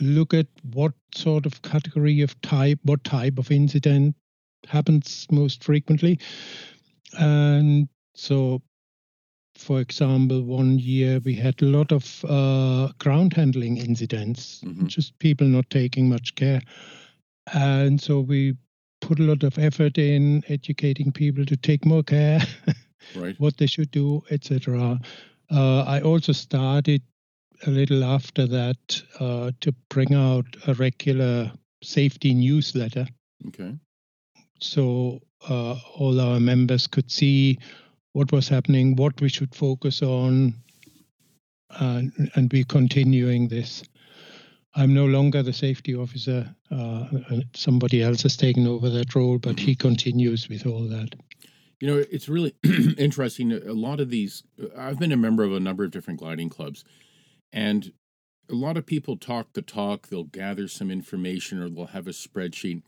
look 0.00 0.34
at 0.34 0.46
what 0.72 0.92
sort 1.14 1.46
of 1.46 1.62
category 1.62 2.20
of 2.22 2.40
type, 2.40 2.78
what 2.82 3.04
type 3.04 3.38
of 3.38 3.50
incident 3.50 4.16
happens 4.66 5.26
most 5.30 5.62
frequently. 5.62 6.18
And 7.18 7.88
so 8.14 8.62
for 9.56 9.80
example, 9.80 10.42
one 10.42 10.78
year 10.78 11.20
we 11.24 11.34
had 11.34 11.60
a 11.62 11.66
lot 11.66 11.92
of 11.92 12.24
uh, 12.28 12.88
ground 12.98 13.32
handling 13.34 13.76
incidents, 13.76 14.62
mm-hmm. 14.64 14.86
just 14.86 15.18
people 15.18 15.46
not 15.46 15.68
taking 15.70 16.08
much 16.08 16.34
care. 16.34 16.60
And 17.52 18.00
so 18.00 18.20
we 18.20 18.56
put 19.00 19.20
a 19.20 19.22
lot 19.22 19.42
of 19.42 19.58
effort 19.58 19.98
in 19.98 20.42
educating 20.48 21.12
people 21.12 21.44
to 21.44 21.56
take 21.56 21.84
more 21.84 22.02
care, 22.02 22.40
right. 23.16 23.34
what 23.38 23.56
they 23.58 23.66
should 23.66 23.90
do, 23.90 24.22
etc. 24.30 24.98
Uh, 25.50 25.82
I 25.82 26.00
also 26.00 26.32
started 26.32 27.02
a 27.66 27.70
little 27.70 28.04
after 28.04 28.46
that 28.46 29.02
uh, 29.20 29.52
to 29.60 29.72
bring 29.88 30.14
out 30.14 30.46
a 30.66 30.74
regular 30.74 31.52
safety 31.82 32.34
newsletter. 32.34 33.06
Okay. 33.48 33.74
So 34.60 35.20
uh, 35.48 35.76
all 35.96 36.20
our 36.20 36.40
members 36.40 36.86
could 36.86 37.10
see 37.10 37.58
what 38.14 38.32
was 38.32 38.48
happening, 38.48 38.96
what 38.96 39.20
we 39.20 39.28
should 39.28 39.54
focus 39.54 40.00
on, 40.00 40.54
and, 41.78 42.48
be 42.48 42.64
continuing 42.64 43.48
this. 43.48 43.82
I'm 44.76 44.94
no 44.94 45.04
longer 45.04 45.42
the 45.42 45.52
safety 45.52 45.94
officer. 45.94 46.54
Uh, 46.70 47.06
somebody 47.54 48.02
else 48.02 48.22
has 48.22 48.36
taken 48.36 48.66
over 48.66 48.88
that 48.90 49.14
role, 49.14 49.38
but 49.38 49.58
he 49.58 49.74
continues 49.74 50.48
with 50.48 50.64
all 50.64 50.88
that. 50.88 51.14
You 51.80 51.88
know, 51.88 52.04
it's 52.10 52.28
really 52.28 52.54
interesting. 52.98 53.52
A 53.52 53.72
lot 53.72 53.98
of 53.98 54.10
these, 54.10 54.44
I've 54.78 54.98
been 54.98 55.12
a 55.12 55.16
member 55.16 55.42
of 55.42 55.52
a 55.52 55.60
number 55.60 55.84
of 55.84 55.90
different 55.90 56.20
gliding 56.20 56.48
clubs, 56.48 56.84
and 57.52 57.92
a 58.48 58.54
lot 58.54 58.76
of 58.76 58.86
people 58.86 59.16
talk 59.16 59.54
the 59.54 59.62
talk. 59.62 60.08
They'll 60.08 60.22
gather 60.22 60.68
some 60.68 60.90
information 60.90 61.60
or 61.60 61.68
they'll 61.68 61.86
have 61.86 62.06
a 62.06 62.10
spreadsheet, 62.10 62.82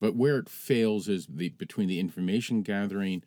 but 0.00 0.16
where 0.16 0.38
it 0.38 0.48
fails 0.48 1.06
is 1.06 1.26
the 1.26 1.50
between 1.50 1.88
the 1.88 2.00
information 2.00 2.62
gathering 2.62 3.22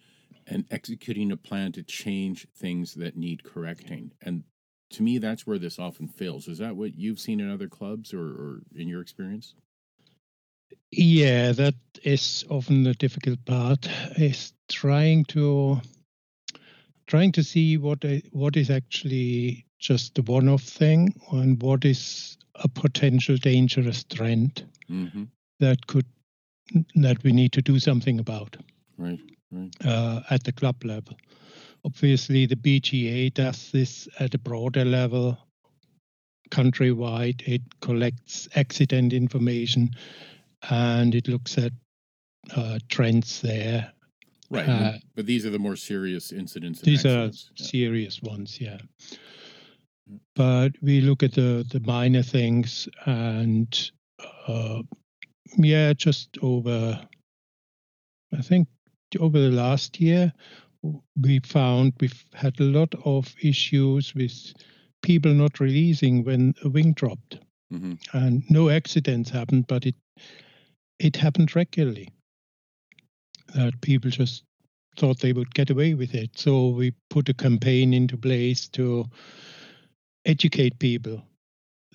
and 0.47 0.65
executing 0.71 1.31
a 1.31 1.37
plan 1.37 1.71
to 1.73 1.83
change 1.83 2.47
things 2.55 2.93
that 2.95 3.17
need 3.17 3.43
correcting. 3.43 4.11
And 4.21 4.43
to 4.91 5.03
me, 5.03 5.17
that's 5.17 5.45
where 5.45 5.59
this 5.59 5.79
often 5.79 6.07
fails. 6.07 6.47
Is 6.47 6.59
that 6.59 6.75
what 6.75 6.95
you've 6.95 7.19
seen 7.19 7.39
in 7.39 7.51
other 7.51 7.67
clubs 7.67 8.13
or, 8.13 8.23
or 8.23 8.61
in 8.75 8.87
your 8.87 9.01
experience? 9.01 9.53
Yeah, 10.91 11.51
that 11.51 11.75
is 12.03 12.45
often 12.49 12.83
the 12.83 12.93
difficult 12.93 13.43
part. 13.45 13.89
Is 14.17 14.53
trying 14.69 15.25
to 15.25 15.81
trying 17.07 17.31
to 17.33 17.43
see 17.43 17.77
what 17.77 18.05
what 18.31 18.55
is 18.55 18.69
actually 18.69 19.65
just 19.79 20.17
a 20.17 20.21
one-off 20.21 20.63
thing 20.63 21.13
and 21.31 21.61
what 21.61 21.85
is 21.85 22.37
a 22.55 22.67
potential 22.67 23.37
dangerous 23.37 24.03
trend 24.05 24.65
mm-hmm. 24.89 25.23
that 25.59 25.85
could 25.87 26.05
that 26.95 27.23
we 27.23 27.31
need 27.31 27.51
to 27.53 27.61
do 27.61 27.79
something 27.79 28.19
about. 28.19 28.57
Right, 28.97 29.19
right. 29.19 29.36
Uh, 29.85 30.19
at 30.29 30.43
the 30.43 30.51
club 30.51 30.83
level. 30.83 31.15
Obviously, 31.85 32.45
the 32.45 32.57
BGA 32.57 33.33
does 33.33 33.71
this 33.71 34.07
at 34.19 34.33
a 34.33 34.37
broader 34.37 34.83
level, 34.83 35.37
countrywide. 36.51 37.47
It 37.47 37.61
collects 37.79 38.49
accident 38.55 39.13
information 39.13 39.91
and 40.69 41.15
it 41.15 41.29
looks 41.29 41.57
at 41.57 41.71
uh, 42.55 42.79
trends 42.89 43.41
there. 43.41 43.93
Right, 44.49 44.67
uh, 44.67 44.93
but 45.15 45.25
these 45.25 45.45
are 45.45 45.49
the 45.49 45.59
more 45.59 45.75
serious 45.75 46.31
incidents. 46.31 46.81
These 46.81 47.05
accidents. 47.05 47.49
are 47.49 47.63
yeah. 47.63 47.67
serious 47.67 48.21
ones, 48.21 48.59
yeah. 48.59 48.79
But 50.35 50.73
we 50.81 51.01
look 51.01 51.21
at 51.23 51.33
the 51.33 51.65
the 51.69 51.81
minor 51.81 52.23
things, 52.23 52.87
and 53.05 53.91
uh, 54.47 54.83
yeah, 55.57 55.91
just 55.93 56.37
over. 56.41 56.99
I 58.37 58.41
think 58.41 58.67
over 59.19 59.39
the 59.39 59.51
last 59.51 59.99
year, 59.99 60.33
we 61.19 61.39
found 61.39 61.93
we've 61.99 62.25
had 62.33 62.59
a 62.59 62.63
lot 62.63 62.93
of 63.05 63.33
issues 63.41 64.13
with 64.13 64.53
people 65.01 65.33
not 65.33 65.59
releasing 65.59 66.23
when 66.23 66.53
a 66.63 66.69
wing 66.69 66.93
dropped. 66.93 67.39
Mm-hmm. 67.73 68.17
And 68.17 68.43
no 68.49 68.69
accidents 68.69 69.29
happened, 69.29 69.67
but 69.67 69.85
it 69.85 69.95
it 70.99 71.15
happened 71.15 71.55
regularly 71.55 72.09
that 73.53 73.79
people 73.81 74.09
just 74.09 74.43
thought 74.97 75.19
they 75.19 75.33
would 75.33 75.53
get 75.53 75.69
away 75.69 75.93
with 75.93 76.15
it. 76.15 76.31
So 76.35 76.69
we 76.69 76.93
put 77.09 77.29
a 77.29 77.33
campaign 77.33 77.93
into 77.93 78.17
place 78.17 78.67
to 78.69 79.05
educate 80.25 80.79
people. 80.79 81.21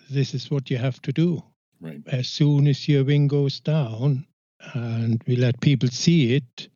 This 0.08 0.34
is 0.34 0.50
what 0.50 0.70
you 0.70 0.78
have 0.78 1.02
to 1.02 1.12
do. 1.12 1.42
Right. 1.80 2.00
As 2.06 2.28
soon 2.28 2.68
as 2.68 2.88
your 2.88 3.04
wing 3.04 3.26
goes 3.26 3.58
down, 3.58 4.24
and 4.74 5.22
we 5.26 5.36
let 5.36 5.60
people 5.60 5.88
see 5.88 6.34
it 6.36 6.68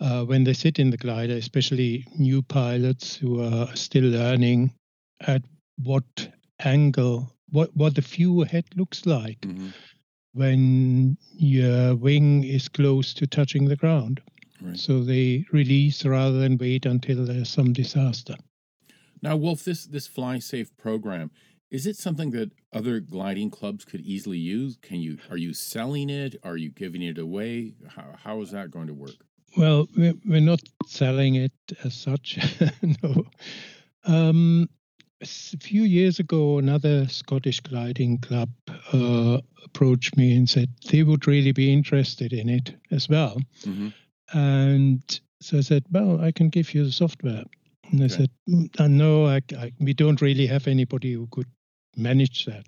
uh, 0.00 0.24
when 0.24 0.44
they 0.44 0.52
sit 0.52 0.78
in 0.78 0.90
the 0.90 0.96
glider, 0.96 1.34
especially 1.34 2.06
new 2.18 2.42
pilots 2.42 3.16
who 3.16 3.42
are 3.42 3.74
still 3.74 4.04
learning 4.04 4.72
at 5.20 5.42
what 5.82 6.28
angle, 6.60 7.32
what 7.50 7.74
what 7.76 7.94
the 7.94 8.00
view 8.00 8.42
ahead 8.42 8.64
looks 8.76 9.06
like. 9.06 9.40
Mm-hmm 9.40 9.68
when 10.36 11.16
your 11.32 11.96
wing 11.96 12.44
is 12.44 12.68
close 12.68 13.14
to 13.14 13.26
touching 13.26 13.64
the 13.64 13.76
ground. 13.76 14.20
Right. 14.60 14.76
So 14.76 15.02
they 15.02 15.46
release 15.50 16.04
rather 16.04 16.38
than 16.38 16.58
wait 16.58 16.84
until 16.84 17.24
there's 17.24 17.48
some 17.48 17.72
disaster. 17.72 18.36
Now, 19.22 19.36
Wolf, 19.36 19.64
this 19.64 19.86
this 19.86 20.06
Fly 20.06 20.38
Safe 20.38 20.76
program 20.76 21.30
is 21.70 21.86
it 21.86 21.96
something 21.96 22.30
that 22.30 22.52
other 22.72 23.00
gliding 23.00 23.50
clubs 23.50 23.84
could 23.84 24.00
easily 24.02 24.38
use? 24.38 24.78
Can 24.80 25.00
you 25.00 25.18
are 25.30 25.38
you 25.38 25.54
selling 25.54 26.10
it? 26.10 26.36
Are 26.42 26.56
you 26.56 26.70
giving 26.70 27.02
it 27.02 27.18
away? 27.18 27.74
How, 27.88 28.14
how 28.22 28.40
is 28.42 28.50
that 28.50 28.70
going 28.70 28.86
to 28.88 28.94
work? 28.94 29.25
Well, 29.56 29.88
we're 29.96 30.40
not 30.40 30.60
selling 30.86 31.36
it 31.36 31.52
as 31.82 31.94
such. 31.94 32.38
no. 33.02 33.24
Um, 34.04 34.68
a 35.22 35.26
few 35.26 35.82
years 35.82 36.18
ago, 36.18 36.58
another 36.58 37.08
Scottish 37.08 37.60
gliding 37.60 38.18
club 38.18 38.50
uh, 38.92 39.38
approached 39.64 40.16
me 40.16 40.36
and 40.36 40.48
said 40.48 40.68
they 40.90 41.02
would 41.02 41.26
really 41.26 41.52
be 41.52 41.72
interested 41.72 42.32
in 42.32 42.48
it 42.48 42.74
as 42.90 43.08
well. 43.08 43.38
Mm-hmm. 43.64 43.88
And 44.38 45.20
so 45.40 45.58
I 45.58 45.60
said, 45.62 45.84
Well, 45.90 46.20
I 46.20 46.32
can 46.32 46.50
give 46.50 46.74
you 46.74 46.84
the 46.84 46.92
software. 46.92 47.44
And 47.90 48.02
I 48.02 48.08
said, 48.08 48.30
mm, 48.48 48.68
No, 48.90 49.26
I, 49.26 49.40
I, 49.56 49.72
we 49.80 49.94
don't 49.94 50.20
really 50.20 50.46
have 50.46 50.66
anybody 50.66 51.12
who 51.12 51.28
could 51.28 51.48
manage 51.96 52.44
that. 52.44 52.66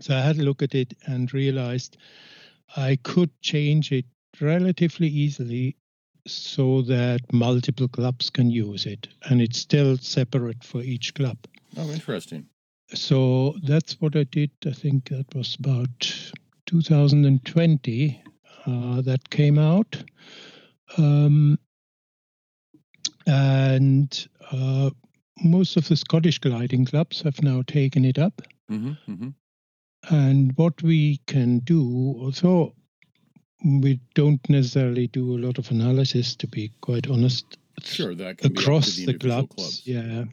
So 0.00 0.16
I 0.16 0.20
had 0.20 0.38
a 0.38 0.42
look 0.42 0.62
at 0.62 0.74
it 0.74 0.94
and 1.06 1.32
realized 1.32 1.96
I 2.76 2.96
could 3.02 3.30
change 3.42 3.92
it 3.92 4.06
relatively 4.40 5.08
easily 5.08 5.76
so 6.26 6.82
that 6.82 7.20
multiple 7.32 7.88
clubs 7.88 8.30
can 8.30 8.50
use 8.50 8.86
it 8.86 9.08
and 9.24 9.40
it's 9.42 9.58
still 9.58 9.96
separate 9.98 10.62
for 10.62 10.80
each 10.82 11.14
club. 11.14 11.36
Oh, 11.76 11.90
interesting. 11.90 12.46
So 12.94 13.56
that's 13.62 14.00
what 14.00 14.16
I 14.16 14.24
did. 14.24 14.50
I 14.66 14.72
think 14.72 15.08
that 15.08 15.34
was 15.34 15.56
about 15.58 16.30
2020 16.66 18.22
uh, 18.66 19.00
that 19.02 19.30
came 19.30 19.58
out. 19.58 19.96
Um, 20.98 21.58
and 23.26 24.28
uh, 24.50 24.90
most 25.42 25.76
of 25.76 25.88
the 25.88 25.96
Scottish 25.96 26.38
gliding 26.38 26.84
clubs 26.84 27.22
have 27.22 27.42
now 27.42 27.62
taken 27.66 28.04
it 28.04 28.18
up. 28.18 28.42
Mm-hmm, 28.70 29.10
mm-hmm. 29.10 29.28
And 30.14 30.52
what 30.56 30.82
we 30.82 31.20
can 31.26 31.60
do, 31.60 32.16
although 32.20 32.74
we 33.64 34.00
don't 34.14 34.40
necessarily 34.48 35.06
do 35.06 35.36
a 35.36 35.40
lot 35.40 35.58
of 35.58 35.70
analysis, 35.70 36.34
to 36.36 36.46
be 36.46 36.72
quite 36.80 37.08
honest. 37.08 37.58
Sure, 37.82 38.14
that 38.14 38.44
across 38.44 38.96
the, 38.96 39.06
the 39.06 39.18
clubs, 39.18 39.54
clubs, 39.54 39.82
yeah. 39.86 40.24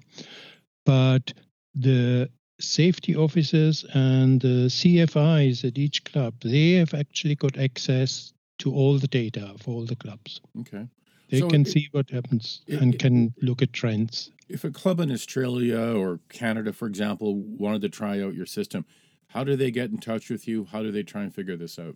But 0.86 1.34
the 1.76 2.30
safety 2.60 3.16
officers 3.16 3.86
and 3.94 4.42
the 4.42 4.68
CFIs 4.68 5.64
at 5.66 5.78
each 5.78 6.04
club, 6.04 6.36
they 6.44 6.74
have 6.74 6.94
actually 6.94 7.36
got 7.36 7.58
access 7.58 8.34
to 8.60 8.74
all 8.74 8.98
the 8.98 9.08
data 9.08 9.46
of 9.54 9.68
all 9.68 9.86
the 9.86 9.96
clubs. 9.96 10.42
Okay. 10.60 10.86
They 11.30 11.40
so 11.40 11.48
can 11.48 11.62
it, 11.62 11.68
see 11.68 11.88
what 11.92 12.10
happens 12.10 12.62
it, 12.68 12.82
and 12.82 12.98
can 12.98 13.34
look 13.42 13.62
at 13.62 13.72
trends. 13.72 14.32
If 14.50 14.64
a 14.64 14.72
club 14.72 15.00
in 15.00 15.12
Australia 15.12 15.80
or 15.80 16.20
Canada, 16.30 16.74
for 16.74 16.88
example, 16.88 17.36
wanted 17.36 17.82
to 17.84 17.90
try 17.90 18.22
out 18.22 18.34
your 18.34 18.48
system, 18.48 18.86
how 19.28 19.44
do 19.44 19.56
they 19.56 19.72
get 19.72 19.92
in 19.92 20.00
touch 20.00 20.30
with 20.30 20.48
you? 20.48 20.66
How 20.66 20.82
do 20.82 20.92
they 20.92 21.04
try 21.04 21.22
and 21.22 21.34
figure 21.34 21.56
this 21.56 21.78
out? 21.78 21.96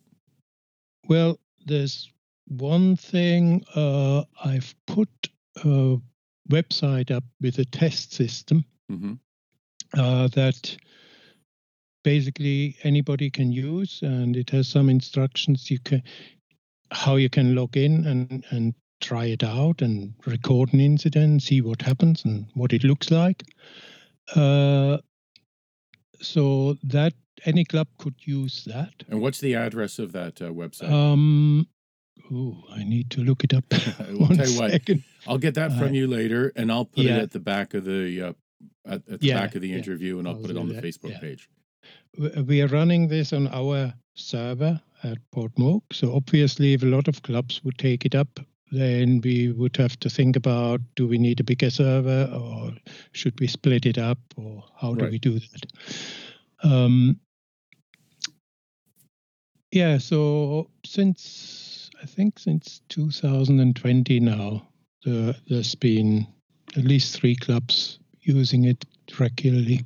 Well, 1.07 1.39
there's 1.65 2.11
one 2.47 2.95
thing 2.95 3.63
uh, 3.75 4.23
I've 4.43 4.75
put 4.87 5.09
a 5.57 5.97
website 6.49 7.11
up 7.11 7.23
with 7.41 7.59
a 7.59 7.65
test 7.65 8.13
system 8.13 8.65
mm-hmm. 8.91 9.13
uh, 9.97 10.27
that 10.29 10.77
basically 12.03 12.75
anybody 12.83 13.29
can 13.29 13.51
use, 13.51 13.99
and 14.01 14.35
it 14.35 14.49
has 14.49 14.67
some 14.67 14.89
instructions 14.89 15.71
you 15.71 15.79
can 15.79 16.03
how 16.91 17.15
you 17.15 17.29
can 17.29 17.55
log 17.55 17.75
in 17.75 18.05
and 18.05 18.45
and 18.51 18.75
try 19.01 19.25
it 19.25 19.43
out 19.43 19.81
and 19.81 20.13
record 20.25 20.73
an 20.73 20.79
incident, 20.79 21.43
see 21.43 21.61
what 21.61 21.81
happens 21.81 22.23
and 22.23 22.45
what 22.53 22.71
it 22.71 22.83
looks 22.83 23.11
like. 23.11 23.43
Uh, 24.33 24.97
so 26.21 26.77
that 26.83 27.13
any 27.45 27.65
club 27.65 27.87
could 27.97 28.15
use 28.19 28.63
that. 28.65 29.03
And 29.09 29.21
what's 29.21 29.39
the 29.39 29.55
address 29.55 29.99
of 29.99 30.11
that 30.13 30.41
uh, 30.41 30.51
website? 30.51 30.91
Um, 30.91 31.67
oh, 32.31 32.63
I 32.71 32.83
need 32.83 33.09
to 33.11 33.21
look 33.21 33.43
it 33.43 33.53
up. 33.53 33.65
One 34.17 34.35
you 34.35 34.59
what, 34.59 34.81
I'll 35.27 35.37
get 35.37 35.55
that 35.55 35.71
from 35.73 35.89
uh, 35.89 35.91
you 35.91 36.07
later, 36.07 36.51
and 36.55 36.71
I'll 36.71 36.85
put 36.85 37.05
yeah. 37.05 37.17
it 37.17 37.23
at 37.23 37.31
the 37.31 37.39
back 37.39 37.73
of 37.73 37.85
the 37.85 38.21
uh, 38.21 38.33
at, 38.85 39.07
at, 39.09 39.19
the 39.19 39.27
yeah, 39.27 39.39
back 39.39 39.55
of 39.55 39.61
the 39.61 39.73
interview, 39.73 40.15
yeah. 40.15 40.19
and 40.19 40.27
I'll, 40.27 40.35
I'll 40.35 40.41
put 40.41 40.51
it 40.51 40.57
on 40.57 40.67
the 40.67 40.75
that. 40.75 40.83
Facebook 40.83 41.19
page. 41.19 41.49
We 42.45 42.61
are 42.61 42.67
running 42.67 43.07
this 43.07 43.33
on 43.33 43.47
our 43.47 43.93
server 44.13 44.79
at 45.03 45.17
Port 45.31 45.55
Portmoak, 45.55 45.81
so 45.91 46.13
obviously, 46.15 46.73
if 46.73 46.83
a 46.83 46.87
lot 46.87 47.07
of 47.07 47.23
clubs 47.23 47.63
would 47.63 47.77
take 47.77 48.05
it 48.05 48.15
up, 48.15 48.39
then 48.73 49.21
we 49.23 49.51
would 49.51 49.77
have 49.77 49.99
to 49.99 50.09
think 50.09 50.35
about 50.35 50.81
do 50.95 51.07
we 51.07 51.17
need 51.17 51.39
a 51.39 51.43
bigger 51.43 51.69
server 51.69 52.29
or 52.33 52.73
should 53.11 53.39
we 53.39 53.47
split 53.47 53.85
it 53.85 53.99
up 53.99 54.17
or 54.35 54.63
how 54.75 54.95
do 54.95 55.03
right. 55.03 55.11
we 55.11 55.19
do 55.19 55.39
that? 55.39 55.65
Um, 56.63 57.19
yeah, 59.71 59.97
so 59.97 60.69
since 60.85 61.89
I 62.01 62.05
think 62.05 62.39
since 62.39 62.81
2020 62.89 64.19
now, 64.19 64.67
the, 65.03 65.35
there's 65.49 65.75
been 65.75 66.27
at 66.77 66.85
least 66.85 67.15
three 67.15 67.35
clubs 67.35 67.99
using 68.21 68.65
it 68.65 68.85
regularly. 69.19 69.83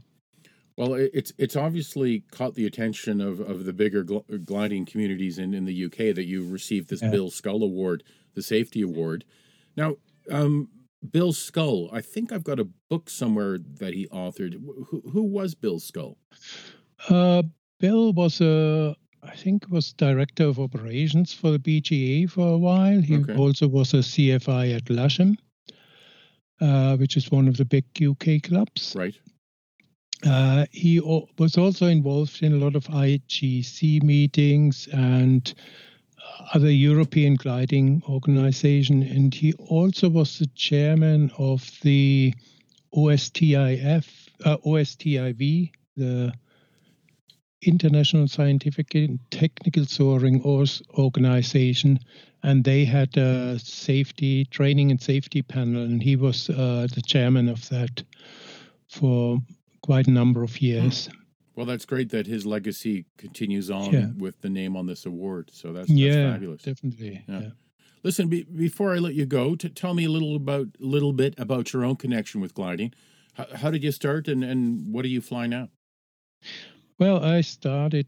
Well, 0.78 0.94
it's 0.94 1.34
it's 1.40 1.56
obviously 1.56 2.24
caught 2.32 2.54
the 2.54 2.68
attention 2.68 3.20
of, 3.20 3.40
of 3.40 3.66
the 3.66 3.74
bigger 3.74 4.04
gl- 4.04 4.46
gliding 4.46 4.86
communities 4.86 5.40
in, 5.40 5.56
in 5.56 5.66
the 5.66 5.86
UK 5.86 6.14
that 6.16 6.26
you 6.26 6.48
received 6.48 6.90
this 6.90 7.02
yeah. 7.02 7.10
Bill 7.10 7.32
Scull 7.32 7.64
Award, 7.64 8.04
the 8.36 8.44
Safety 8.44 8.84
Award. 8.84 9.26
Now, 9.76 9.96
um, 10.30 10.70
Bill 11.12 11.34
Scull. 11.34 11.90
I 11.92 12.02
think 12.02 12.32
I've 12.32 12.44
got 12.44 12.60
a 12.60 12.68
book 12.90 13.10
somewhere 13.10 13.58
that 13.80 13.94
he 13.94 14.08
authored. 14.08 14.54
Who, 14.90 15.02
who 15.12 15.24
was 15.24 15.56
Bill 15.56 15.80
Scull? 15.80 16.18
Uh, 17.10 17.44
Bill 17.80 18.14
was 18.14 18.42
a, 18.42 18.96
I 19.24 19.36
think, 19.36 19.70
was 19.70 19.94
director 19.94 20.46
of 20.46 20.60
operations 20.60 21.34
for 21.34 21.52
the 21.52 21.60
BGA 21.60 22.30
for 22.30 22.54
a 22.54 22.58
while. 22.58 23.02
He 23.02 23.18
Okay. 23.18 23.36
also 23.36 23.68
was 23.68 23.94
a 23.94 23.98
CFI 23.98 24.76
at 24.76 24.86
Lasham, 24.86 25.38
uh, 26.62 26.98
which 26.98 27.18
is 27.18 27.32
one 27.32 27.48
of 27.48 27.58
the 27.58 27.66
big 27.66 27.86
UK 28.02 28.42
clubs. 28.44 28.94
Right. 28.96 29.16
Uh, 30.26 30.66
he 30.72 31.00
o- 31.00 31.30
was 31.38 31.58
also 31.58 31.86
involved 31.86 32.42
in 32.42 32.54
a 32.54 32.58
lot 32.58 32.76
of 32.76 32.86
IGC 32.88 34.02
meetings 34.02 34.88
and 34.92 35.54
other 36.54 36.72
European 36.72 37.36
gliding 37.36 38.02
organization, 38.08 39.04
and 39.04 39.34
he 39.34 39.54
also 39.54 40.10
was 40.10 40.40
the 40.40 40.48
chairman 40.56 41.32
of 41.38 41.70
the 41.82 42.34
OSTIF, 42.94 44.08
uh, 44.46 44.58
OSTIV, 44.66 45.72
the 45.96 46.34
International 47.62 48.28
Scientific 48.28 48.94
and 48.96 49.20
Technical 49.32 49.86
Soaring 49.86 50.42
Organization, 50.44 52.00
and 52.44 52.64
they 52.64 52.86
had 52.86 53.18
a 53.18 53.60
safety 53.60 54.46
training 54.46 54.92
and 54.92 55.02
safety 55.02 55.42
panel, 55.42 55.84
and 55.84 56.02
he 56.02 56.16
was 56.16 56.50
uh, 56.50 56.88
the 56.94 57.02
chairman 57.02 57.50
of 57.50 57.68
that 57.70 58.04
for 58.90 59.40
quite 59.82 60.08
a 60.08 60.12
number 60.12 60.44
of 60.44 60.62
years. 60.62 61.10
Well, 61.58 61.66
that's 61.66 61.86
great 61.86 62.12
that 62.12 62.28
his 62.28 62.46
legacy 62.46 63.06
continues 63.18 63.72
on 63.72 63.92
Yeah. 63.92 64.08
with 64.16 64.40
the 64.42 64.50
name 64.50 64.78
on 64.78 64.86
this 64.86 65.08
award. 65.08 65.50
So 65.52 65.74
that's, 65.74 65.88
that's 65.88 66.00
yeah, 66.00 66.32
fabulous. 66.34 66.62
definitely. 66.62 67.24
Yeah. 67.28 67.40
Yeah. 67.40 67.50
Listen, 68.04 68.28
be, 68.30 68.44
before 68.44 68.94
I 68.94 69.00
let 69.00 69.16
you 69.16 69.26
go, 69.26 69.56
to 69.56 69.68
tell 69.68 69.96
me 69.96 70.06
a 70.06 70.10
little 70.10 70.36
about 70.36 70.68
a 70.80 70.86
little 70.86 71.14
bit 71.14 71.34
about 71.40 71.74
your 71.74 71.84
own 71.84 71.96
connection 71.96 72.40
with 72.42 72.54
gliding. 72.54 72.94
How, 73.34 73.48
how 73.56 73.72
did 73.72 73.84
you 73.84 73.92
start, 73.92 74.28
and, 74.28 74.44
and 74.44 74.94
what 74.94 75.02
do 75.02 75.10
you 75.10 75.20
fly 75.20 75.48
now? 75.48 75.70
Well, 77.00 77.24
I 77.24 77.42
started 77.42 78.06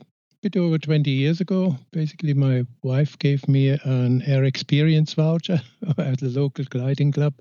a 0.00 0.04
bit 0.42 0.56
over 0.56 0.76
20 0.78 1.10
years 1.10 1.40
ago. 1.40 1.76
Basically, 1.92 2.34
my 2.34 2.64
wife 2.82 3.18
gave 3.18 3.48
me 3.48 3.70
an 3.70 4.20
air 4.26 4.44
experience 4.44 5.14
voucher 5.14 5.62
at 5.98 6.20
the 6.20 6.28
local 6.28 6.66
gliding 6.66 7.10
club, 7.12 7.34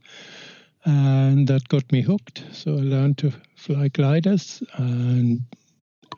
and 0.86 1.48
that 1.48 1.68
got 1.68 1.92
me 1.92 2.02
hooked. 2.02 2.44
So 2.52 2.74
I 2.74 2.82
learned 2.82 3.18
to 3.20 3.34
fly 3.56 3.88
gliders. 3.90 4.62
And 4.74 5.42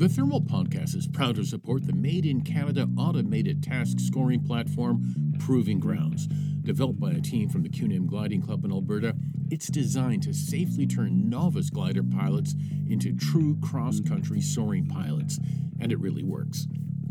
The 0.00 0.08
Thermal 0.08 0.40
Podcast 0.40 0.96
is 0.96 1.06
proud 1.06 1.34
to 1.34 1.44
support 1.44 1.86
the 1.86 1.92
Made 1.92 2.24
in 2.24 2.40
Canada 2.40 2.88
automated 2.96 3.62
task 3.62 4.00
scoring 4.00 4.42
platform, 4.42 5.34
Proving 5.38 5.78
Grounds. 5.78 6.26
Developed 6.62 6.98
by 6.98 7.10
a 7.10 7.20
team 7.20 7.50
from 7.50 7.62
the 7.62 7.68
Cu 7.68 7.86
Nim 7.86 8.06
Gliding 8.06 8.40
Club 8.40 8.64
in 8.64 8.72
Alberta, 8.72 9.14
it's 9.50 9.66
designed 9.66 10.22
to 10.22 10.32
safely 10.32 10.86
turn 10.86 11.28
novice 11.28 11.68
glider 11.68 12.02
pilots 12.02 12.54
into 12.88 13.14
true 13.14 13.58
cross 13.60 14.00
country 14.00 14.40
soaring 14.40 14.86
pilots, 14.86 15.38
and 15.80 15.92
it 15.92 16.00
really 16.00 16.24
works. 16.24 16.66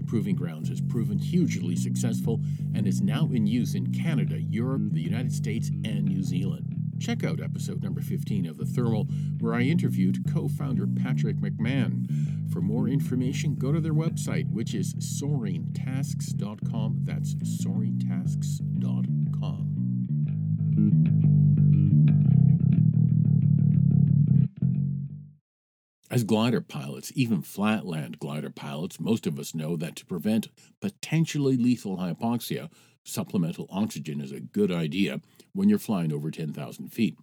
Proving 0.07 0.35
Grounds 0.35 0.69
has 0.69 0.81
proven 0.81 1.19
hugely 1.19 1.75
successful 1.75 2.41
and 2.73 2.87
is 2.87 3.01
now 3.01 3.29
in 3.31 3.45
use 3.45 3.75
in 3.75 3.93
Canada, 3.93 4.41
Europe, 4.41 4.93
the 4.93 5.01
United 5.01 5.31
States, 5.31 5.69
and 5.85 6.05
New 6.05 6.23
Zealand. 6.23 6.75
Check 6.99 7.23
out 7.23 7.39
episode 7.39 7.83
number 7.83 8.01
15 8.01 8.47
of 8.47 8.57
The 8.57 8.65
Thermal, 8.65 9.05
where 9.39 9.53
I 9.53 9.61
interviewed 9.61 10.25
co 10.33 10.47
founder 10.47 10.87
Patrick 10.87 11.37
McMahon. 11.37 12.38
For 12.51 12.61
more 12.61 12.87
information, 12.87 13.55
go 13.55 13.71
to 13.71 13.79
their 13.79 13.93
website, 13.93 14.51
which 14.51 14.73
is 14.73 14.95
soaringtasks.com. 14.95 17.01
That's 17.03 17.35
soaringtasks.com. 17.35 19.79
As 26.11 26.23
glider 26.23 26.59
pilots, 26.59 27.11
even 27.13 27.43
flatland 27.43 28.17
glider 28.17 28.49
pilots, 28.49 28.99
most 28.99 29.27
of 29.27 29.37
us 29.37 29.53
know 29.53 29.77
that 29.77 29.95
to 29.97 30.07
prevent 30.07 30.47
potentially 30.81 31.55
lethal 31.55 31.97
hypoxia, 31.97 32.71
supplemental 33.03 33.67
oxygen 33.69 34.19
is 34.19 34.31
a 34.31 34.39
good 34.39 34.71
idea 34.71 35.21
when 35.53 35.69
you're 35.69 35.77
flying 35.77 36.11
over 36.11 36.31
10,000 36.31 36.89
feet. 36.89 37.15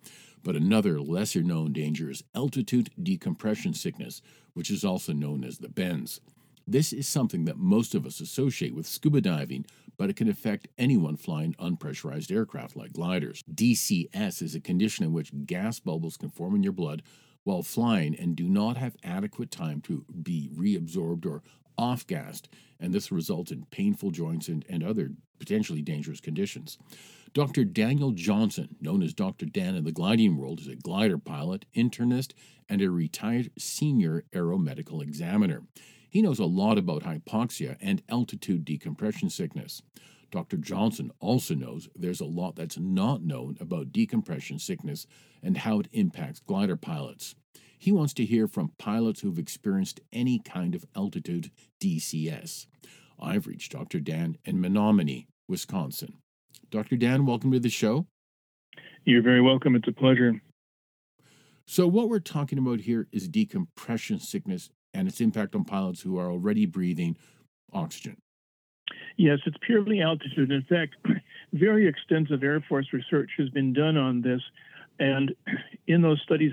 But 0.45 0.55
another 0.55 1.01
lesser 1.01 1.43
known 1.43 1.73
danger 1.73 2.09
is 2.09 2.23
altitude 2.33 2.91
decompression 3.03 3.75
sickness, 3.75 4.23
which 4.57 4.71
is 4.71 4.87
also 4.87 5.13
known 5.13 5.45
as 5.45 5.59
the 5.59 5.69
bends. 5.69 6.19
This 6.67 6.91
is 6.91 7.07
something 7.07 7.45
that 7.45 7.59
most 7.59 7.95
of 7.95 8.07
us 8.07 8.21
associate 8.21 8.75
with 8.75 8.87
scuba 8.87 9.21
diving, 9.21 9.67
but 9.99 10.09
it 10.09 10.17
can 10.17 10.31
affect 10.31 10.67
anyone 10.79 11.19
flying 11.19 11.53
unpressurized 11.61 12.33
aircraft 12.33 12.75
like 12.75 12.95
gliders. 12.95 13.45
DCS 13.55 14.41
is 14.41 14.55
a 14.55 14.61
condition 14.61 15.05
in 15.05 15.13
which 15.13 15.31
gas 15.45 15.79
bubbles 15.79 16.17
can 16.17 16.31
form 16.31 16.55
in 16.55 16.63
your 16.63 16.73
blood 16.73 17.03
while 17.45 17.63
flying 17.63 18.17
and 18.17 18.35
do 18.35 18.49
not 18.49 18.79
have 18.79 18.97
adequate 19.05 19.51
time 19.51 19.83
to 19.83 20.07
be 20.23 20.49
reabsorbed 20.57 21.27
or 21.27 21.43
off 21.77 22.07
gassed, 22.07 22.49
and 22.81 22.95
this 22.95 23.13
results 23.13 23.53
in 23.53 23.67
painful 23.67 24.11
joints 24.11 24.49
and, 24.49 24.65
and 24.71 24.83
other 24.83 25.11
potentially 25.39 25.83
dangerous 25.83 26.21
conditions. 26.21 26.79
Dr. 27.37 27.67
Daniel 27.67 28.13
Johnson, 28.13 28.77
known 28.81 29.03
as 29.03 29.13
Dr. 29.13 29.45
Dan 29.45 29.75
in 29.75 29.85
the 29.85 29.93
gliding 29.93 30.39
world, 30.39 30.59
is 30.59 30.69
a 30.69 30.75
glider 30.75 31.19
pilot, 31.19 31.67
internist, 31.77 32.33
and 32.67 32.81
a 32.81 32.91
retired 32.91 33.51
senior 33.59 34.25
aeromedical 34.33 35.03
examiner. 35.03 35.65
He 36.09 36.23
knows 36.23 36.39
a 36.39 36.47
lot 36.47 36.79
about 36.79 37.03
hypoxia 37.03 37.77
and 37.79 38.03
altitude 38.09 38.65
decompression 38.65 39.29
sickness. 39.29 39.83
Dr. 40.31 40.57
Johnson 40.57 41.11
also 41.21 41.55
knows 41.55 41.91
there's 41.95 42.23
a 42.23 42.25
lot 42.25 42.57
that's 42.57 42.79
not 42.79 43.23
known 43.23 43.59
about 43.61 43.93
decompression 43.93 44.59
sickness 44.59 45.07
and 45.43 45.59
how 45.59 45.81
it 45.81 45.89
impacts 45.93 46.41
glider 46.41 46.77
pilots. 46.77 47.35
He 47.79 47.93
wants 47.93 48.15
to 48.15 48.25
hear 48.25 48.49
from 48.49 48.73
pilots 48.79 49.21
who've 49.21 49.39
experienced 49.39 50.01
any 50.11 50.39
kind 50.39 50.75
of 50.75 50.87
altitude 50.97 51.51
DCS. 51.83 52.67
I've 53.21 53.47
reached 53.47 53.73
Dr. 53.73 54.01
Dan 54.01 54.39
in 54.47 54.59
Menominee, 54.59 55.29
Wisconsin. 55.47 56.15
Dr. 56.71 56.97
Dan, 56.97 57.27
welcome 57.27 57.53
to 57.53 57.61
the 57.61 57.69
show. 57.69 58.07
You're 59.05 59.23
very 59.23 59.41
welcome. 59.41 59.77
It's 59.77 59.89
a 59.89 59.93
pleasure. 59.93 60.41
So, 61.67 61.87
what 61.87 62.09
we're 62.09 62.21
talking 62.21 62.59
about 62.59 62.81
here 62.81 63.09
is 63.13 63.29
decompression 63.29 64.19
sickness 64.19 64.71
and 64.95 65.09
its 65.09 65.21
impact 65.21 65.55
on 65.55 65.65
pilots 65.65 66.01
who 66.01 66.19
are 66.19 66.31
already 66.31 66.67
breathing 66.67 67.17
oxygen. 67.73 68.17
Yes, 69.17 69.39
it's 69.47 69.57
purely 69.65 70.01
altitude. 70.01 70.51
In 70.51 70.63
fact, 70.63 70.97
very 71.53 71.87
extensive 71.87 72.43
Air 72.43 72.65
Force 72.69 72.87
research 72.93 73.31
has 73.39 73.49
been 73.51 73.73
done 73.73 73.97
on 73.97 74.23
this, 74.23 74.41
and 74.99 75.35
in 75.87 76.03
those 76.03 76.21
studies, 76.23 76.53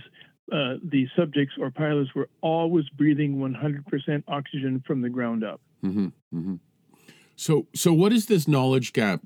uh, 0.52 0.76
the 0.84 1.08
subjects 1.16 1.56
or 1.60 1.72
pilots 1.72 2.14
were 2.16 2.30
always 2.42 2.88
breathing 2.90 3.38
100% 3.38 4.24
oxygen 4.28 4.84
from 4.86 5.02
the 5.02 5.10
ground 5.10 5.44
up. 5.44 5.62
Mm-hmm, 5.84 6.08
mm-hmm. 6.36 6.56
So, 7.36 7.68
so 7.74 7.94
what 7.94 8.14
is 8.14 8.28
this 8.28 8.48
knowledge 8.48 8.94
gap? 8.94 9.22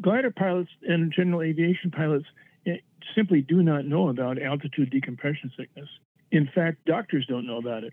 Glider 0.00 0.30
pilots 0.30 0.70
and 0.82 1.12
general 1.12 1.42
aviation 1.42 1.90
pilots 1.90 2.26
eh, 2.66 2.78
simply 3.14 3.40
do 3.42 3.62
not 3.62 3.84
know 3.84 4.08
about 4.08 4.40
altitude 4.40 4.90
decompression 4.90 5.52
sickness. 5.56 5.88
In 6.30 6.48
fact, 6.54 6.84
doctors 6.86 7.26
don't 7.26 7.46
know 7.46 7.58
about 7.58 7.84
it. 7.84 7.92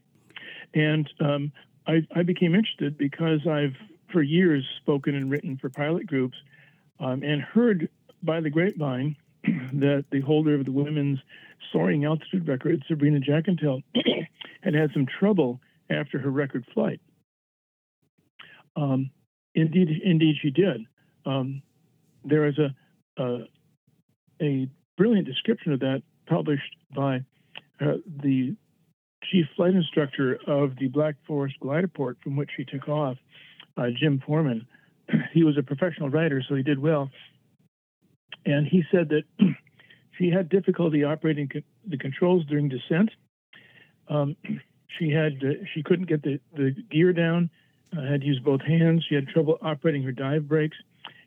And 0.74 1.10
um, 1.20 1.52
I, 1.88 2.08
I, 2.16 2.24
became 2.24 2.56
interested 2.56 2.98
because 2.98 3.46
I've, 3.48 3.76
for 4.12 4.22
years, 4.22 4.64
spoken 4.82 5.16
and 5.16 5.30
written 5.30 5.58
for 5.58 5.70
pilot 5.70 6.08
groups 6.08 6.38
um, 7.00 7.24
and 7.24 7.42
heard 7.42 7.90
by 8.24 8.40
the 8.40 8.50
grapevine 8.50 9.16
that 9.74 10.06
the 10.12 10.22
holder 10.22 10.56
of 10.56 10.66
the 10.66 10.72
women's 10.72 11.20
soaring 11.72 12.06
altitude 12.06 12.48
record, 12.48 12.84
Sabrina 12.88 13.20
Jackintell, 13.20 13.84
had 14.62 14.74
had 14.74 14.92
some 14.94 15.06
trouble 15.06 15.60
after 15.90 16.20
her 16.20 16.30
record 16.30 16.66
flight. 16.74 17.02
Um, 18.76 19.10
indeed, 19.56 19.90
indeed, 20.04 20.36
she 20.42 20.50
did. 20.50 20.82
Um, 21.26 21.62
there 22.24 22.48
is 22.48 22.58
a, 22.58 22.76
a, 23.22 23.40
a 24.42 24.68
brilliant 24.98 25.28
description 25.28 25.74
of 25.74 25.80
that 25.80 26.02
published 26.28 26.76
by 26.96 27.18
uh, 27.82 27.96
the 28.22 28.56
chief 29.32 29.46
flight 29.56 29.74
instructor 29.74 30.40
of 30.48 30.76
the 30.78 30.88
Black 30.88 31.16
Forest 31.28 31.56
glider 31.60 31.88
port 31.88 32.18
from 32.24 32.36
which 32.36 32.50
she 32.56 32.66
took 32.66 32.88
off, 32.88 33.18
uh, 33.78 33.88
Jim 34.00 34.22
Foreman. 34.26 34.66
he 35.34 35.44
was 35.44 35.58
a 35.58 35.64
professional 35.64 36.10
writer, 36.10 36.44
so 36.48 36.56
he 36.56 36.64
did 36.64 36.80
well. 36.80 37.10
And 38.46 38.68
he 38.68 38.84
said 38.92 39.10
that 39.10 39.24
she 40.18 40.30
had 40.30 40.50
difficulty 40.50 41.04
operating 41.04 41.48
co- 41.50 41.62
the 41.88 41.98
controls 41.98 42.46
during 42.46 42.70
descent. 42.70 43.12
Um, 44.08 44.36
she 45.00 45.12
had 45.12 45.34
uh, 45.44 45.64
she 45.74 45.84
couldn't 45.84 46.08
get 46.08 46.24
the, 46.24 46.40
the 46.56 46.76
gear 46.90 47.14
down. 47.14 47.50
Uh, 47.98 48.04
had 48.04 48.24
used 48.24 48.44
both 48.44 48.62
hands. 48.62 49.04
She 49.10 49.16
had 49.16 49.28
trouble 49.28 49.58
operating 49.62 50.04
her 50.04 50.12
dive 50.12 50.48
brakes, 50.48 50.78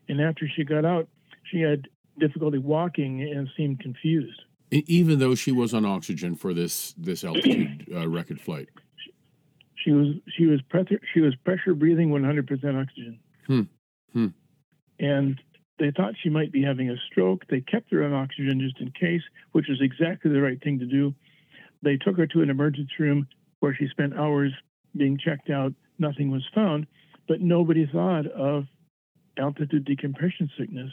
and 0.07 0.21
after 0.21 0.47
she 0.55 0.63
got 0.63 0.85
out, 0.85 1.09
she 1.51 1.59
had 1.59 1.89
difficulty 2.19 2.57
walking 2.57 3.21
and 3.21 3.49
seemed 3.57 3.81
confused. 3.81 4.41
Even 4.71 5.19
though 5.19 5.35
she 5.35 5.51
was 5.51 5.73
on 5.73 5.85
oxygen 5.85 6.35
for 6.35 6.53
this 6.53 6.93
this 6.97 7.23
altitude 7.23 7.85
uh, 7.93 8.07
record 8.07 8.39
flight, 8.39 8.69
she 9.83 9.91
was 9.91 10.15
she 10.35 10.45
was 10.45 10.61
pressure 10.63 10.99
she 11.13 11.19
was 11.19 11.35
pressure 11.43 11.73
breathing 11.73 12.09
100% 12.09 12.81
oxygen. 12.81 13.19
Hmm. 13.45 13.61
Hmm. 14.13 14.27
And 14.99 15.39
they 15.79 15.91
thought 15.91 16.13
she 16.21 16.29
might 16.29 16.51
be 16.51 16.63
having 16.63 16.89
a 16.89 16.95
stroke. 17.11 17.45
They 17.49 17.61
kept 17.61 17.91
her 17.91 18.03
on 18.03 18.13
oxygen 18.13 18.59
just 18.59 18.79
in 18.79 18.91
case, 18.91 19.23
which 19.51 19.67
was 19.67 19.81
exactly 19.81 20.31
the 20.31 20.41
right 20.41 20.61
thing 20.63 20.79
to 20.79 20.85
do. 20.85 21.13
They 21.81 21.97
took 21.97 22.17
her 22.17 22.27
to 22.27 22.41
an 22.41 22.49
emergency 22.49 22.93
room 22.99 23.27
where 23.59 23.75
she 23.75 23.87
spent 23.89 24.13
hours 24.15 24.53
being 24.95 25.17
checked 25.17 25.49
out. 25.49 25.73
Nothing 25.99 26.31
was 26.31 26.43
found, 26.53 26.87
but 27.27 27.41
nobody 27.41 27.87
thought 27.91 28.27
of 28.27 28.65
altitude 29.37 29.85
decompression 29.85 30.49
sickness. 30.57 30.91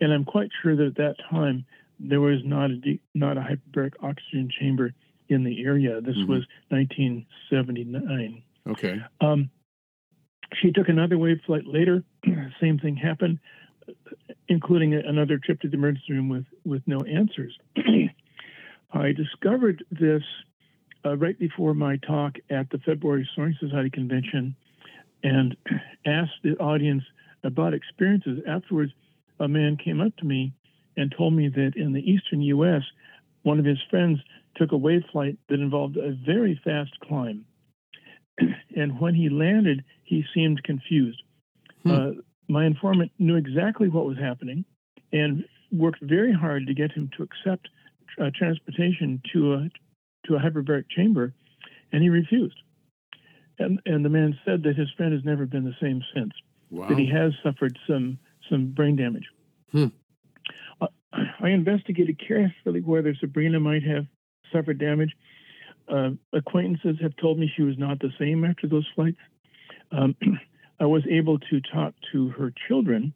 And 0.00 0.12
I'm 0.12 0.24
quite 0.24 0.50
sure 0.62 0.76
that 0.76 0.86
at 0.86 0.96
that 0.96 1.16
time 1.30 1.64
there 1.98 2.20
was 2.20 2.40
not 2.44 2.70
a 2.70 2.76
de- 2.76 3.00
not 3.14 3.36
a 3.36 3.40
hyperbaric 3.40 3.92
oxygen 4.02 4.50
chamber 4.60 4.92
in 5.28 5.44
the 5.44 5.64
area. 5.64 6.00
This 6.00 6.16
mm-hmm. 6.16 6.32
was 6.32 6.46
1979. 6.68 8.42
Okay. 8.68 9.00
Um, 9.20 9.50
she 10.60 10.72
took 10.72 10.88
another 10.88 11.18
wave 11.18 11.40
flight 11.46 11.66
later. 11.66 12.04
Same 12.60 12.78
thing 12.78 12.96
happened 12.96 13.38
including 14.48 14.94
another 14.94 15.38
trip 15.38 15.60
to 15.60 15.68
the 15.68 15.74
emergency 15.74 16.12
room 16.12 16.28
with, 16.28 16.44
with 16.64 16.82
no 16.86 16.98
answers. 17.00 17.56
I 18.92 19.12
discovered 19.12 19.84
this 19.90 20.22
uh, 21.04 21.16
right 21.16 21.38
before 21.38 21.74
my 21.74 21.96
talk 21.98 22.36
at 22.50 22.70
the 22.70 22.78
February 22.78 23.28
Soaring 23.34 23.56
Society 23.60 23.90
convention 23.90 24.54
and 25.22 25.56
asked 26.06 26.42
the 26.42 26.56
audience 26.58 27.02
about 27.44 27.74
experiences. 27.74 28.40
Afterwards, 28.46 28.92
a 29.40 29.48
man 29.48 29.76
came 29.76 30.00
up 30.00 30.16
to 30.18 30.24
me 30.24 30.52
and 30.96 31.14
told 31.16 31.34
me 31.34 31.48
that 31.48 31.72
in 31.76 31.92
the 31.92 32.00
eastern 32.00 32.42
U.S., 32.42 32.82
one 33.42 33.58
of 33.58 33.64
his 33.64 33.78
friends 33.90 34.20
took 34.56 34.72
a 34.72 34.76
wave 34.76 35.02
flight 35.10 35.36
that 35.48 35.60
involved 35.60 35.96
a 35.96 36.12
very 36.26 36.60
fast 36.64 36.92
climb. 37.00 37.44
and 38.76 39.00
when 39.00 39.14
he 39.14 39.28
landed, 39.28 39.84
he 40.04 40.24
seemed 40.34 40.62
confused. 40.62 41.22
Hmm. 41.82 41.90
Uh, 41.90 42.10
my 42.48 42.66
informant 42.66 43.10
knew 43.18 43.36
exactly 43.36 43.88
what 43.88 44.04
was 44.04 44.18
happening 44.18 44.64
and 45.12 45.44
worked 45.70 46.02
very 46.02 46.32
hard 46.32 46.66
to 46.66 46.74
get 46.74 46.92
him 46.92 47.10
to 47.16 47.22
accept 47.22 47.68
uh, 48.20 48.30
transportation 48.36 49.22
to 49.32 49.54
a 49.54 49.70
to 50.26 50.36
a 50.36 50.38
hyperbaric 50.38 50.84
chamber, 50.90 51.34
and 51.92 52.02
he 52.02 52.08
refused. 52.08 52.56
And 53.58 53.80
and 53.86 54.04
the 54.04 54.08
man 54.08 54.38
said 54.44 54.62
that 54.64 54.76
his 54.76 54.90
friend 54.96 55.12
has 55.12 55.24
never 55.24 55.46
been 55.46 55.64
the 55.64 55.76
same 55.80 56.02
since. 56.14 56.32
Wow. 56.70 56.88
That 56.88 56.98
he 56.98 57.08
has 57.10 57.32
suffered 57.42 57.78
some 57.86 58.18
some 58.50 58.68
brain 58.68 58.96
damage. 58.96 59.26
Hmm. 59.70 59.86
Uh, 60.80 60.88
I 61.40 61.50
investigated 61.50 62.20
carefully 62.26 62.80
whether 62.80 63.14
Sabrina 63.14 63.60
might 63.60 63.82
have 63.84 64.06
suffered 64.52 64.78
damage. 64.78 65.12
Uh, 65.88 66.10
acquaintances 66.32 66.96
have 67.00 67.16
told 67.16 67.38
me 67.38 67.50
she 67.54 67.62
was 67.62 67.76
not 67.78 67.98
the 68.00 68.10
same 68.18 68.44
after 68.44 68.66
those 68.66 68.86
flights. 68.94 69.18
Um, 69.90 70.16
I 70.80 70.86
was 70.86 71.02
able 71.08 71.38
to 71.38 71.60
talk 71.60 71.94
to 72.12 72.30
her 72.30 72.52
children, 72.68 73.14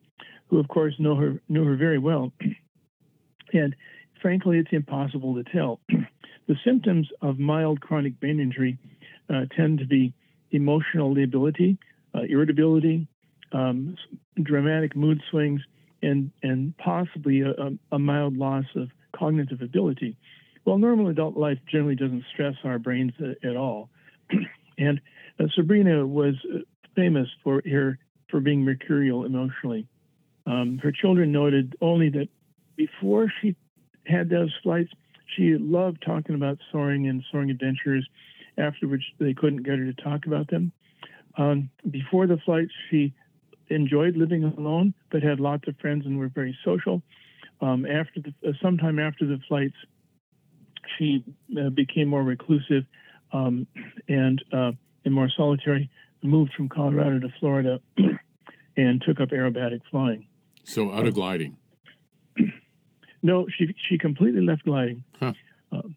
who 0.49 0.59
of 0.59 0.69
course 0.69 0.95
know 0.99 1.17
her 1.17 1.41
knew 1.49 1.65
her 1.65 1.77
very 1.77 1.99
well. 1.99 2.33
and 3.53 3.75
frankly, 4.21 4.59
it's 4.59 4.73
impossible 4.73 5.35
to 5.35 5.45
tell. 5.45 5.81
the 6.47 6.57
symptoms 6.65 7.09
of 7.23 7.39
mild 7.39 7.81
chronic 7.81 8.19
brain 8.21 8.41
injury 8.41 8.79
uh, 9.29 9.47
tend 9.57 9.79
to 9.81 9.87
be 9.87 10.13
emotional 10.51 11.13
lability, 11.13 11.79
uh, 12.15 12.23
irritability, 12.29 13.07
um, 13.53 13.97
dramatic 14.43 14.95
mood 14.97 15.21
swings, 15.31 15.61
and 16.03 16.31
and 16.43 16.77
possibly 16.79 17.41
a, 17.41 17.55
a, 17.91 17.99
mild 17.99 18.37
loss 18.37 18.65
of 18.77 18.91
cognitive 19.15 19.63
ability. 19.63 20.17
Well, 20.65 20.79
normal 20.79 21.09
adult 21.09 21.37
life 21.37 21.59
generally 21.71 21.97
doesn't 21.97 22.25
stress 22.33 22.55
our 22.65 22.79
brains 22.79 23.13
at, 23.19 23.49
at 23.49 23.57
all. 23.57 23.89
and 24.79 25.01
uh, 25.41 25.45
Sabrina 25.55 26.07
was 26.07 26.35
uh, 26.53 26.59
famous 26.95 27.29
for 27.43 27.63
her 27.71 27.99
for 28.31 28.41
being 28.41 28.65
mercurial 28.65 29.25
emotionally. 29.25 29.87
Um, 30.47 30.79
her 30.83 30.93
children 30.93 31.33
noted 31.33 31.77
only 31.81 32.09
that 32.11 32.29
before 32.77 33.33
she 33.41 33.57
had 34.07 34.29
those 34.29 34.53
flights, 34.63 34.93
she 35.35 35.57
loved 35.59 36.03
talking 36.05 36.35
about 36.35 36.59
soaring 36.71 37.09
and 37.09 37.23
soaring 37.31 37.51
adventures. 37.51 38.09
after 38.59 38.89
which 38.89 39.03
they 39.19 39.35
couldn't 39.35 39.65
get 39.65 39.79
her 39.79 39.93
to 39.93 40.03
talk 40.03 40.27
about 40.27 40.49
them. 40.49 40.73
Um, 41.37 41.69
before 41.91 42.27
the 42.27 42.39
flights, 42.39 42.73
she 42.91 43.13
enjoyed 43.69 44.17
living 44.17 44.45
alone, 44.45 44.95
but 45.11 45.23
had 45.23 45.41
lots 45.41 45.69
of 45.69 45.77
friends 45.77 46.07
and 46.07 46.19
were 46.19 46.29
very 46.29 46.57
social. 46.65 47.03
Um, 47.61 47.85
after 47.85 48.21
the, 48.21 48.35
uh, 48.49 48.53
sometime 48.63 48.99
after 48.99 49.27
the 49.27 49.39
flights, 49.49 49.75
she 50.97 51.25
uh, 51.59 51.71
became 51.71 52.09
more 52.09 52.23
reclusive 52.23 52.85
um, 53.33 53.67
and 54.09 54.43
uh, 54.53 54.73
and 55.05 55.15
more 55.15 55.31
solitary 55.37 55.91
moved 56.23 56.53
from 56.55 56.69
Colorado 56.69 57.21
to 57.21 57.29
Florida 57.39 57.81
and 58.77 59.03
took 59.03 59.21
up 59.21 59.31
aerobatic 59.31 59.81
flying. 59.91 60.27
So 60.65 60.93
out 60.93 61.07
of 61.07 61.15
gliding. 61.15 61.57
No, 63.27 63.47
she 63.59 63.75
she 63.89 63.99
completely 63.99 64.41
left 64.41 64.65
gliding. 64.65 65.03
Huh. 65.19 65.33
Um, 65.73 65.97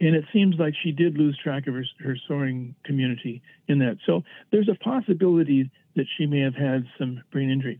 and 0.00 0.16
it 0.16 0.24
seems 0.32 0.56
like 0.58 0.72
she 0.82 0.90
did 0.90 1.18
lose 1.18 1.38
track 1.42 1.66
of 1.66 1.74
her, 1.74 1.84
her 2.02 2.16
soaring 2.26 2.74
community 2.86 3.42
in 3.68 3.78
that. 3.80 3.98
So 4.06 4.22
there's 4.50 4.70
a 4.70 4.74
possibility 4.82 5.70
that 5.96 6.06
she 6.16 6.24
may 6.24 6.40
have 6.40 6.54
had 6.54 6.86
some 6.98 7.22
brain 7.30 7.50
injury. 7.50 7.78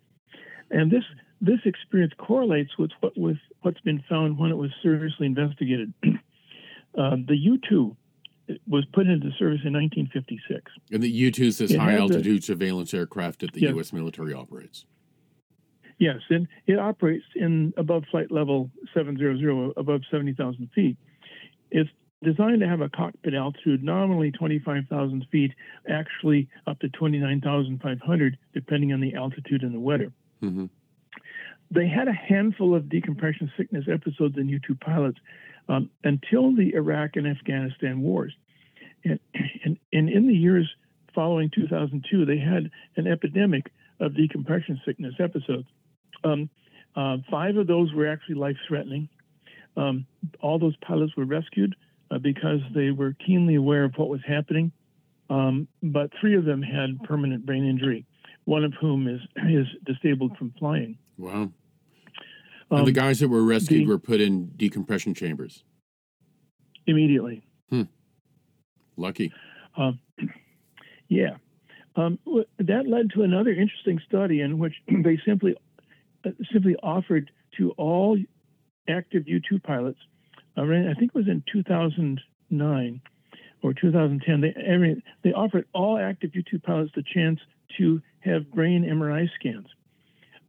And 0.70 0.90
this 0.90 1.04
this 1.40 1.60
experience 1.64 2.12
correlates 2.18 2.76
with 2.78 2.90
what 3.00 3.16
with 3.16 3.38
what's 3.62 3.80
been 3.80 4.04
found 4.10 4.38
when 4.38 4.50
it 4.50 4.56
was 4.56 4.70
seriously 4.82 5.24
investigated. 5.24 5.94
uh, 6.04 7.16
the 7.16 7.38
U2 7.48 7.96
was 8.68 8.84
put 8.92 9.06
into 9.06 9.30
service 9.38 9.60
in 9.64 9.72
1956. 9.72 10.70
And 10.92 11.02
the 11.02 11.08
U-2 11.08 11.40
is 11.40 11.58
this 11.58 11.74
high 11.74 11.96
altitude 11.96 12.42
surveillance 12.42 12.92
aircraft 12.92 13.40
that 13.40 13.52
the. 13.52 13.60
U.S. 13.60 13.92
military 13.92 14.34
operates. 14.34 14.84
Yes, 16.00 16.20
and 16.30 16.48
it 16.66 16.78
operates 16.78 17.26
in 17.36 17.74
above 17.76 18.04
flight 18.10 18.32
level 18.32 18.70
700, 18.94 19.74
above 19.76 20.00
70,000 20.10 20.70
feet. 20.74 20.96
It's 21.70 21.90
designed 22.24 22.60
to 22.60 22.68
have 22.68 22.80
a 22.80 22.88
cockpit 22.88 23.34
altitude 23.34 23.84
nominally 23.84 24.30
25,000 24.32 25.26
feet, 25.30 25.52
actually 25.88 26.48
up 26.66 26.80
to 26.80 26.88
29,500, 26.88 28.38
depending 28.54 28.94
on 28.94 29.00
the 29.02 29.14
altitude 29.14 29.62
and 29.62 29.74
the 29.74 29.78
weather. 29.78 30.10
Mm-hmm. 30.42 30.66
They 31.70 31.86
had 31.86 32.08
a 32.08 32.14
handful 32.14 32.74
of 32.74 32.88
decompression 32.88 33.52
sickness 33.58 33.84
episodes 33.86 34.38
in 34.38 34.48
U-2 34.48 34.80
pilots 34.80 35.18
um, 35.68 35.90
until 36.02 36.56
the 36.56 36.74
Iraq 36.74 37.16
and 37.16 37.26
Afghanistan 37.26 38.00
wars. 38.00 38.32
And, 39.04 39.20
and, 39.64 39.78
and 39.92 40.08
in 40.08 40.26
the 40.26 40.34
years 40.34 40.66
following 41.14 41.50
2002, 41.54 42.24
they 42.24 42.38
had 42.38 42.70
an 42.96 43.06
epidemic 43.06 43.70
of 44.00 44.16
decompression 44.16 44.80
sickness 44.86 45.14
episodes. 45.20 45.68
Um, 46.24 46.50
uh, 46.96 47.18
five 47.30 47.56
of 47.56 47.66
those 47.66 47.92
were 47.92 48.06
actually 48.08 48.34
life 48.36 48.56
threatening. 48.66 49.08
Um, 49.76 50.06
all 50.40 50.58
those 50.58 50.76
pilots 50.78 51.16
were 51.16 51.24
rescued 51.24 51.74
uh, 52.10 52.18
because 52.18 52.60
they 52.74 52.90
were 52.90 53.14
keenly 53.24 53.54
aware 53.54 53.84
of 53.84 53.94
what 53.96 54.08
was 54.08 54.20
happening. 54.26 54.72
Um, 55.30 55.68
but 55.82 56.10
three 56.20 56.34
of 56.36 56.44
them 56.44 56.60
had 56.62 57.00
permanent 57.04 57.46
brain 57.46 57.64
injury, 57.64 58.04
one 58.44 58.64
of 58.64 58.72
whom 58.80 59.06
is, 59.06 59.20
is 59.48 59.66
disabled 59.86 60.36
from 60.36 60.52
flying. 60.58 60.98
Wow. 61.16 61.52
and 62.70 62.86
the 62.86 62.90
Um, 62.90 62.92
guys 62.92 63.20
that 63.20 63.28
were 63.28 63.44
rescued 63.44 63.82
the- 63.82 63.86
were 63.86 63.98
put 63.98 64.20
in 64.20 64.50
decompression 64.56 65.14
chambers. 65.14 65.62
immediately. 66.86 67.42
Hmm. 67.70 67.82
Lucky. 68.96 69.32
Um, 69.76 70.00
yeah. 71.08 71.36
Um, 71.96 72.18
that 72.58 72.86
led 72.88 73.10
to 73.14 73.22
another 73.22 73.50
interesting 73.50 74.00
study 74.08 74.40
in 74.40 74.58
which 74.58 74.74
they 75.04 75.18
simply 75.24 75.54
simply 76.52 76.76
offered 76.82 77.30
to 77.58 77.70
all 77.72 78.18
active 78.88 79.24
U2 79.24 79.62
pilots, 79.62 79.98
around, 80.56 80.88
I 80.88 80.94
think 80.94 81.12
it 81.14 81.18
was 81.18 81.28
in 81.28 81.42
2009 81.52 83.00
or 83.62 83.74
2010, 83.74 84.40
they, 84.40 84.54
every, 84.66 85.02
they 85.22 85.32
offered 85.32 85.66
all 85.74 85.98
active 85.98 86.30
U2 86.32 86.62
pilots 86.62 86.92
the 86.94 87.02
chance 87.02 87.40
to 87.78 88.00
have 88.20 88.50
brain 88.50 88.84
MRI 88.84 89.28
scans. 89.38 89.66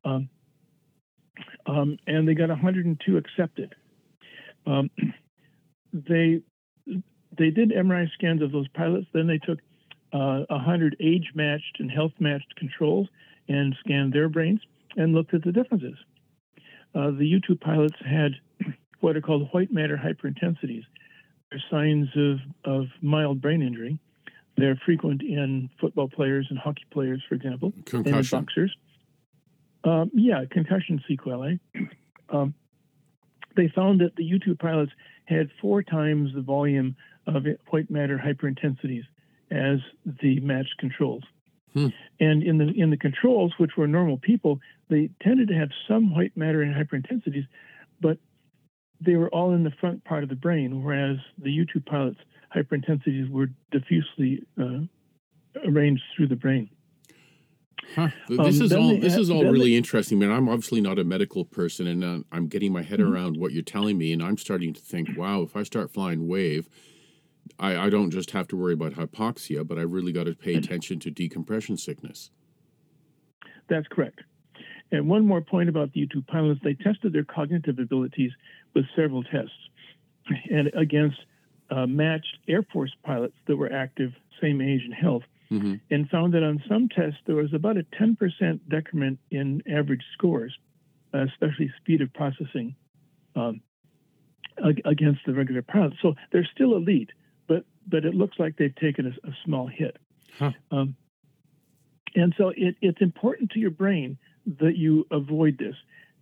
Um, 0.03 0.30
um, 1.65 1.97
and 2.07 2.28
they 2.28 2.34
got 2.34 2.49
102 2.49 3.17
accepted. 3.17 3.76
Um, 4.65 4.89
they 5.93 6.41
they 7.38 7.49
did 7.49 7.72
MRI 7.72 8.11
scans 8.13 8.41
of 8.41 8.51
those 8.51 8.67
pilots. 8.69 9.07
Then 9.13 9.26
they 9.28 9.38
took 9.38 9.59
uh, 10.11 10.43
100 10.49 10.97
age 10.99 11.32
matched 11.34 11.78
and 11.80 11.89
health 11.89 12.11
matched 12.19 12.53
controls 12.57 13.07
and 13.47 13.76
scanned 13.80 14.11
their 14.11 14.28
brains 14.28 14.59
and 14.96 15.14
looked 15.14 15.34
at 15.34 15.44
the 15.44 15.52
differences. 15.52 15.96
Uh, 16.94 17.12
the 17.12 17.39
U2 17.39 17.60
pilots 17.60 17.96
had 18.06 18.32
what 19.00 19.16
are 19.16 19.22
called 19.22 19.50
white 19.52 19.72
matter 19.72 19.98
hyperintensities. 19.98 20.84
They're 21.50 21.64
signs 21.70 22.08
of, 22.16 22.39
of 22.66 22.88
mild 23.02 23.42
brain 23.42 23.62
injury. 23.62 23.98
They're 24.58 24.80
frequent 24.86 25.22
in 25.22 25.70
football 25.80 26.10
players 26.10 26.48
and 26.50 26.60
hockey 26.60 26.86
players, 26.92 27.22
for 27.28 27.36
example, 27.36 27.74
and 28.32 28.46
boxers. 28.46 28.76
Um, 29.84 30.12
yeah, 30.14 30.44
concussion 30.50 31.02
sequelae. 31.08 31.60
Um, 32.30 32.54
they 33.58 33.68
found 33.76 34.00
that 34.00 34.16
the 34.16 34.24
U2 34.24 34.58
pilots 34.58 34.94
had 35.26 35.50
four 35.60 35.84
times 35.84 36.34
the 36.34 36.42
volume 36.42 36.96
of 37.28 37.46
white 37.70 37.92
matter 37.92 38.18
hyperintensities 38.18 39.04
as 39.52 39.80
the 40.22 40.39
matched 40.39 40.78
controls. 40.80 41.24
Hmm. 41.74 41.88
And 42.19 42.43
in 42.43 42.57
the 42.57 42.67
in 42.76 42.89
the 42.89 42.97
controls, 42.97 43.53
which 43.57 43.78
were 43.78 43.88
normal 43.88 44.17
people, 44.17 44.59
they 44.89 45.09
tended 45.22 45.47
to 45.49 45.53
have 45.55 45.69
some 45.88 46.13
white 46.13 46.36
matter 46.36 46.61
and 46.61 46.76
hyperintensities, 46.76 47.47
but 48.01 48.17
they 48.99 49.15
were 49.15 49.30
all 49.30 49.53
in 49.53 49.63
the 49.63 49.72
front 49.80 50.03
part 50.03 50.24
of 50.24 50.30
the 50.30 50.36
brain, 50.36 50.84
whereas 50.84 51.17
the 51.38 51.49
U2 51.49 51.86
pilots' 51.86 52.19
hyperintensities 52.55 53.30
were 53.30 53.47
diffusely 53.72 54.43
uh, 54.61 54.80
arranged 55.65 56.03
through 56.15 56.28
the 56.28 56.36
brain. 56.36 56.69
Huh. 57.95 58.09
This 58.30 58.59
Um, 58.59 58.65
is 58.65 58.74
all 58.74 58.97
this 58.97 59.13
had- 59.13 59.22
is 59.22 59.30
all 59.30 59.43
really 59.43 59.72
they- 59.72 59.76
interesting, 59.78 60.19
man. 60.19 60.30
I'm 60.32 60.47
obviously 60.49 60.82
not 60.82 60.99
a 60.99 61.03
medical 61.03 61.45
person, 61.45 61.88
and 61.88 62.03
uh, 62.03 62.19
I'm 62.32 62.47
getting 62.47 62.72
my 62.72 62.84
head 62.84 62.99
Mhm. 62.99 63.09
around 63.11 63.38
what 63.38 63.53
you're 63.53 63.63
telling 63.63 63.97
me, 63.97 64.13
and 64.13 64.22
I'm 64.22 64.38
starting 64.38 64.74
to 64.74 64.82
think, 64.82 65.17
wow, 65.17 65.41
if 65.41 65.55
I 65.55 65.63
start 65.63 65.89
flying 65.91 66.28
wave, 66.28 66.69
I, 67.60 67.86
I 67.86 67.89
don't 67.89 68.12
just 68.12 68.32
have 68.32 68.47
to 68.49 68.58
worry 68.58 68.74
about 68.74 68.93
hypoxia, 68.93 69.68
but 69.68 69.78
I 69.78 69.82
really 69.82 70.12
got 70.12 70.26
to 70.26 70.34
pay 70.34 70.56
attention 70.56 70.99
to 70.99 71.12
decompression 71.12 71.78
sickness. 71.78 72.32
That's 73.70 73.88
correct. 73.88 74.20
And 74.91 75.08
one 75.08 75.26
more 75.26 75.41
point 75.41 75.70
about 75.70 75.93
the 75.93 76.06
U2 76.06 76.28
pilots, 76.28 76.60
they 76.64 76.74
tested 76.74 77.14
their 77.14 77.24
cognitive 77.24 77.80
abilities 77.80 78.32
with 78.74 78.86
several 78.95 79.24
tests 79.24 79.54
and 80.49 80.70
against 80.74 81.18
uh, 81.70 81.86
matched 81.88 82.38
Air 82.47 82.64
Force 82.74 82.91
pilots 83.04 83.36
that 83.47 83.56
were 83.56 83.72
active, 83.72 84.12
same 84.41 84.62
age 84.62 84.82
and 84.84 84.93
health, 84.93 85.24
hmm 85.49 85.76
and 85.89 86.10
found 86.10 86.34
that 86.34 86.43
on 86.43 86.64
some 86.70 86.88
tests 86.88 87.20
there 87.26 87.36
was 87.36 87.54
about 87.54 87.76
a 87.76 87.84
10% 88.02 88.18
decrement 88.70 89.20
in 89.32 89.62
average 89.70 90.04
scores, 90.14 90.58
especially 91.14 91.70
speed 91.78 92.02
of 92.02 92.14
processing 92.14 92.74
um, 93.36 93.62
against 94.86 95.20
the 95.26 95.34
regular 95.34 95.62
pilots. 95.62 95.97
So 96.02 96.14
they're 96.32 96.47
still 96.54 96.76
elite, 96.76 97.10
but 97.88 98.05
it 98.05 98.13
looks 98.13 98.39
like 98.39 98.57
they've 98.57 98.75
taken 98.75 99.07
a, 99.07 99.27
a 99.27 99.32
small 99.45 99.67
hit. 99.67 99.97
Huh. 100.38 100.51
Um, 100.71 100.95
and 102.15 102.34
so 102.38 102.49
it, 102.49 102.75
it's 102.82 103.01
important 103.01 103.51
to 103.51 103.59
your 103.59 103.71
brain 103.71 104.17
that 104.59 104.75
you 104.75 105.05
avoid 105.11 105.57
this. 105.57 105.75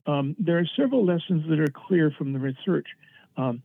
Um, 0.05 0.35
there 0.39 0.57
are 0.57 0.65
several 0.75 1.05
lessons 1.05 1.47
that 1.49 1.59
are 1.59 1.71
clear 1.87 2.11
from 2.17 2.33
the 2.33 2.39
research 2.39 2.87
um, 3.37 3.61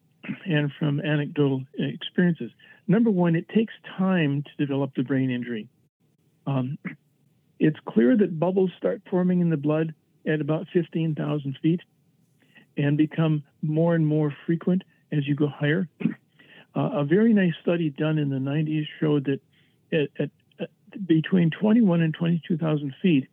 and 0.47 0.71
from 0.79 1.01
anecdotal 1.01 1.65
experiences. 1.79 2.51
Number 2.87 3.11
one, 3.11 3.35
it 3.35 3.49
takes 3.49 3.73
time 3.97 4.43
to 4.43 4.67
develop 4.67 4.93
the 4.95 5.03
brain 5.03 5.31
injury. 5.31 5.69
Um, 6.47 6.79
it's 7.59 7.79
clear 7.89 8.17
that 8.17 8.39
bubbles 8.39 8.71
start 8.77 9.03
forming 9.11 9.41
in 9.41 9.49
the 9.49 9.57
blood 9.57 9.95
at 10.27 10.41
about 10.41 10.67
15,000 10.73 11.59
feet 11.63 11.81
and 12.77 12.97
become 12.97 13.43
more 13.63 13.95
and 13.95 14.07
more 14.07 14.35
frequent 14.47 14.83
as 15.13 15.27
you 15.27 15.35
go 15.35 15.47
higher. 15.47 15.89
Uh, 16.77 16.91
a 16.95 17.05
very 17.05 17.33
nice 17.33 17.53
study 17.63 17.91
done 17.91 18.19
in 18.19 18.31
the 18.31 18.37
90s 18.37 18.87
showed 19.01 19.25
that 19.27 19.41
at, 19.93 20.09
at, 20.19 20.31
at 20.61 21.07
between 21.07 21.51
21 21.51 22.01
and 22.01 22.15
22,000 22.15 22.95
feet, 23.01 23.29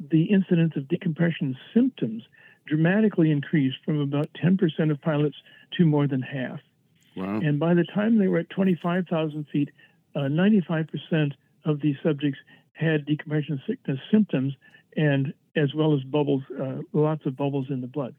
the 0.00 0.24
incidence 0.24 0.74
of 0.76 0.88
decompression 0.88 1.56
symptoms 1.74 2.22
dramatically 2.66 3.30
increased 3.30 3.76
from 3.84 4.00
about 4.00 4.28
10% 4.44 4.90
of 4.90 5.00
pilots 5.00 5.36
to 5.76 5.84
more 5.84 6.06
than 6.06 6.22
half. 6.22 6.60
Wow. 7.16 7.40
And 7.40 7.58
by 7.58 7.74
the 7.74 7.84
time 7.84 8.18
they 8.18 8.28
were 8.28 8.38
at 8.38 8.50
25,000 8.50 9.46
feet, 9.52 9.70
uh, 10.14 10.20
95% 10.20 11.32
of 11.64 11.80
these 11.80 11.96
subjects 12.02 12.38
had 12.72 13.06
decompression 13.06 13.60
sickness 13.66 13.98
symptoms, 14.10 14.54
and 14.96 15.32
as 15.54 15.74
well 15.74 15.94
as 15.94 16.02
bubbles, 16.02 16.42
uh, 16.60 16.78
lots 16.92 17.24
of 17.24 17.36
bubbles 17.36 17.66
in 17.70 17.80
the 17.80 17.86
blood. 17.86 18.14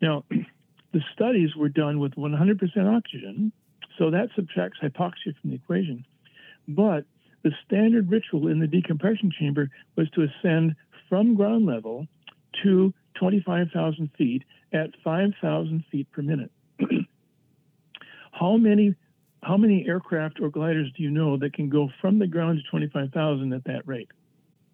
Now, 0.00 0.24
the 0.92 1.00
studies 1.14 1.56
were 1.56 1.68
done 1.68 1.98
with 1.98 2.14
100% 2.14 2.96
oxygen, 2.96 3.52
so 3.98 4.10
that 4.10 4.28
subtracts 4.34 4.78
hypoxia 4.82 5.34
from 5.40 5.50
the 5.50 5.56
equation. 5.56 6.04
But 6.68 7.04
the 7.42 7.52
standard 7.66 8.10
ritual 8.10 8.48
in 8.48 8.60
the 8.60 8.66
decompression 8.66 9.32
chamber 9.36 9.70
was 9.96 10.08
to 10.10 10.22
ascend 10.22 10.76
from 11.08 11.34
ground 11.34 11.66
level 11.66 12.06
to 12.62 12.94
25,000 13.14 14.10
feet 14.16 14.44
at 14.72 14.90
5,000 15.02 15.84
feet 15.90 16.10
per 16.12 16.22
minute. 16.22 16.50
how 18.32 18.56
many 18.56 18.94
how 19.42 19.56
many 19.56 19.84
aircraft 19.88 20.40
or 20.40 20.50
gliders 20.50 20.92
do 20.96 21.02
you 21.02 21.10
know 21.10 21.36
that 21.36 21.52
can 21.52 21.68
go 21.68 21.90
from 22.00 22.20
the 22.20 22.28
ground 22.28 22.60
to 22.62 22.70
25,000 22.70 23.52
at 23.52 23.64
that 23.64 23.86
rate? 23.88 24.08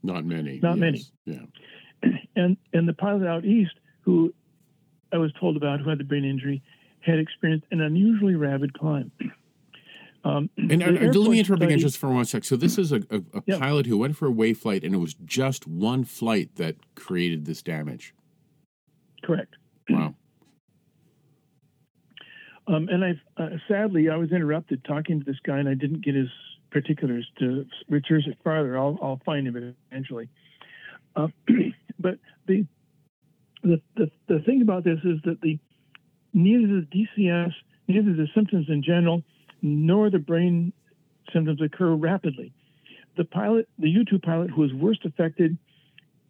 Not 0.03 0.27
many. 0.27 0.61
Not 0.61 0.79
many. 0.79 1.05
Yeah. 1.25 1.41
And 2.37 2.57
and 2.73 2.89
the 2.89 2.93
pilot 2.93 3.27
out 3.27 3.45
east, 3.45 3.73
who 4.03 4.33
I 5.13 5.17
was 5.17 5.33
told 5.41 5.57
about, 5.57 5.81
who 5.81 5.91
had 5.91 5.99
the 5.99 6.05
brain 6.05 6.25
injury, 6.25 6.63
had 7.09 7.19
experienced 7.19 7.67
an 7.71 7.81
unusually 7.81 8.35
rapid 8.35 8.73
climb. 8.79 9.11
Um, 10.25 10.51
And, 10.57 10.83
and, 10.83 11.15
let 11.17 11.31
me 11.31 11.39
interrupt 11.39 11.63
again 11.63 11.79
just 11.79 11.97
for 11.97 12.11
one 12.11 12.25
sec. 12.25 12.45
So 12.45 12.57
this 12.57 12.77
is 12.77 12.91
a, 12.91 12.97
a, 13.09 13.19
a 13.35 13.43
Yeah. 13.47 13.59
pilot 13.61 13.87
who 13.87 13.97
went 13.97 14.17
for 14.17 14.27
a 14.27 14.33
wave 14.33 14.59
flight, 14.59 14.83
and 14.83 14.93
it 14.93 14.99
was 14.99 15.15
just 15.15 15.67
one 15.69 16.03
flight 16.03 16.57
that 16.57 16.75
created 16.97 17.45
this 17.47 17.63
damage. 17.63 18.15
correct. 19.23 19.55
Wow. 19.89 20.17
Um, 22.67 22.89
and 22.91 23.03
I, 23.03 23.43
uh, 23.43 23.49
sadly, 23.67 24.11
I 24.11 24.17
was 24.17 24.31
interrupted 24.31 24.85
talking 24.85 25.21
to 25.21 25.25
this 25.25 25.39
guy, 25.43 25.59
and 25.59 25.69
I 25.69 25.75
didn't 25.75 26.05
get 26.05 26.15
his 26.15 26.29
particulars 26.71 27.27
to 27.39 27.65
research 27.89 28.27
it 28.27 28.37
farther. 28.45 28.77
I'll, 28.77 28.99
I'll 29.01 29.21
find 29.25 29.49
him 29.49 29.75
eventually. 29.91 30.29
Uh, 31.17 31.29
but 31.99 32.19
the, 32.47 32.67
the 33.63 33.81
the 33.97 34.11
the 34.29 34.41
thing 34.41 34.61
about 34.61 34.85
this 34.85 34.99
is 35.03 35.19
that 35.25 35.41
the 35.41 35.59
neither 36.33 36.81
the 36.81 37.07
DCS, 37.19 37.53
neither 37.87 38.13
the 38.13 38.29
symptoms 38.35 38.67
in 38.69 38.83
general, 38.83 39.23
nor 39.63 40.11
the 40.11 40.19
brain 40.19 40.73
symptoms 41.33 41.61
occur 41.61 41.95
rapidly. 41.95 42.53
The 43.17 43.25
pilot, 43.25 43.69
the 43.79 43.89
U2 43.89 44.23
pilot 44.23 44.51
who 44.51 44.63
was 44.63 44.73
worst 44.73 45.05
affected, 45.05 45.59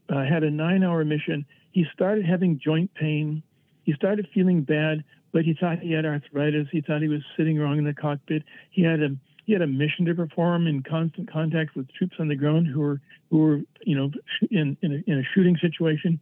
uh, 0.08 0.24
had 0.24 0.42
a 0.42 0.50
nine-hour 0.50 1.04
mission. 1.04 1.44
He 1.72 1.84
started 1.92 2.24
having 2.24 2.58
joint 2.64 2.92
pain. 2.94 3.42
He 3.84 3.92
started 3.92 4.26
feeling 4.32 4.62
bad 4.62 5.04
but 5.32 5.44
he 5.44 5.54
thought 5.54 5.78
he 5.78 5.92
had 5.92 6.06
arthritis. 6.06 6.68
He 6.70 6.80
thought 6.80 7.02
he 7.02 7.08
was 7.08 7.22
sitting 7.36 7.58
wrong 7.58 7.78
in 7.78 7.84
the 7.84 7.94
cockpit. 7.94 8.42
He 8.70 8.82
had 8.82 9.02
a 9.02 9.10
he 9.44 9.54
had 9.54 9.62
a 9.62 9.66
mission 9.66 10.04
to 10.04 10.14
perform 10.14 10.66
in 10.66 10.82
constant 10.82 11.30
contact 11.30 11.74
with 11.74 11.90
troops 11.94 12.16
on 12.18 12.28
the 12.28 12.36
ground 12.36 12.66
who 12.66 12.80
were 12.80 13.00
who 13.30 13.38
were 13.38 13.60
you 13.84 13.96
know 13.96 14.10
in 14.50 14.76
in 14.82 14.92
a, 14.92 15.10
in 15.10 15.18
a 15.18 15.22
shooting 15.34 15.56
situation, 15.60 16.20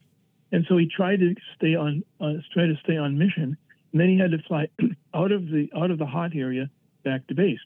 and 0.53 0.64
so 0.68 0.77
he 0.77 0.89
tried 0.89 1.20
to 1.20 1.35
stay 1.57 1.74
on 1.74 2.05
uh, 2.20 2.35
try 2.53 2.66
to 2.66 2.77
stay 2.85 2.97
on 2.97 3.18
mission. 3.18 3.57
And 3.93 4.01
then 4.01 4.09
he 4.09 4.18
had 4.18 4.30
to 4.32 4.39
fly 4.47 4.68
out 5.14 5.32
of 5.32 5.47
the 5.47 5.68
out 5.76 5.91
of 5.91 5.99
the 5.99 6.07
hot 6.07 6.32
area 6.34 6.70
back 7.05 7.26
to 7.28 7.34
base. 7.34 7.61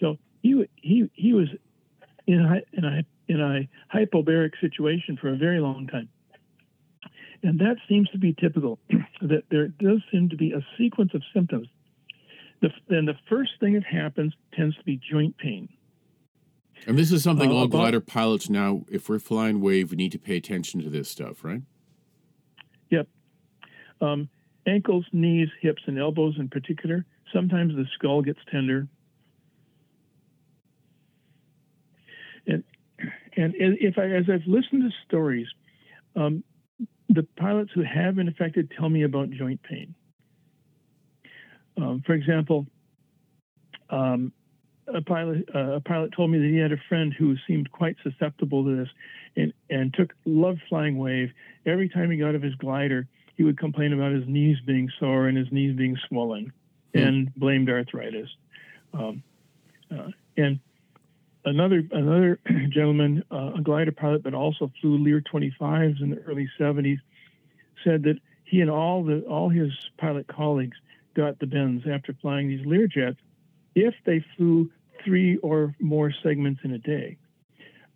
So 0.00 0.18
he 0.42 0.66
he 0.76 1.10
he 1.14 1.32
was 1.32 1.48
in 2.26 2.40
a, 2.40 2.76
in 2.76 2.84
a 2.84 3.02
in 3.28 3.40
a 3.40 3.68
hypobaric 3.96 4.52
situation 4.60 5.16
for 5.16 5.28
a 5.28 5.36
very 5.36 5.60
long 5.60 5.86
time. 5.86 6.08
and 7.42 7.58
that 7.58 7.76
seems 7.88 8.08
to 8.10 8.18
be 8.18 8.34
typical. 8.34 8.78
that 9.22 9.44
there 9.50 9.68
does 9.68 10.02
seem 10.12 10.28
to 10.28 10.36
be 10.36 10.52
a 10.52 10.64
sequence 10.78 11.12
of 11.14 11.22
symptoms. 11.32 11.68
The, 12.60 12.70
and 12.88 13.06
the 13.08 13.16
first 13.28 13.52
thing 13.60 13.74
that 13.74 13.84
happens 13.84 14.32
tends 14.54 14.76
to 14.76 14.84
be 14.84 15.00
joint 15.10 15.36
pain. 15.38 15.68
And 16.86 16.98
this 16.98 17.12
is 17.12 17.22
something 17.22 17.50
uh, 17.50 17.54
all 17.54 17.62
about, 17.64 17.78
glider 17.78 18.00
pilots 18.00 18.48
now, 18.50 18.82
if 18.90 19.08
we're 19.08 19.18
flying 19.18 19.60
wave, 19.60 19.90
we 19.90 19.96
need 19.96 20.12
to 20.12 20.18
pay 20.18 20.36
attention 20.36 20.82
to 20.82 20.90
this 20.90 21.08
stuff, 21.10 21.44
right? 21.44 21.62
Yep. 22.90 23.08
Um, 24.00 24.28
ankles, 24.66 25.06
knees, 25.12 25.48
hips, 25.60 25.82
and 25.86 25.98
elbows 25.98 26.34
in 26.38 26.48
particular. 26.48 27.04
Sometimes 27.32 27.74
the 27.74 27.86
skull 27.94 28.22
gets 28.22 28.38
tender. 28.50 28.88
And 32.46 32.62
and 33.36 33.54
if 33.58 33.98
I, 33.98 34.04
as 34.04 34.24
I've 34.32 34.46
listened 34.46 34.82
to 34.82 34.90
stories, 35.06 35.48
um, 36.16 36.44
the 37.08 37.26
pilots 37.36 37.70
who 37.74 37.82
have 37.82 38.16
been 38.16 38.28
affected 38.28 38.72
tell 38.78 38.88
me 38.88 39.02
about 39.02 39.30
joint 39.30 39.60
pain. 39.62 39.94
Um, 41.76 42.02
for 42.06 42.12
example, 42.12 42.66
um, 43.90 44.32
a 44.86 45.02
pilot 45.02 45.48
uh, 45.54 45.72
a 45.72 45.80
pilot 45.80 46.12
told 46.14 46.30
me 46.30 46.38
that 46.38 46.48
he 46.48 46.58
had 46.58 46.72
a 46.72 46.80
friend 46.88 47.12
who 47.18 47.34
seemed 47.46 47.70
quite 47.72 47.96
susceptible 48.02 48.64
to 48.64 48.76
this, 48.76 48.88
and 49.36 49.52
and 49.70 49.92
took 49.94 50.14
loved 50.24 50.60
flying 50.68 50.98
wave. 50.98 51.30
Every 51.66 51.88
time 51.88 52.10
he 52.10 52.18
got 52.18 52.30
out 52.30 52.34
of 52.36 52.42
his 52.42 52.54
glider, 52.54 53.08
he 53.36 53.42
would 53.42 53.58
complain 53.58 53.92
about 53.92 54.12
his 54.12 54.26
knees 54.26 54.58
being 54.66 54.90
sore 54.98 55.26
and 55.26 55.36
his 55.36 55.50
knees 55.50 55.76
being 55.76 55.98
swollen, 56.08 56.52
hmm. 56.92 56.98
and 56.98 57.34
blamed 57.34 57.68
arthritis. 57.68 58.28
Um, 58.92 59.22
uh, 59.90 60.08
and 60.36 60.60
another 61.44 61.82
another 61.90 62.40
gentleman, 62.68 63.24
uh, 63.30 63.52
a 63.56 63.60
glider 63.60 63.92
pilot, 63.92 64.22
but 64.22 64.34
also 64.34 64.70
flew 64.80 64.98
Lear 64.98 65.20
25s 65.20 66.00
in 66.00 66.10
the 66.10 66.18
early 66.26 66.48
70s, 66.58 67.00
said 67.82 68.04
that 68.04 68.18
he 68.44 68.60
and 68.60 68.70
all 68.70 69.02
the 69.02 69.20
all 69.22 69.48
his 69.48 69.72
pilot 69.98 70.26
colleagues 70.26 70.76
got 71.14 71.38
the 71.38 71.46
bends 71.46 71.84
after 71.90 72.12
flying 72.20 72.48
these 72.48 72.64
Lear 72.66 72.86
jets 72.86 73.18
if 73.74 73.94
they 74.04 74.24
flew 74.36 74.70
three 75.04 75.36
or 75.38 75.74
more 75.80 76.12
segments 76.22 76.60
in 76.64 76.72
a 76.72 76.78
day. 76.78 77.16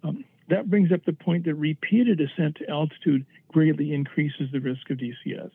Um, 0.03 0.25
that 0.49 0.71
brings 0.71 0.93
up 0.93 1.05
the 1.05 1.13
point 1.13 1.45
that 1.45 1.55
repeated 1.55 2.21
ascent 2.21 2.57
to 2.57 2.69
altitude 2.71 3.25
greatly 3.53 3.93
increases 3.93 4.51
the 4.53 4.61
risk 4.61 4.91
of 4.91 4.99
DCS. 4.99 5.51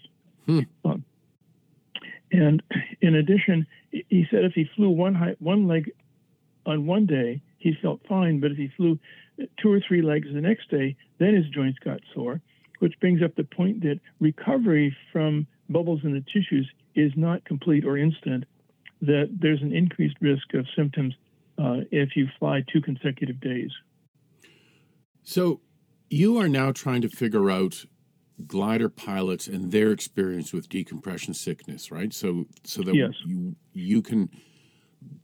Hmm. 0.46 0.60
Um, 0.86 1.06
and 2.32 2.64
in 3.02 3.16
addition, 3.16 3.68
he 3.92 4.26
said 4.30 4.44
if 4.44 4.54
he 4.54 4.70
flew 4.76 4.90
one 4.90 5.14
high, 5.14 5.36
one 5.40 5.68
leg 5.68 5.92
on 6.66 6.86
one 6.86 7.06
day, 7.06 7.42
he 7.60 7.78
felt 7.82 8.02
fine. 8.08 8.40
But 8.40 8.52
if 8.52 8.58
he 8.58 8.72
flew 8.76 9.00
two 9.62 9.72
or 9.72 9.80
three 9.88 10.02
legs 10.02 10.28
the 10.34 10.42
next 10.42 10.70
day, 10.70 10.96
then 11.20 11.36
his 11.36 11.48
joints 11.50 11.80
got 11.80 12.02
sore, 12.14 12.42
which 12.80 13.00
brings 13.00 13.22
up 13.22 13.36
the 13.36 13.44
point 13.44 13.82
that 13.82 14.00
recovery 14.20 14.96
from 15.12 15.48
bubbles 15.70 16.02
in 16.04 16.14
the 16.14 16.24
tissues 16.34 16.70
is 16.96 17.12
not 17.16 17.46
complete 17.46 17.86
or 17.86 17.98
instant, 17.98 18.46
that 19.02 19.30
there's 19.40 19.62
an 19.62 19.74
increased 19.74 20.18
risk 20.22 20.54
of 20.54 20.66
symptoms 20.76 21.14
uh, 21.58 21.82
if 21.92 22.16
you 22.16 22.28
fly 22.40 22.64
two 22.72 22.82
consecutive 22.82 23.40
days. 23.42 23.72
So 25.24 25.62
you 26.10 26.38
are 26.38 26.50
now 26.50 26.72
trying 26.72 27.02
to 27.02 27.10
figure 27.10 27.50
out 27.50 27.86
glider 28.46 28.90
pilots 28.90 29.48
and 29.48 29.72
their 29.72 29.92
experience 29.92 30.54
with 30.54 30.70
decompression 30.70 31.34
sickness, 31.34 31.92
right? 31.92 32.14
So 32.14 32.46
so 32.64 32.82
that 32.84 32.96
yes. 32.96 33.12
you 33.26 33.56
you 33.74 34.02
can 34.02 34.30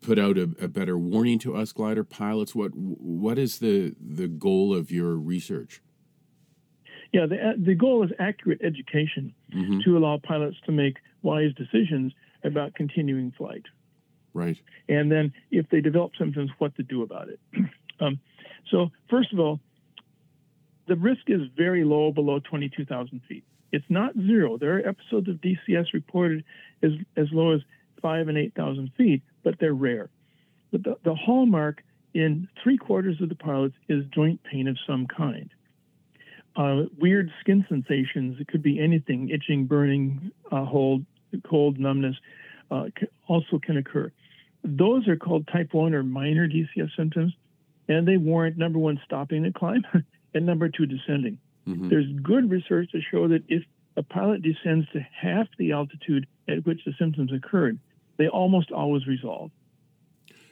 put 0.01 0.19
out 0.19 0.37
a, 0.37 0.43
a, 0.59 0.67
better 0.67 0.97
warning 0.97 1.39
to 1.39 1.55
us 1.55 1.71
glider 1.71 2.03
pilots. 2.03 2.55
What 2.55 2.71
what 2.75 3.37
is 3.37 3.59
the 3.59 3.95
the 3.99 4.27
goal 4.27 4.75
of 4.75 4.91
your 4.91 5.15
research? 5.15 5.81
Yeah, 7.11 7.25
the 7.25 7.55
the 7.57 7.75
goal 7.75 8.03
is 8.03 8.11
accurate 8.19 8.61
education 8.63 9.33
mm-hmm. 9.53 9.79
to 9.85 9.97
allow 9.97 10.19
pilots 10.21 10.57
to 10.65 10.71
make 10.71 10.97
wise 11.21 11.51
decisions 11.55 12.13
about 12.43 12.75
continuing 12.75 13.31
flight. 13.31 13.63
Right. 14.33 14.57
And 14.87 15.11
then 15.11 15.33
if 15.51 15.67
they 15.69 15.81
develop 15.81 16.11
symptoms, 16.17 16.51
what 16.59 16.75
to 16.75 16.83
do 16.83 17.01
about 17.01 17.29
it. 17.29 17.39
um, 17.99 18.19
so 18.69 18.91
first 19.09 19.33
of 19.33 19.39
all, 19.39 19.59
the 20.89 20.95
risk 20.95 21.21
is 21.27 21.41
very 21.55 21.85
low 21.85 22.11
below 22.11 22.39
22,000 22.39 23.21
feet. 23.29 23.43
It's 23.71 23.85
not 23.89 24.15
zero. 24.15 24.57
There 24.57 24.77
are 24.77 24.87
episodes 24.87 25.29
of 25.29 25.35
DCS 25.35 25.93
reported 25.93 26.43
as, 26.81 26.91
as 27.15 27.27
low 27.31 27.53
as 27.53 27.61
five 28.01 28.27
and 28.27 28.37
8,000 28.37 28.91
feet, 28.97 29.21
but 29.43 29.55
they're 29.59 29.73
rare. 29.73 30.09
But 30.71 30.83
the, 30.83 30.97
the 31.03 31.13
hallmark 31.13 31.83
in 32.15 32.47
three 32.63 32.77
quarters 32.77 33.21
of 33.21 33.29
the 33.29 33.35
pilots 33.35 33.75
is 33.87 34.03
joint 34.13 34.41
pain 34.43 34.67
of 34.67 34.77
some 34.87 35.05
kind. 35.05 35.51
Uh, 36.55 36.85
weird 36.97 37.31
skin 37.39 37.63
sensations, 37.69 38.37
it 38.39 38.47
could 38.47 38.63
be 38.63 38.79
anything, 38.79 39.29
itching, 39.29 39.65
burning, 39.65 40.31
uh, 40.51 40.65
hold, 40.65 41.05
cold, 41.47 41.79
numbness, 41.79 42.15
uh, 42.71 42.85
also 43.27 43.59
can 43.61 43.77
occur. 43.77 44.11
Those 44.63 45.07
are 45.07 45.15
called 45.15 45.47
type 45.47 45.73
1 45.73 45.93
or 45.93 46.01
minor 46.01 46.49
DCS 46.49 46.89
symptoms, 46.97 47.33
and 47.87 48.07
they 48.07 48.17
warrant 48.17 48.57
number 48.57 48.79
one, 48.79 48.99
stopping 49.05 49.43
the 49.43 49.51
climb, 49.51 49.83
and 50.33 50.45
number 50.45 50.69
two, 50.69 50.85
descending. 50.85 51.37
Mm-hmm. 51.67 51.89
There's 51.89 52.07
good 52.21 52.49
research 52.49 52.91
to 52.91 53.01
show 53.11 53.27
that 53.27 53.43
if 53.47 53.63
a 53.97 54.03
pilot 54.03 54.41
descends 54.41 54.87
to 54.93 54.99
half 54.99 55.47
the 55.57 55.71
altitude 55.71 56.27
at 56.47 56.65
which 56.65 56.81
the 56.85 56.93
symptoms 56.97 57.31
occurred, 57.33 57.79
they 58.17 58.27
almost 58.27 58.71
always 58.71 59.07
resolve. 59.07 59.51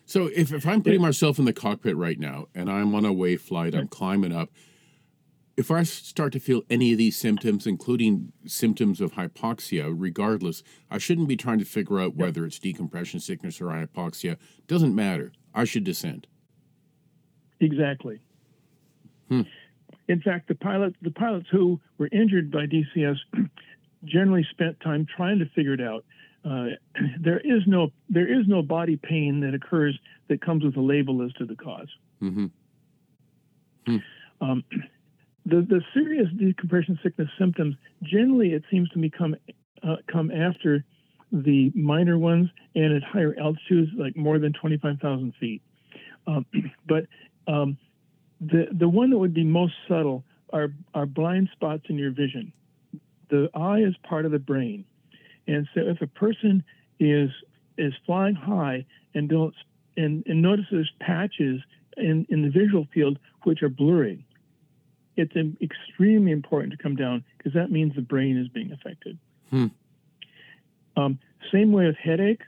So 0.05 0.29
if, 0.33 0.53
if 0.53 0.65
I'm 0.65 0.81
putting 0.81 1.01
myself 1.01 1.37
in 1.37 1.45
the 1.45 1.53
cockpit 1.53 1.97
right 1.97 2.17
now 2.17 2.47
and 2.55 2.71
I'm 2.71 2.95
on 2.95 3.03
a 3.03 3.11
wave 3.11 3.41
flight, 3.41 3.75
I'm 3.75 3.89
climbing 3.89 4.33
up, 4.33 4.49
if 5.57 5.71
I 5.71 5.83
start 5.83 6.33
to 6.33 6.39
feel 6.39 6.61
any 6.69 6.91
of 6.91 6.97
these 6.97 7.17
symptoms, 7.17 7.65
including 7.67 8.31
symptoms 8.45 9.01
of 9.01 9.13
hypoxia, 9.13 9.93
regardless, 9.93 10.63
I 10.89 10.97
shouldn't 10.99 11.27
be 11.27 11.35
trying 11.35 11.59
to 11.59 11.65
figure 11.65 11.99
out 11.99 12.15
whether 12.15 12.45
it's 12.45 12.59
decompression 12.59 13.19
sickness 13.19 13.59
or 13.59 13.65
hypoxia. 13.65 14.37
Doesn't 14.67 14.95
matter. 14.95 15.33
I 15.53 15.65
should 15.65 15.83
descend. 15.83 16.27
Exactly. 17.59 18.21
Hmm. 19.29 19.41
In 20.07 20.21
fact, 20.21 20.47
the 20.47 20.55
pilots 20.55 20.95
the 21.01 21.11
pilots 21.11 21.47
who 21.51 21.79
were 21.97 22.09
injured 22.11 22.51
by 22.51 22.65
DCS 22.65 23.17
generally 24.05 24.45
spent 24.51 24.79
time 24.79 25.05
trying 25.15 25.39
to 25.39 25.45
figure 25.55 25.73
it 25.73 25.81
out. 25.81 26.05
Uh, 26.45 26.67
there 27.19 27.39
is 27.39 27.63
no 27.67 27.89
there 28.09 28.27
is 28.27 28.47
no 28.47 28.61
body 28.61 28.97
pain 28.97 29.41
that 29.41 29.53
occurs 29.53 29.97
that 30.29 30.41
comes 30.41 30.63
with 30.63 30.77
a 30.77 30.81
label 30.81 31.21
as 31.23 31.33
to 31.33 31.45
the 31.45 31.55
because 31.55 31.87
mm-hmm. 32.21 32.45
Hmm. 33.85 33.97
Um, 34.41 34.63
the, 35.45 35.61
the 35.61 35.81
serious 35.93 36.27
decompression 36.37 36.99
sickness 37.03 37.29
symptoms 37.39 37.75
generally 38.03 38.53
it 38.53 38.63
seems 38.71 38.89
to 38.89 38.99
me 38.99 39.09
come 39.09 39.35
uh, 39.83 39.97
come 40.11 40.31
after 40.31 40.83
the 41.31 41.71
minor 41.75 42.17
ones 42.17 42.49
and 42.75 42.93
at 42.93 43.03
higher 43.03 43.35
altitudes 43.39 43.91
like 43.97 44.15
more 44.15 44.39
than 44.39 44.53
25,000 44.53 45.33
feet. 45.39 45.61
Um, 46.25 46.45
but 46.87 47.05
um, 47.47 47.77
the 48.39 48.67
the 48.71 48.89
one 48.89 49.09
that 49.09 49.17
would 49.17 49.33
be 49.33 49.43
most 49.43 49.73
subtle 49.87 50.23
are 50.51 50.69
are 50.93 51.05
blind 51.05 51.49
spots 51.53 51.83
in 51.89 51.97
your 51.97 52.11
vision. 52.11 52.53
The 53.29 53.49
eye 53.53 53.79
is 53.79 53.95
part 54.03 54.25
of 54.25 54.31
the 54.31 54.39
brain, 54.39 54.85
and 55.47 55.67
so 55.73 55.81
if 55.81 56.01
a 56.01 56.07
person 56.07 56.63
is 56.99 57.29
is 57.77 57.93
flying 58.05 58.35
high 58.35 58.85
and 59.13 59.29
don't 59.29 59.53
and, 59.95 60.23
and 60.27 60.41
notices 60.41 60.89
patches 60.99 61.61
in, 61.97 62.25
in 62.29 62.43
the 62.43 62.49
visual 62.49 62.87
field 62.93 63.17
which 63.43 63.63
are 63.63 63.69
blurry, 63.69 64.25
it's 65.15 65.33
extremely 65.61 66.31
important 66.31 66.71
to 66.71 66.77
come 66.77 66.95
down 66.95 67.23
because 67.37 67.53
that 67.53 67.71
means 67.71 67.95
the 67.95 68.01
brain 68.01 68.37
is 68.37 68.47
being 68.47 68.71
affected. 68.71 69.17
Hmm. 69.49 69.67
Um, 70.95 71.19
same 71.51 71.71
way 71.71 71.87
with 71.87 71.95
headache 71.95 72.41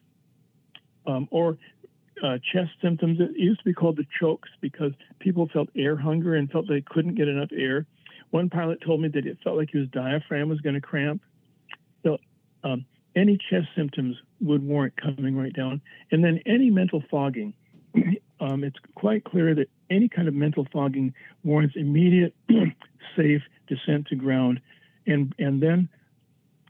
um, 1.07 1.27
or 1.31 1.57
uh, 2.23 2.37
chest 2.53 2.71
symptoms. 2.81 3.19
It 3.19 3.31
used 3.35 3.59
to 3.59 3.65
be 3.65 3.73
called 3.73 3.97
the 3.97 4.05
chokes 4.19 4.49
because 4.61 4.91
people 5.19 5.49
felt 5.51 5.69
air 5.75 5.95
hunger 5.95 6.35
and 6.35 6.49
felt 6.51 6.67
they 6.67 6.81
couldn't 6.81 7.15
get 7.15 7.27
enough 7.27 7.49
air. 7.55 7.85
One 8.31 8.49
pilot 8.49 8.79
told 8.85 9.01
me 9.01 9.07
that 9.09 9.25
it 9.25 9.37
felt 9.43 9.57
like 9.57 9.69
his 9.71 9.87
diaphragm 9.89 10.49
was 10.49 10.61
going 10.61 10.75
to 10.75 10.81
cramp. 10.81 11.21
So, 12.03 12.17
um, 12.63 12.85
any 13.15 13.37
chest 13.49 13.67
symptoms 13.75 14.15
would 14.39 14.63
warrant 14.63 14.93
coming 14.95 15.35
right 15.35 15.53
down. 15.53 15.81
And 16.11 16.23
then 16.23 16.39
any 16.45 16.69
mental 16.69 17.03
fogging. 17.09 17.53
um, 18.39 18.63
it's 18.63 18.77
quite 18.95 19.23
clear 19.23 19.55
that 19.55 19.67
any 19.89 20.07
kind 20.07 20.27
of 20.27 20.33
mental 20.33 20.67
fogging 20.71 21.13
warrants 21.43 21.75
immediate, 21.75 22.35
safe 23.17 23.41
descent 23.67 24.07
to 24.07 24.15
ground. 24.15 24.61
And, 25.07 25.33
and 25.39 25.61
then 25.61 25.89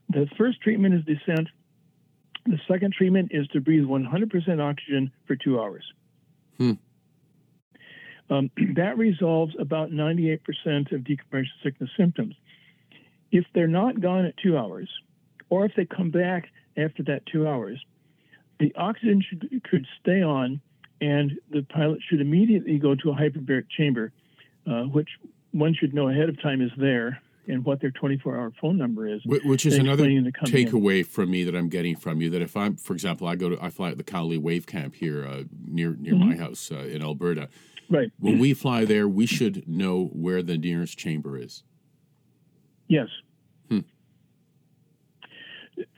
the 0.10 0.28
first 0.38 0.62
treatment 0.62 0.94
is 0.96 1.04
descent. 1.04 1.50
The 2.50 2.60
second 2.68 2.94
treatment 2.94 3.30
is 3.32 3.48
to 3.50 3.62
breathe 3.62 3.84
100% 3.84 4.60
oxygen 4.60 5.12
for 5.28 5.36
two 5.36 5.60
hours. 5.60 5.84
Hmm. 6.58 6.72
Um, 8.32 8.50
that 8.76 8.98
resolves 8.98 9.54
about 9.60 9.92
98% 9.92 10.40
of 10.92 11.04
decompression 11.04 11.52
sickness 11.64 11.92
symptoms. 11.96 12.34
If 13.32 13.46
they're 13.54 13.68
not 13.68 14.02
gone 14.02 14.26
at 14.26 14.36
two 14.38 14.58
hours, 14.58 14.90
or 15.52 15.66
if 15.66 15.74
they 15.78 15.86
come 15.86 16.10
back 16.10 16.50
after 16.76 17.04
that 17.04 17.22
two 17.32 17.48
hours, 17.48 17.80
the 18.60 18.74
oxygen 18.76 19.22
should, 19.30 19.64
could 19.70 19.86
stay 20.02 20.24
on 20.24 20.60
and 21.02 21.34
the 21.52 21.62
pilot 21.62 22.00
should 22.10 22.20
immediately 22.20 22.80
go 22.80 22.96
to 22.96 23.12
a 23.12 23.14
hyperbaric 23.14 23.66
chamber, 23.78 24.12
uh, 24.66 24.84
which 24.86 25.10
one 25.52 25.76
should 25.80 25.94
know 25.94 26.10
ahead 26.10 26.30
of 26.30 26.42
time 26.42 26.64
is 26.64 26.72
there 26.78 27.22
and 27.50 27.66
what 27.66 27.82
their 27.82 27.92
24-hour 27.92 28.54
phone 28.62 28.78
number 28.78 29.08
is. 29.08 29.22
Which 29.26 29.66
is 29.66 29.78
another 29.78 30.06
takeaway 30.06 31.06
from 31.06 31.32
me 31.32 31.44
that 31.44 31.56
I'm 31.56 31.68
getting 31.68 31.96
from 31.96 32.22
you. 32.22 32.30
That 32.30 32.42
if 32.42 32.56
I'm, 32.56 32.78
for 32.78 32.94
example, 32.94 33.28
I 33.28 33.36
go 33.36 33.50
to 33.50 33.62
I 33.62 33.70
fly 33.70 33.90
at 33.90 33.98
the 33.98 34.04
Cowley 34.04 34.38
Wave 34.38 34.68
Camp 34.68 34.96
here 34.96 35.26
uh, 35.26 35.44
near 35.66 35.96
near 35.96 36.14
mm-hmm. 36.14 36.30
my 36.30 36.36
house 36.36 36.72
uh, 36.72 36.78
in 36.78 37.02
Alberta. 37.02 37.50
Right. 37.90 38.12
When 38.20 38.38
we 38.38 38.54
fly 38.54 38.86
there, 38.86 39.08
we 39.08 39.26
should 39.26 39.68
know 39.68 40.06
where 40.14 40.44
the 40.44 40.58
nearest 40.58 40.98
chamber 40.98 41.38
is. 41.38 41.64
Yes. 42.88 43.08
Hmm. 43.70 43.80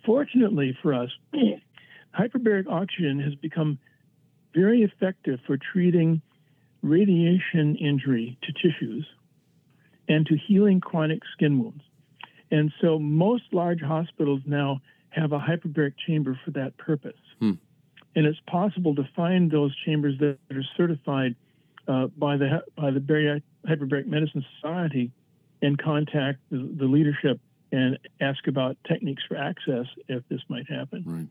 Fortunately 0.06 0.78
for 0.82 0.94
us, 0.94 1.10
hyperbaric 2.18 2.68
oxygen 2.68 3.20
has 3.20 3.36
become 3.36 3.78
very 4.54 4.84
effective 4.84 5.40
for 5.46 5.58
treating 5.58 6.22
radiation 6.82 7.76
injury 7.76 8.38
to 8.44 8.54
tissues 8.54 9.06
and 10.12 10.26
to 10.26 10.36
healing 10.36 10.82
chronic 10.82 11.22
skin 11.34 11.58
wounds. 11.58 11.84
And 12.52 12.72
so 12.82 13.00
most 13.00 13.44
large 13.54 13.82
hospitals 13.82 14.42
now 14.46 14.82
have 15.10 15.32
a 15.32 15.40
hyperbaric 15.40 15.94
chamber 16.06 16.38
for 16.44 16.52
that 16.52 16.78
purpose. 16.78 17.14
Hmm. 17.40 17.54
And 18.16 18.26
it's 18.26 18.40
possible 18.46 18.94
to 18.96 19.08
find 19.16 19.50
those 19.50 19.74
chambers 19.86 20.16
that 20.20 20.38
are 20.52 20.64
certified 20.76 21.36
uh, 21.88 22.08
by 22.08 22.36
the 22.36 22.62
by 22.76 22.92
the 22.92 23.00
Bariatric 23.00 23.44
Hyperbaric 23.66 24.06
Medicine 24.06 24.46
Society 24.56 25.12
and 25.62 25.82
contact 25.82 26.40
the, 26.50 26.58
the, 26.78 26.86
leadership 26.86 27.40
and 27.72 27.98
ask 28.20 28.48
about 28.48 28.76
techniques 28.88 29.24
for 29.28 29.38
access 29.38 29.86
if 30.10 30.28
this 30.28 30.42
might 30.50 30.70
happen. 30.70 31.04
Right. 31.06 31.28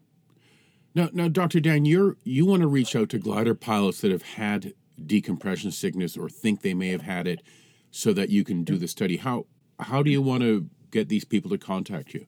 Now, 0.94 1.10
now, 1.12 1.28
Dr. 1.28 1.60
Dan, 1.60 1.84
you're 1.84 2.16
you 2.24 2.46
want 2.46 2.62
to 2.62 2.68
reach 2.68 2.96
out 2.96 3.10
to 3.10 3.18
glider 3.18 3.54
pilots 3.54 4.00
that 4.00 4.10
have 4.10 4.22
had 4.22 4.72
decompression 5.04 5.70
sickness 5.70 6.16
or 6.16 6.28
think 6.28 6.62
they 6.62 6.74
may 6.74 6.88
have 6.88 7.02
had 7.02 7.26
it, 7.28 7.42
so 7.90 8.12
that 8.12 8.30
you 8.30 8.44
can 8.44 8.64
do 8.64 8.76
the 8.76 8.88
study. 8.88 9.16
How 9.16 9.46
how 9.78 10.02
do 10.02 10.10
you 10.10 10.22
want 10.22 10.42
to 10.42 10.68
get 10.90 11.08
these 11.08 11.24
people 11.24 11.50
to 11.50 11.58
contact 11.58 12.14
you? 12.14 12.26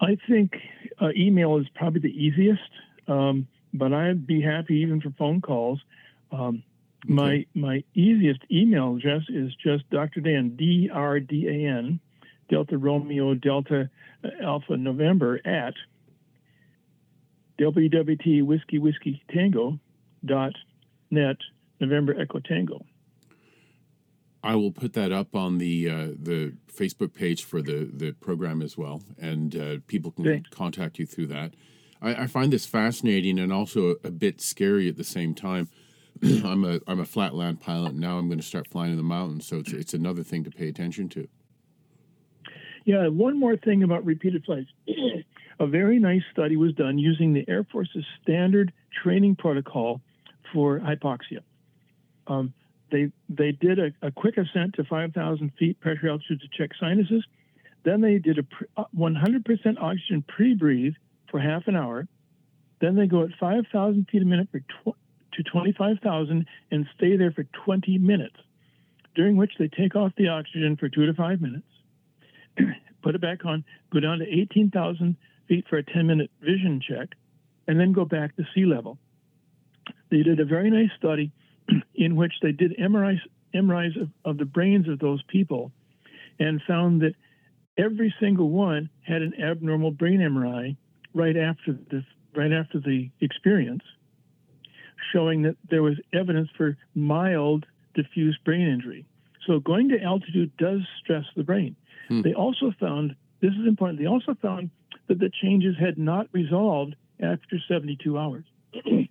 I 0.00 0.16
think 0.28 0.52
uh, 1.00 1.10
email 1.16 1.58
is 1.58 1.66
probably 1.74 2.00
the 2.00 2.08
easiest, 2.08 2.70
um, 3.08 3.46
but 3.74 3.92
I'd 3.92 4.26
be 4.26 4.40
happy 4.40 4.76
even 4.76 5.00
for 5.00 5.10
phone 5.18 5.40
calls. 5.40 5.80
Um, 6.30 6.62
okay. 7.04 7.12
My 7.12 7.46
my 7.54 7.84
easiest 7.94 8.40
email 8.50 8.96
address 8.96 9.22
is 9.28 9.52
just 9.56 9.88
Dr. 9.90 10.20
Dan 10.20 10.56
D 10.56 10.90
R 10.92 11.20
D 11.20 11.48
A 11.48 11.68
N 11.78 12.00
Delta 12.48 12.78
Romeo 12.78 13.34
Delta 13.34 13.90
uh, 14.24 14.28
Alpha 14.42 14.76
November 14.76 15.40
at 15.44 15.74
WWT 17.60 18.44
Whiskey 18.44 18.78
Whiskey 18.78 19.22
Tango 19.32 19.78
dot 20.24 20.52
net 21.10 21.36
November 21.80 22.20
Echo 22.20 22.38
Tango. 22.40 22.84
I 24.42 24.54
will 24.54 24.70
put 24.70 24.92
that 24.92 25.12
up 25.12 25.34
on 25.34 25.58
the 25.58 25.90
uh, 25.90 26.06
the 26.20 26.54
Facebook 26.72 27.14
page 27.14 27.44
for 27.44 27.60
the 27.60 27.90
the 27.92 28.12
program 28.12 28.62
as 28.62 28.78
well, 28.78 29.02
and 29.18 29.56
uh, 29.56 29.76
people 29.86 30.12
can 30.12 30.28
okay. 30.28 30.42
contact 30.50 30.98
you 30.98 31.06
through 31.06 31.26
that. 31.28 31.54
I, 32.00 32.14
I, 32.22 32.26
find 32.28 32.52
this 32.52 32.64
fascinating 32.64 33.40
and 33.40 33.52
also 33.52 33.96
a, 34.04 34.08
a 34.08 34.10
bit 34.12 34.40
scary 34.40 34.88
at 34.88 34.96
the 34.96 35.02
same 35.02 35.34
time. 35.34 35.68
I'm 36.22 36.64
a 36.64 36.80
I'm 36.86 37.00
a 37.00 37.04
flatland 37.04 37.60
pilot. 37.60 37.92
And 37.92 38.00
now 38.00 38.18
I'm 38.18 38.28
going 38.28 38.38
to 38.38 38.46
start 38.46 38.68
flying 38.68 38.92
in 38.92 38.96
the 38.96 39.02
mountains, 39.02 39.46
so 39.46 39.58
it's 39.58 39.72
it's 39.72 39.94
another 39.94 40.22
thing 40.22 40.44
to 40.44 40.50
pay 40.50 40.68
attention 40.68 41.08
to. 41.10 41.28
Yeah, 42.84 43.08
one 43.08 43.38
more 43.38 43.56
thing 43.56 43.82
about 43.82 44.04
repeated 44.04 44.44
flights. 44.44 44.70
a 45.60 45.66
very 45.66 45.98
nice 45.98 46.22
study 46.32 46.56
was 46.56 46.72
done 46.74 46.98
using 46.98 47.32
the 47.32 47.44
Air 47.48 47.64
Force's 47.64 48.04
standard 48.22 48.72
training 49.02 49.36
protocol 49.36 50.00
for 50.52 50.78
hypoxia. 50.78 51.40
Um, 52.26 52.54
they 52.90 53.10
they 53.28 53.52
did 53.52 53.78
a, 53.78 53.90
a, 54.02 54.10
quick 54.10 54.36
ascent 54.38 54.74
to 54.74 54.84
5,000 54.84 55.52
feet 55.58 55.80
pressure 55.80 56.08
altitude 56.08 56.40
to 56.40 56.48
check 56.56 56.70
sinuses. 56.78 57.24
Then 57.84 58.00
they 58.00 58.18
did 58.18 58.38
a 58.38 58.44
100% 58.96 59.16
uh, 59.16 59.80
oxygen 59.80 60.24
pre-breathe 60.26 60.94
for 61.30 61.40
half 61.40 61.66
an 61.66 61.76
hour. 61.76 62.06
Then 62.80 62.96
they 62.96 63.06
go 63.06 63.22
at 63.22 63.30
5,000 63.38 64.08
feet 64.10 64.22
a 64.22 64.24
minute 64.24 64.48
for 64.50 64.60
tw- 64.60 64.96
to 65.34 65.42
25,000 65.42 66.46
and 66.70 66.86
stay 66.96 67.16
there 67.16 67.30
for 67.30 67.44
20 67.64 67.98
minutes, 67.98 68.36
during 69.14 69.36
which 69.36 69.52
they 69.58 69.68
take 69.68 69.94
off 69.94 70.12
the 70.16 70.28
oxygen 70.28 70.76
for 70.76 70.88
two 70.88 71.06
to 71.06 71.14
five 71.14 71.40
minutes, 71.40 71.66
put 73.02 73.14
it 73.14 73.20
back 73.20 73.44
on, 73.44 73.64
go 73.92 74.00
down 74.00 74.18
to 74.18 74.26
18,000 74.26 75.16
feet 75.46 75.64
for 75.68 75.78
a 75.78 75.82
10-minute 75.82 76.30
vision 76.40 76.80
check, 76.86 77.10
and 77.66 77.78
then 77.78 77.92
go 77.92 78.04
back 78.04 78.34
to 78.36 78.44
sea 78.54 78.64
level. 78.64 78.98
They 80.10 80.22
did 80.22 80.40
a 80.40 80.44
very 80.44 80.70
nice 80.70 80.90
study 80.98 81.32
in 81.94 82.16
which 82.16 82.34
they 82.42 82.52
did 82.52 82.76
MRIs, 82.78 83.20
MRIs 83.54 84.00
of, 84.00 84.08
of 84.24 84.38
the 84.38 84.44
brains 84.44 84.88
of 84.88 84.98
those 84.98 85.22
people 85.28 85.72
and 86.38 86.60
found 86.66 87.02
that 87.02 87.14
every 87.76 88.14
single 88.20 88.50
one 88.50 88.90
had 89.02 89.22
an 89.22 89.32
abnormal 89.42 89.90
brain 89.90 90.20
MRI 90.20 90.76
right 91.14 91.36
after 91.36 91.72
the 91.90 92.04
right 92.34 92.52
after 92.52 92.78
the 92.78 93.10
experience, 93.20 93.82
showing 95.12 95.42
that 95.42 95.56
there 95.70 95.82
was 95.82 95.94
evidence 96.12 96.48
for 96.56 96.76
mild 96.94 97.66
diffuse 97.94 98.38
brain 98.44 98.68
injury. 98.68 99.06
So 99.46 99.58
going 99.58 99.88
to 99.88 100.00
altitude 100.00 100.56
does 100.58 100.80
stress 101.02 101.24
the 101.34 101.42
brain. 101.42 101.74
Hmm. 102.08 102.22
They 102.22 102.34
also 102.34 102.72
found 102.78 103.16
this 103.40 103.52
is 103.52 103.66
important. 103.66 103.98
They 103.98 104.06
also 104.06 104.34
found 104.40 104.70
that 105.08 105.18
the 105.18 105.30
changes 105.42 105.74
had 105.78 105.98
not 105.98 106.28
resolved 106.32 106.96
after 107.20 107.58
72 107.66 108.18
hours. 108.18 108.44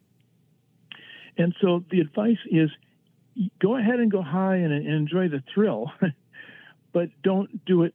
And 1.38 1.56
so 1.62 1.84
the 1.92 2.00
advice 2.00 2.38
is 2.50 2.70
go 3.62 3.78
ahead 3.78 4.00
and 4.00 4.12
go 4.12 4.22
high 4.22 4.56
and, 4.56 4.74
and 4.74 4.88
enjoy 4.88 5.30
the 5.30 5.44
thrill, 5.54 5.92
but 6.94 7.10
don't 7.24 7.66
do 7.66 7.84
it 7.84 7.94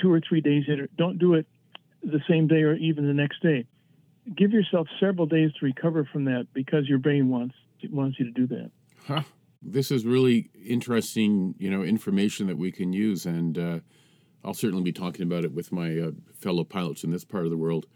two 0.00 0.12
or 0.12 0.20
three 0.20 0.40
days 0.40 0.64
in. 0.68 0.88
Don't 0.96 1.18
do 1.18 1.34
it 1.34 1.46
the 2.02 2.20
same 2.28 2.48
day 2.48 2.62
or 2.62 2.74
even 2.74 3.06
the 3.06 3.14
next 3.14 3.42
day. 3.42 3.66
Give 4.36 4.52
yourself 4.52 4.86
several 5.00 5.26
days 5.26 5.50
to 5.58 5.64
recover 5.64 6.08
from 6.10 6.26
that 6.26 6.48
because 6.52 6.88
your 6.88 6.98
brain 6.98 7.28
wants 7.28 7.54
wants 7.90 8.18
you 8.20 8.26
to 8.26 8.30
do 8.30 8.46
that. 8.46 8.70
Huh. 9.06 9.22
This 9.60 9.90
is 9.90 10.04
really 10.04 10.50
interesting, 10.64 11.54
you 11.58 11.70
know, 11.70 11.82
information 11.82 12.46
that 12.48 12.58
we 12.58 12.72
can 12.72 12.92
use, 12.92 13.26
and 13.26 13.58
uh, 13.58 13.78
I'll 14.44 14.54
certainly 14.54 14.82
be 14.82 14.92
talking 14.92 15.22
about 15.22 15.44
it 15.44 15.52
with 15.52 15.72
my 15.72 15.98
uh, 15.98 16.10
fellow 16.34 16.64
pilots 16.64 17.04
in 17.04 17.10
this 17.10 17.24
part 17.24 17.44
of 17.44 17.50
the 17.50 17.56
world. 17.56 17.86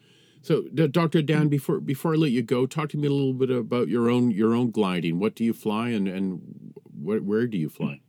So, 0.46 0.62
Dr. 0.62 1.22
Dan, 1.22 1.48
before 1.48 1.80
before 1.80 2.14
I 2.14 2.18
let 2.18 2.30
you 2.30 2.40
go, 2.40 2.66
talk 2.66 2.90
to 2.90 2.96
me 2.96 3.08
a 3.08 3.10
little 3.10 3.32
bit 3.32 3.50
about 3.50 3.88
your 3.88 4.08
own 4.08 4.30
your 4.30 4.54
own 4.54 4.70
gliding. 4.70 5.18
What 5.18 5.34
do 5.34 5.42
you 5.42 5.52
fly, 5.52 5.88
and 5.88 6.06
and 6.06 6.72
where, 7.02 7.18
where 7.18 7.48
do 7.48 7.58
you 7.58 7.68
fly? 7.68 8.00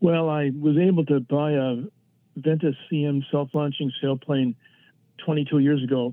Well, 0.00 0.28
I 0.28 0.50
was 0.50 0.78
able 0.78 1.04
to 1.06 1.20
buy 1.20 1.52
a 1.52 1.76
Ventus 2.34 2.74
CM 2.90 3.22
self-launching 3.30 3.92
sailplane 4.02 4.56
22 5.24 5.60
years 5.60 5.84
ago, 5.84 6.12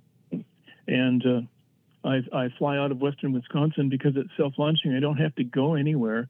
and 0.87 1.25
uh, 1.25 2.07
I, 2.07 2.21
I, 2.31 2.49
fly 2.59 2.77
out 2.77 2.91
of 2.91 3.01
western 3.01 3.33
Wisconsin 3.33 3.89
because 3.89 4.13
it's 4.15 4.29
self-launching. 4.37 4.93
I 4.93 4.99
don't 4.99 5.17
have 5.17 5.33
to 5.35 5.43
go 5.43 5.73
anywhere. 5.73 6.29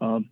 Um, 0.00 0.30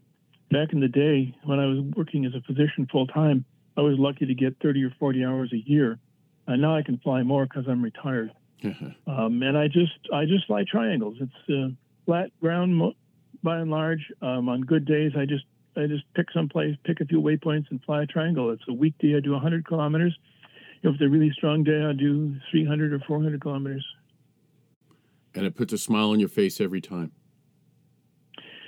back 0.52 0.72
in 0.72 0.78
the 0.78 0.88
day 0.88 1.34
when 1.42 1.58
I 1.58 1.66
was 1.66 1.80
working 1.96 2.26
as 2.26 2.34
a 2.34 2.40
physician 2.42 2.86
full 2.90 3.08
time, 3.08 3.44
I 3.76 3.80
was 3.80 3.98
lucky 3.98 4.24
to 4.24 4.34
get 4.34 4.56
30 4.62 4.84
or 4.84 4.94
40 5.00 5.24
hours 5.24 5.52
a 5.52 5.68
year 5.68 5.98
and 6.46 6.62
now 6.62 6.76
I 6.76 6.82
can 6.82 6.98
fly 6.98 7.22
more 7.22 7.44
because 7.44 7.64
I'm 7.68 7.82
retired. 7.82 8.32
um, 8.64 9.42
and 9.42 9.56
I 9.56 9.66
just 9.68 9.92
I 10.12 10.24
just 10.24 10.46
fly 10.46 10.64
triangles. 10.70 11.16
It's 11.20 11.50
uh, 11.50 11.74
flat 12.06 12.30
ground 12.40 12.76
mo- 12.76 12.94
by 13.42 13.58
and 13.58 13.70
large. 13.70 14.00
Um, 14.20 14.48
on 14.48 14.60
good 14.62 14.84
days, 14.84 15.12
I 15.16 15.24
just 15.24 15.44
I 15.76 15.86
just 15.86 16.04
pick 16.14 16.26
some 16.32 16.48
place, 16.48 16.76
pick 16.84 17.00
a 17.00 17.04
few 17.04 17.20
waypoints, 17.20 17.70
and 17.70 17.82
fly 17.84 18.02
a 18.02 18.06
triangle. 18.06 18.50
It's 18.50 18.62
a 18.68 18.72
weekday. 18.72 19.16
I 19.16 19.20
do 19.20 19.32
100 19.32 19.66
kilometers. 19.66 20.16
If 20.82 20.94
it's 20.94 21.02
a 21.02 21.08
really 21.08 21.30
strong 21.30 21.64
day, 21.64 21.82
I 21.82 21.92
do 21.92 22.34
300 22.50 22.92
or 22.92 23.00
400 23.06 23.40
kilometers. 23.40 23.86
And 25.34 25.46
it 25.46 25.54
puts 25.54 25.72
a 25.72 25.78
smile 25.78 26.10
on 26.10 26.20
your 26.20 26.28
face 26.28 26.60
every 26.60 26.80
time. 26.80 27.12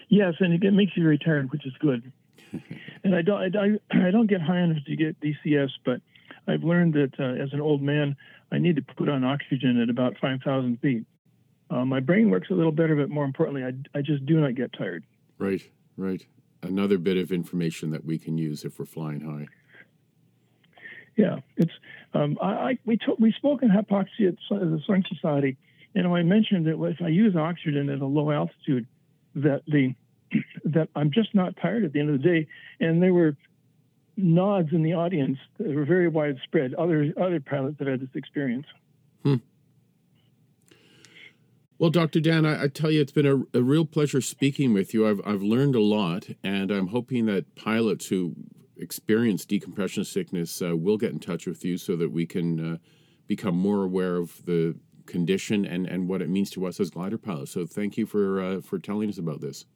Yes, 0.09 0.35
and 0.41 0.63
it 0.63 0.73
makes 0.73 0.93
you 0.97 1.03
very 1.03 1.19
tired, 1.19 1.51
which 1.51 1.67
is 1.67 1.73
good. 1.81 2.13
and 3.05 3.15
I 3.15 3.23
don't 3.23 3.57
I, 3.57 4.07
I 4.07 4.11
don't 4.11 4.29
get 4.29 4.41
high 4.41 4.61
enough 4.61 4.85
to 4.87 4.97
get 4.97 5.21
DCS, 5.21 5.71
but 5.85 6.01
I've 6.47 6.63
learned 6.63 6.95
that 6.95 7.13
uh, 7.19 7.43
as 7.43 7.53
an 7.53 7.61
old 7.61 7.83
man, 7.83 8.17
I 8.53 8.59
need 8.59 8.77
to 8.77 8.83
put 8.83 9.09
on 9.09 9.25
oxygen 9.25 9.81
at 9.81 9.89
about 9.89 10.17
5,000 10.21 10.79
feet. 10.81 11.05
Uh, 11.71 11.85
my 11.85 12.01
brain 12.01 12.31
works 12.31 12.49
a 12.51 12.55
little 12.55 12.73
better, 12.73 12.95
but 12.95 13.09
more 13.09 13.25
importantly, 13.25 13.65
I, 13.65 13.99
I 13.99 14.03
just 14.03 14.27
do 14.27 14.41
not 14.41 14.55
get 14.55 14.73
tired. 14.73 15.05
Right, 15.39 15.63
right. 15.97 16.25
Another 16.63 16.99
bit 16.99 17.17
of 17.17 17.33
information 17.33 17.91
that 17.91 18.05
we 18.05 18.19
can 18.19 18.39
use 18.39 18.65
if 18.65 18.79
we're 18.79 18.85
flying 18.85 19.21
high. 19.21 19.47
Yeah, 21.17 21.41
it's. 21.57 21.73
Um, 22.13 22.39
I, 22.43 22.47
I, 22.47 22.79
we 22.85 22.97
took, 22.97 23.19
we 23.19 23.33
spoke 23.33 23.63
in 23.63 23.69
hypoxia 23.69 24.29
at 24.29 24.37
the 24.51 24.81
Sun 24.87 25.05
Society, 25.09 25.57
and 25.95 26.07
I 26.07 26.23
mentioned 26.23 26.67
that 26.67 26.83
if 26.83 27.03
I 27.03 27.09
use 27.09 27.37
oxygen 27.37 27.89
at 27.89 28.01
a 28.01 28.07
low 28.07 28.31
altitude, 28.31 28.87
that 29.37 29.63
the 29.67 29.95
that 30.65 30.89
I'm 30.95 31.11
just 31.11 31.35
not 31.35 31.55
tired 31.61 31.85
at 31.85 31.93
the 31.93 32.01
end 32.01 32.11
of 32.11 32.23
the 32.23 32.29
day. 32.29 32.47
And 32.81 33.03
there 33.03 33.15
were 33.15 33.37
nods 34.17 34.73
in 34.73 34.83
the 34.83 34.95
audience 34.95 35.39
that 35.59 35.75
were 35.75 35.85
very 35.85 36.09
widespread. 36.09 36.75
Other 36.75 37.13
other 37.21 37.41
pilots 37.41 37.77
have 37.79 37.89
had 37.89 38.01
this 38.01 38.15
experience. 38.15 38.67
Hmm. 39.23 39.37
Well, 41.79 41.91
Dr. 41.91 42.21
Dan, 42.21 42.47
I, 42.47 42.65
I, 42.65 42.69
tell 42.69 42.91
you, 42.91 43.01
it's 43.01 43.13
been 43.13 43.27
a, 43.27 43.59
a, 43.59 43.63
real 43.63 43.85
pleasure 43.85 44.21
speaking 44.21 44.73
with 44.73 44.95
you. 44.95 45.09
I've, 45.09 45.21
I've 45.27 45.43
learned 45.43 45.75
a 45.75 45.83
lot, 45.83 46.29
and 46.45 46.71
I'm 46.71 46.87
hoping 46.87 47.27
that 47.27 47.57
pilots 47.57 48.07
who 48.07 48.35
experience 48.77 49.45
decompression 49.45 50.05
sickness 50.05 50.63
uh, 50.63 50.77
will 50.77 50.97
get 50.97 51.13
in 51.13 51.19
touch 51.19 51.47
with 51.47 51.65
you 51.65 51.77
so 51.77 51.97
that 51.97 52.13
we 52.13 52.27
can 52.27 52.75
uh, 52.75 52.77
become 53.27 53.57
more 53.57 53.83
aware 53.83 54.17
of 54.17 54.45
the 54.47 54.77
condition 55.07 55.65
and, 55.67 55.87
and 55.87 56.09
what 56.09 56.23
it 56.23 56.29
means 56.29 56.51
to 56.51 56.65
us 56.67 56.81
as 56.81 56.91
glider 56.91 57.19
pilots. 57.19 57.53
So 57.53 57.67
thank 57.67 57.97
you 57.97 58.07
for 58.07 58.41
uh, 58.41 58.61
for 58.61 58.79
telling 58.79 59.09
us 59.09 59.19
about 59.19 59.41
this. 59.41 59.67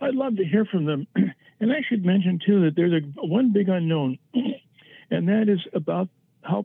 I'd 0.00 0.14
love 0.14 0.36
to 0.36 0.44
hear 0.44 0.64
from 0.66 0.84
them, 0.84 1.06
and 1.60 1.72
I 1.72 1.82
should 1.88 2.04
mention 2.04 2.38
too 2.44 2.64
that 2.64 2.76
there's 2.76 2.92
a 2.92 3.26
one 3.26 3.52
big 3.52 3.68
unknown, 3.68 4.18
and 5.10 5.28
that 5.28 5.48
is 5.48 5.60
about 5.72 6.08
how 6.42 6.64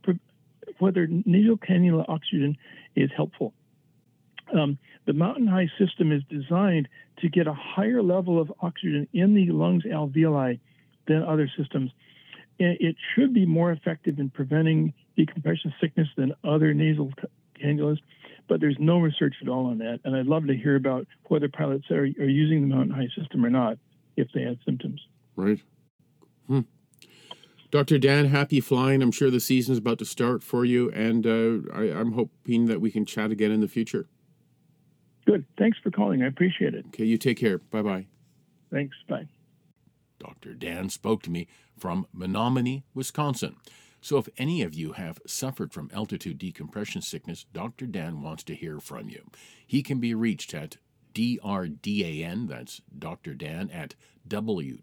whether 0.80 1.08
nasal 1.08 1.58
cannula 1.58 2.06
oxygen 2.08 2.58
is 2.96 3.10
helpful. 3.16 3.54
Um, 4.54 4.78
the 5.06 5.14
mountain 5.14 5.48
high 5.48 5.70
system 5.80 6.12
is 6.12 6.22
designed 6.30 6.90
to 7.20 7.30
get 7.30 7.48
a 7.48 7.54
higher 7.54 8.02
level 8.02 8.40
of 8.40 8.52
oxygen 8.62 9.08
in 9.14 9.34
the 9.34 9.52
lungs 9.52 9.84
alveoli 9.84 10.60
than 11.08 11.24
other 11.24 11.50
systems. 11.58 11.92
It 12.60 12.96
should 13.16 13.34
be 13.34 13.46
more 13.46 13.72
effective 13.72 14.20
in 14.20 14.30
preventing 14.30 14.94
decompression 15.18 15.74
sickness 15.82 16.08
than 16.16 16.34
other 16.44 16.76
nasal 16.76 17.12
cannulas, 17.60 17.98
but 18.48 18.60
there's 18.60 18.76
no 18.80 19.00
research 19.00 19.36
at 19.42 19.50
all 19.50 19.68
on 19.68 19.80
that. 19.80 20.02
And 20.04 20.16
I'd 20.16 20.28
love 20.28 20.46
to 20.46 20.56
hear 20.56 20.76
about 20.76 21.08
whether 21.24 21.48
pilots 21.48 21.90
are, 21.90 22.04
are 22.04 22.30
using 22.30 22.62
the 22.62 22.76
mountain 22.76 22.94
high 22.94 23.08
system 23.20 23.44
or 23.44 23.50
not 23.50 23.80
if 24.22 24.30
they 24.34 24.44
had 24.44 24.60
symptoms. 24.66 25.02
Right. 25.36 25.62
Hmm. 26.48 26.62
Dr. 27.72 27.98
Dan, 27.98 28.26
happy 28.26 28.60
flying. 28.60 29.02
I'm 29.02 29.12
sure 29.12 29.32
the 29.32 29.40
season 29.40 29.72
is 29.72 29.78
about 29.78 30.00
to 30.00 30.06
start 30.06 30.44
for 30.44 30.66
you, 30.66 30.92
and 30.92 31.26
uh, 31.26 31.74
I, 31.74 31.84
I'm 31.84 32.14
hoping 32.14 32.66
that 32.66 32.82
we 32.82 32.92
can 32.92 33.06
chat 33.06 33.32
again 33.32 33.52
in 33.52 33.62
the 33.62 33.68
future. 33.68 34.08
Good. 35.26 35.46
Thanks 35.58 35.78
for 35.82 35.92
calling. 35.92 36.22
I 36.24 36.28
appreciate 36.28 36.74
it. 36.74 36.86
Okay, 36.88 37.06
you 37.06 37.18
take 37.18 37.38
care. 37.38 37.60
Bye 37.60 37.82
bye. 37.82 38.08
Thanks. 38.72 38.96
Bye. 39.08 39.28
Dr. 40.20 40.54
Dan 40.54 40.90
spoke 40.90 41.24
to 41.24 41.32
me 41.32 41.48
from 41.78 42.06
Menomonie, 42.16 42.84
Wisconsin. 42.94 43.56
So 44.02 44.18
if 44.18 44.28
any 44.38 44.62
of 44.64 44.74
you 44.74 44.94
have 44.94 45.20
suffered 45.28 45.72
from 45.72 45.90
altitude 45.94 46.40
decompression 46.40 47.02
sickness, 47.02 47.46
Dr. 47.54 47.86
Dan 47.86 48.22
wants 48.22 48.44
to 48.46 48.56
hear 48.56 48.80
from 48.80 49.10
you. 49.10 49.30
He 49.66 49.84
can 49.84 50.00
be 50.00 50.14
reached 50.14 50.54
at 50.54 50.78
DRDAN, 51.14 52.48
that's 52.48 52.82
Dr. 52.98 53.34
Dan, 53.34 53.70
at 53.70 53.96
WWT.net. 54.28 54.74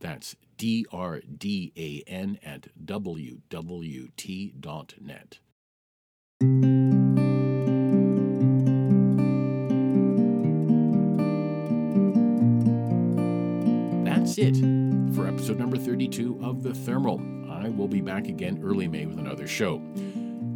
That's 0.00 0.36
DRDAN 0.56 2.38
at 2.42 2.68
WWT.net. 2.84 3.40
That's 14.04 14.38
it 14.38 14.56
for 15.14 15.26
episode 15.26 15.58
number 15.58 15.76
32 15.76 16.40
of 16.42 16.62
The 16.62 16.72
Thermal. 16.72 17.20
I 17.50 17.68
will 17.68 17.88
be 17.88 18.00
back 18.00 18.28
again 18.28 18.60
early 18.64 18.88
May 18.88 19.04
with 19.04 19.18
another 19.18 19.46
show. 19.46 19.82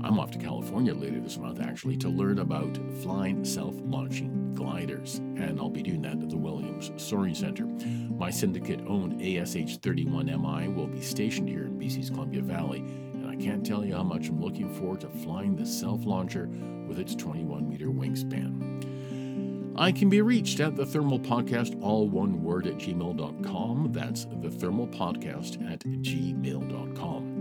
I'm 0.05 0.18
off 0.18 0.30
to 0.32 0.38
California 0.38 0.92
later 0.92 1.18
this 1.18 1.38
month, 1.38 1.62
actually, 1.62 1.96
to 1.98 2.11
learn 2.11 2.40
about 2.40 2.78
flying 3.02 3.42
self 3.42 3.74
launching 3.84 4.52
gliders, 4.55 5.16
and 5.16 5.59
I'll 5.59 5.70
be 5.70 5.82
doing 5.82 6.02
that 6.02 6.20
at 6.20 6.28
the 6.28 6.36
Williams 6.36 6.92
Soaring 6.98 7.34
Center. 7.34 7.64
My 7.64 8.28
syndicate 8.28 8.80
owned 8.86 9.22
ASH 9.22 9.78
31MI 9.78 10.74
will 10.74 10.88
be 10.88 11.00
stationed 11.00 11.48
here 11.48 11.64
in 11.64 11.78
BC's 11.78 12.11
Columbia 12.11 12.42
Valley, 12.42 12.80
and 12.80 13.26
I 13.26 13.34
can't 13.34 13.64
tell 13.64 13.82
you 13.82 13.94
how 13.94 14.02
much 14.02 14.28
I'm 14.28 14.42
looking 14.42 14.68
forward 14.74 15.00
to 15.00 15.09
flying 15.09 15.57
this 15.57 15.74
self 15.80 16.05
launcher 16.05 16.50
with 16.86 16.98
its 16.98 17.14
21 17.14 17.66
meter 17.66 17.86
wingspan. 17.86 19.74
I 19.76 19.90
can 19.90 20.11
be 20.11 20.20
reached 20.20 20.61
at 20.61 20.76
the 20.76 20.84
Thermal 20.84 21.18
Podcast, 21.18 21.82
all 21.82 22.11
one 22.11 22.42
word 22.42 22.66
at 22.66 22.74
gmail.com. 22.74 23.88
That's 23.90 24.26
the 24.42 24.50
Thermal 24.50 24.86
Podcast 24.88 25.72
at 25.72 25.80
gmail.com. 25.80 27.34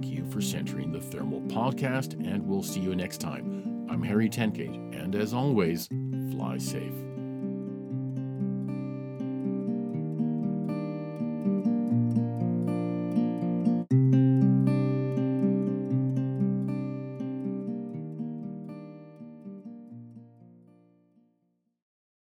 Thank 0.00 0.14
you 0.14 0.24
for 0.30 0.40
centering 0.40 0.92
the 0.92 1.00
Thermal 1.00 1.42
Podcast, 1.42 2.14
and 2.26 2.46
we'll 2.46 2.62
see 2.62 2.80
you 2.80 2.96
next 2.96 3.18
time. 3.18 3.86
I'm 3.90 4.02
Harry 4.02 4.30
Tenkate, 4.30 4.98
and 4.98 5.14
as 5.14 5.34
always, 5.34 5.88
fly 6.30 6.56
safe. 6.56 6.94